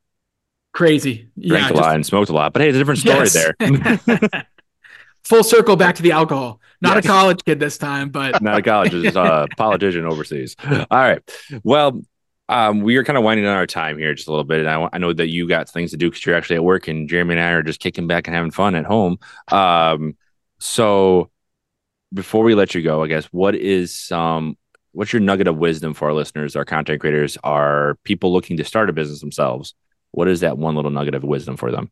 Crazy. 0.72 1.28
drank 1.38 1.66
a 1.66 1.74
just- 1.74 1.82
lot 1.82 1.94
and 1.96 2.06
smoked 2.06 2.30
a 2.30 2.32
lot, 2.32 2.52
but 2.52 2.62
hey, 2.62 2.68
it's 2.68 2.76
a 2.76 2.78
different 2.78 3.00
story 3.00 3.26
Yes. 3.26 3.32
there. 3.34 4.46
Full 5.24 5.42
circle 5.42 5.74
back 5.76 5.96
to 5.96 6.02
the 6.02 6.12
alcohol. 6.12 6.60
Not 6.80 6.94
Yes. 6.96 7.04
a 7.04 7.08
college 7.08 7.44
kid 7.44 7.58
this 7.58 7.78
time, 7.78 8.10
but 8.10 8.40
Not 8.40 8.58
a 8.58 8.62
college, 8.62 8.92
just 8.92 9.16
a 9.16 9.20
uh, 9.20 9.46
politician 9.56 10.04
overseas. 10.06 10.54
All 10.64 10.86
right. 10.92 11.20
Well, 11.64 12.00
um, 12.48 12.80
we 12.80 12.96
are 12.96 13.04
kind 13.04 13.16
of 13.16 13.24
winding 13.24 13.44
down 13.44 13.56
our 13.56 13.66
time 13.66 13.98
here 13.98 14.14
just 14.14 14.28
a 14.28 14.30
little 14.30 14.44
bit. 14.44 14.60
And 14.60 14.68
I, 14.68 14.88
I 14.92 14.98
know 14.98 15.12
that 15.12 15.28
you 15.28 15.48
got 15.48 15.68
things 15.68 15.90
to 15.90 15.96
do 15.96 16.10
because 16.10 16.24
you're 16.24 16.36
actually 16.36 16.56
at 16.56 16.64
work, 16.64 16.88
and 16.88 17.08
Jeremy 17.08 17.34
and 17.34 17.42
I 17.42 17.50
are 17.50 17.62
just 17.62 17.80
kicking 17.80 18.06
back 18.06 18.26
and 18.26 18.34
having 18.34 18.50
fun 18.50 18.74
at 18.74 18.84
home. 18.84 19.18
Um, 19.48 20.16
so 20.58 21.30
before 22.12 22.44
we 22.44 22.54
let 22.54 22.74
you 22.74 22.82
go, 22.82 23.02
I 23.02 23.08
guess 23.08 23.26
what 23.26 23.54
is 23.54 24.10
um 24.12 24.56
what's 24.92 25.12
your 25.12 25.20
nugget 25.20 25.48
of 25.48 25.56
wisdom 25.58 25.92
for 25.92 26.08
our 26.08 26.14
listeners, 26.14 26.56
our 26.56 26.64
content 26.64 27.00
creators, 27.00 27.36
our 27.44 27.98
people 28.04 28.32
looking 28.32 28.56
to 28.56 28.64
start 28.64 28.88
a 28.88 28.92
business 28.92 29.20
themselves? 29.20 29.74
What 30.12 30.28
is 30.28 30.40
that 30.40 30.56
one 30.56 30.76
little 30.76 30.90
nugget 30.90 31.14
of 31.14 31.24
wisdom 31.24 31.56
for 31.56 31.70
them? 31.70 31.90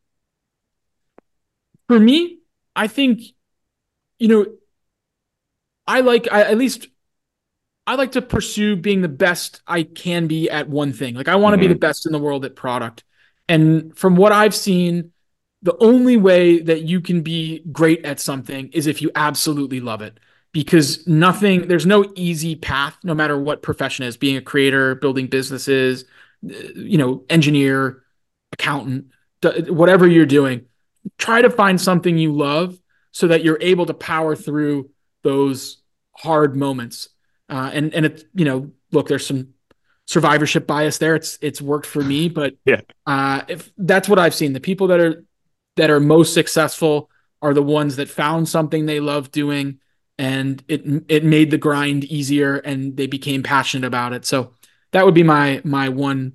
for 1.87 1.99
me, 1.99 2.39
I 2.75 2.87
think, 2.87 3.21
you 4.19 4.27
know, 4.27 4.45
I 5.87 6.01
like 6.01 6.31
I, 6.31 6.41
at 6.43 6.57
least 6.57 6.87
I 7.87 7.95
like 7.95 8.13
to 8.13 8.21
pursue 8.21 8.75
being 8.75 9.01
the 9.01 9.07
best 9.07 9.61
I 9.67 9.83
can 9.83 10.27
be 10.27 10.49
at 10.49 10.69
one 10.69 10.91
thing. 10.93 11.15
Like 11.15 11.27
I 11.27 11.35
want 11.35 11.53
to 11.53 11.57
be 11.57 11.65
Mhm. 11.65 11.69
the 11.69 11.75
best 11.79 12.05
in 12.05 12.11
the 12.11 12.19
world 12.19 12.45
at 12.45 12.55
product. 12.55 13.03
And 13.47 13.95
from 13.97 14.15
what 14.15 14.31
I've 14.31 14.55
seen, 14.55 15.11
the 15.61 15.75
only 15.79 16.17
way 16.17 16.59
that 16.59 16.83
you 16.83 17.01
can 17.01 17.21
be 17.21 17.63
great 17.71 18.03
at 18.05 18.19
something 18.19 18.69
is 18.73 18.87
if 18.87 19.01
you 19.01 19.11
absolutely 19.15 19.79
love 19.79 20.01
it. 20.01 20.19
Because 20.51 21.05
nothing, 21.05 21.67
there's 21.67 21.85
no 21.85 22.11
easy 22.15 22.55
path, 22.55 22.97
no 23.03 23.13
matter 23.13 23.37
what 23.37 23.61
profession 23.61 24.05
is, 24.05 24.15
being 24.17 24.37
a 24.37 24.41
creator, 24.41 24.95
building 24.95 25.27
businesses, 25.27 26.05
uh, 26.49 26.53
you 26.75 26.97
know, 26.97 27.23
engineer, 27.29 28.03
accountant, 28.53 29.07
whatever 29.67 30.07
you're 30.07 30.25
doing 30.25 30.65
try 31.17 31.41
to 31.41 31.49
find 31.49 31.79
something 31.79 32.17
you 32.17 32.31
love 32.33 32.77
so 33.11 33.27
that 33.27 33.43
you're 33.43 33.59
able 33.61 33.85
to 33.85 33.93
power 33.93 34.35
through 34.35 34.89
those 35.23 35.81
hard 36.11 36.55
moments. 36.55 37.09
Uh, 37.49 37.69
and 37.73 37.93
and 37.93 38.05
it's 38.05 38.23
you 38.33 38.45
know 38.45 38.71
look, 38.91 39.07
there's 39.07 39.25
some 39.25 39.49
survivorship 40.07 40.67
bias 40.67 40.97
there. 40.97 41.15
It's 41.15 41.37
it's 41.41 41.61
worked 41.61 41.85
for 41.85 42.03
me, 42.03 42.29
but 42.29 42.55
Yeah. 42.65 42.81
uh, 43.05 43.41
if 43.47 43.71
that's 43.77 44.09
what 44.09 44.19
I've 44.19 44.35
seen, 44.35 44.53
the 44.53 44.59
people 44.59 44.87
that 44.87 44.99
are 44.99 45.23
that 45.75 45.89
are 45.89 45.99
most 45.99 46.33
successful 46.33 47.09
are 47.41 47.53
the 47.53 47.61
ones 47.63 47.97
that 47.97 48.09
found 48.09 48.47
something 48.49 48.85
they 48.85 48.99
love 48.99 49.31
doing 49.31 49.79
and 50.17 50.63
it 50.67 50.83
it 51.09 51.23
made 51.23 51.51
the 51.51 51.57
grind 51.57 52.05
easier 52.05 52.57
and 52.57 52.95
they 52.95 53.07
became 53.07 53.43
passionate 53.43 53.85
about 53.85 54.13
it. 54.13 54.25
So 54.25 54.53
that 54.91 55.05
would 55.05 55.13
be 55.13 55.23
my 55.23 55.61
my 55.63 55.89
one 55.89 56.33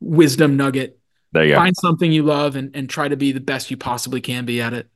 wisdom 0.00 0.56
nugget 0.56 0.98
There 1.32 1.44
you 1.44 1.50
go. 1.52 1.56
find 1.56 1.76
something 1.76 2.10
you 2.10 2.22
love 2.22 2.56
and, 2.56 2.74
and 2.74 2.88
try 2.88 3.08
to 3.08 3.16
be 3.16 3.32
the 3.32 3.40
best 3.40 3.70
you 3.70 3.76
possibly 3.76 4.20
can 4.20 4.44
be 4.44 4.60
at 4.62 4.72
it. 4.72 4.88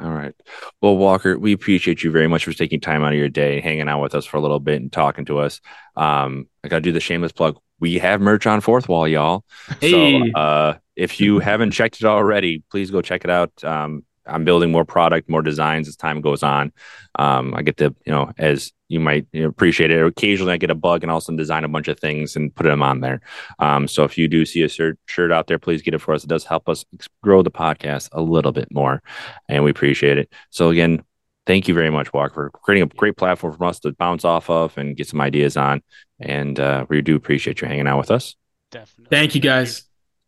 All 0.00 0.10
right. 0.10 0.34
Well, 0.80 0.96
Walker, 0.96 1.38
we 1.38 1.52
appreciate 1.52 2.02
you 2.02 2.10
very 2.10 2.28
much 2.28 2.44
for 2.44 2.52
taking 2.52 2.80
time 2.80 3.02
out 3.02 3.12
of 3.12 3.18
your 3.18 3.28
day, 3.28 3.60
hanging 3.60 3.88
out 3.88 4.00
with 4.00 4.14
us 4.14 4.24
for 4.24 4.36
a 4.36 4.40
little 4.40 4.60
bit 4.60 4.80
and 4.80 4.92
talking 4.92 5.24
to 5.26 5.38
us. 5.38 5.60
Um, 5.96 6.48
I 6.64 6.68
got 6.68 6.78
to 6.78 6.82
do 6.82 6.92
the 6.92 7.00
shameless 7.00 7.32
plug. 7.32 7.58
We 7.78 7.98
have 7.98 8.20
merch 8.20 8.46
on 8.46 8.60
Fourthwall, 8.60 9.10
y'all. 9.10 9.44
Hey. 9.80 10.20
So 10.20 10.38
uh, 10.38 10.78
if 10.96 11.20
you 11.20 11.40
haven't 11.40 11.72
checked 11.72 12.00
it 12.00 12.06
already, 12.06 12.62
please 12.70 12.90
go 12.90 13.02
check 13.02 13.24
it 13.24 13.30
out. 13.30 13.52
Um, 13.64 14.04
I'm 14.26 14.44
building 14.44 14.70
more 14.70 14.84
product, 14.84 15.28
more 15.28 15.42
designs 15.42 15.88
as 15.88 15.96
time 15.96 16.20
goes 16.20 16.42
on. 16.42 16.72
Um, 17.16 17.54
I 17.54 17.62
get 17.62 17.76
to, 17.78 17.94
you 18.06 18.12
know, 18.12 18.30
as 18.38 18.72
you 18.92 19.00
might 19.00 19.26
appreciate 19.34 19.90
it. 19.90 20.04
Occasionally, 20.04 20.52
I 20.52 20.58
get 20.58 20.70
a 20.70 20.74
bug 20.74 21.02
and 21.02 21.10
also 21.10 21.34
design 21.34 21.64
a 21.64 21.68
bunch 21.68 21.88
of 21.88 21.98
things 21.98 22.36
and 22.36 22.54
put 22.54 22.64
them 22.64 22.82
on 22.82 23.00
there. 23.00 23.22
Um, 23.58 23.88
so 23.88 24.04
if 24.04 24.18
you 24.18 24.28
do 24.28 24.44
see 24.44 24.62
a 24.62 24.68
shirt, 24.68 24.98
shirt 25.06 25.32
out 25.32 25.46
there, 25.46 25.58
please 25.58 25.80
get 25.80 25.94
it 25.94 25.98
for 25.98 26.12
us. 26.12 26.24
It 26.24 26.28
does 26.28 26.44
help 26.44 26.68
us 26.68 26.84
grow 27.22 27.42
the 27.42 27.50
podcast 27.50 28.10
a 28.12 28.20
little 28.20 28.52
bit 28.52 28.68
more, 28.70 29.02
and 29.48 29.64
we 29.64 29.70
appreciate 29.70 30.18
it. 30.18 30.30
So 30.50 30.68
again, 30.68 31.02
thank 31.46 31.68
you 31.68 31.74
very 31.74 31.90
much, 31.90 32.12
Walker, 32.12 32.34
for 32.34 32.50
creating 32.50 32.82
a 32.82 32.94
great 32.94 33.16
platform 33.16 33.56
for 33.56 33.64
us 33.64 33.80
to 33.80 33.92
bounce 33.92 34.24
off 34.24 34.50
of 34.50 34.76
and 34.76 34.96
get 34.96 35.08
some 35.08 35.20
ideas 35.20 35.56
on. 35.56 35.82
And 36.20 36.60
uh, 36.60 36.84
we 36.88 37.00
do 37.00 37.16
appreciate 37.16 37.62
you 37.62 37.68
hanging 37.68 37.88
out 37.88 37.98
with 37.98 38.10
us. 38.10 38.36
Definitely. 38.70 39.16
Thank 39.16 39.34
you 39.34 39.40
guys. 39.40 39.84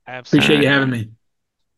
Absolutely. 0.06 0.46
Appreciate 0.46 0.64
you 0.64 0.70
having 0.70 0.90
me. 0.90 1.10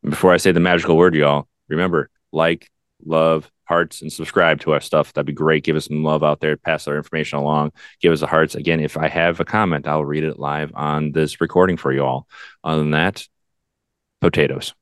Before 0.08 0.32
I 0.32 0.36
say 0.36 0.52
the 0.52 0.60
magical 0.60 0.96
word, 0.96 1.14
y'all, 1.14 1.48
remember 1.68 2.10
like, 2.32 2.70
love, 3.06 3.50
hearts, 3.64 4.02
and 4.02 4.12
subscribe 4.12 4.60
to 4.60 4.72
our 4.72 4.80
stuff. 4.80 5.12
That'd 5.12 5.26
be 5.26 5.32
great. 5.32 5.64
Give 5.64 5.76
us 5.76 5.86
some 5.86 6.04
love 6.04 6.22
out 6.22 6.40
there. 6.40 6.56
Pass 6.56 6.86
our 6.88 6.96
information 6.96 7.38
along. 7.38 7.72
Give 8.00 8.12
us 8.12 8.20
the 8.20 8.26
hearts. 8.26 8.54
Again, 8.54 8.80
if 8.80 8.96
I 8.96 9.08
have 9.08 9.40
a 9.40 9.44
comment, 9.44 9.86
I'll 9.86 10.04
read 10.04 10.24
it 10.24 10.38
live 10.38 10.72
on 10.74 11.12
this 11.12 11.40
recording 11.40 11.76
for 11.76 11.92
you 11.92 12.04
all. 12.04 12.26
Other 12.64 12.82
than 12.82 12.90
that, 12.92 13.26
potatoes. 14.20 14.74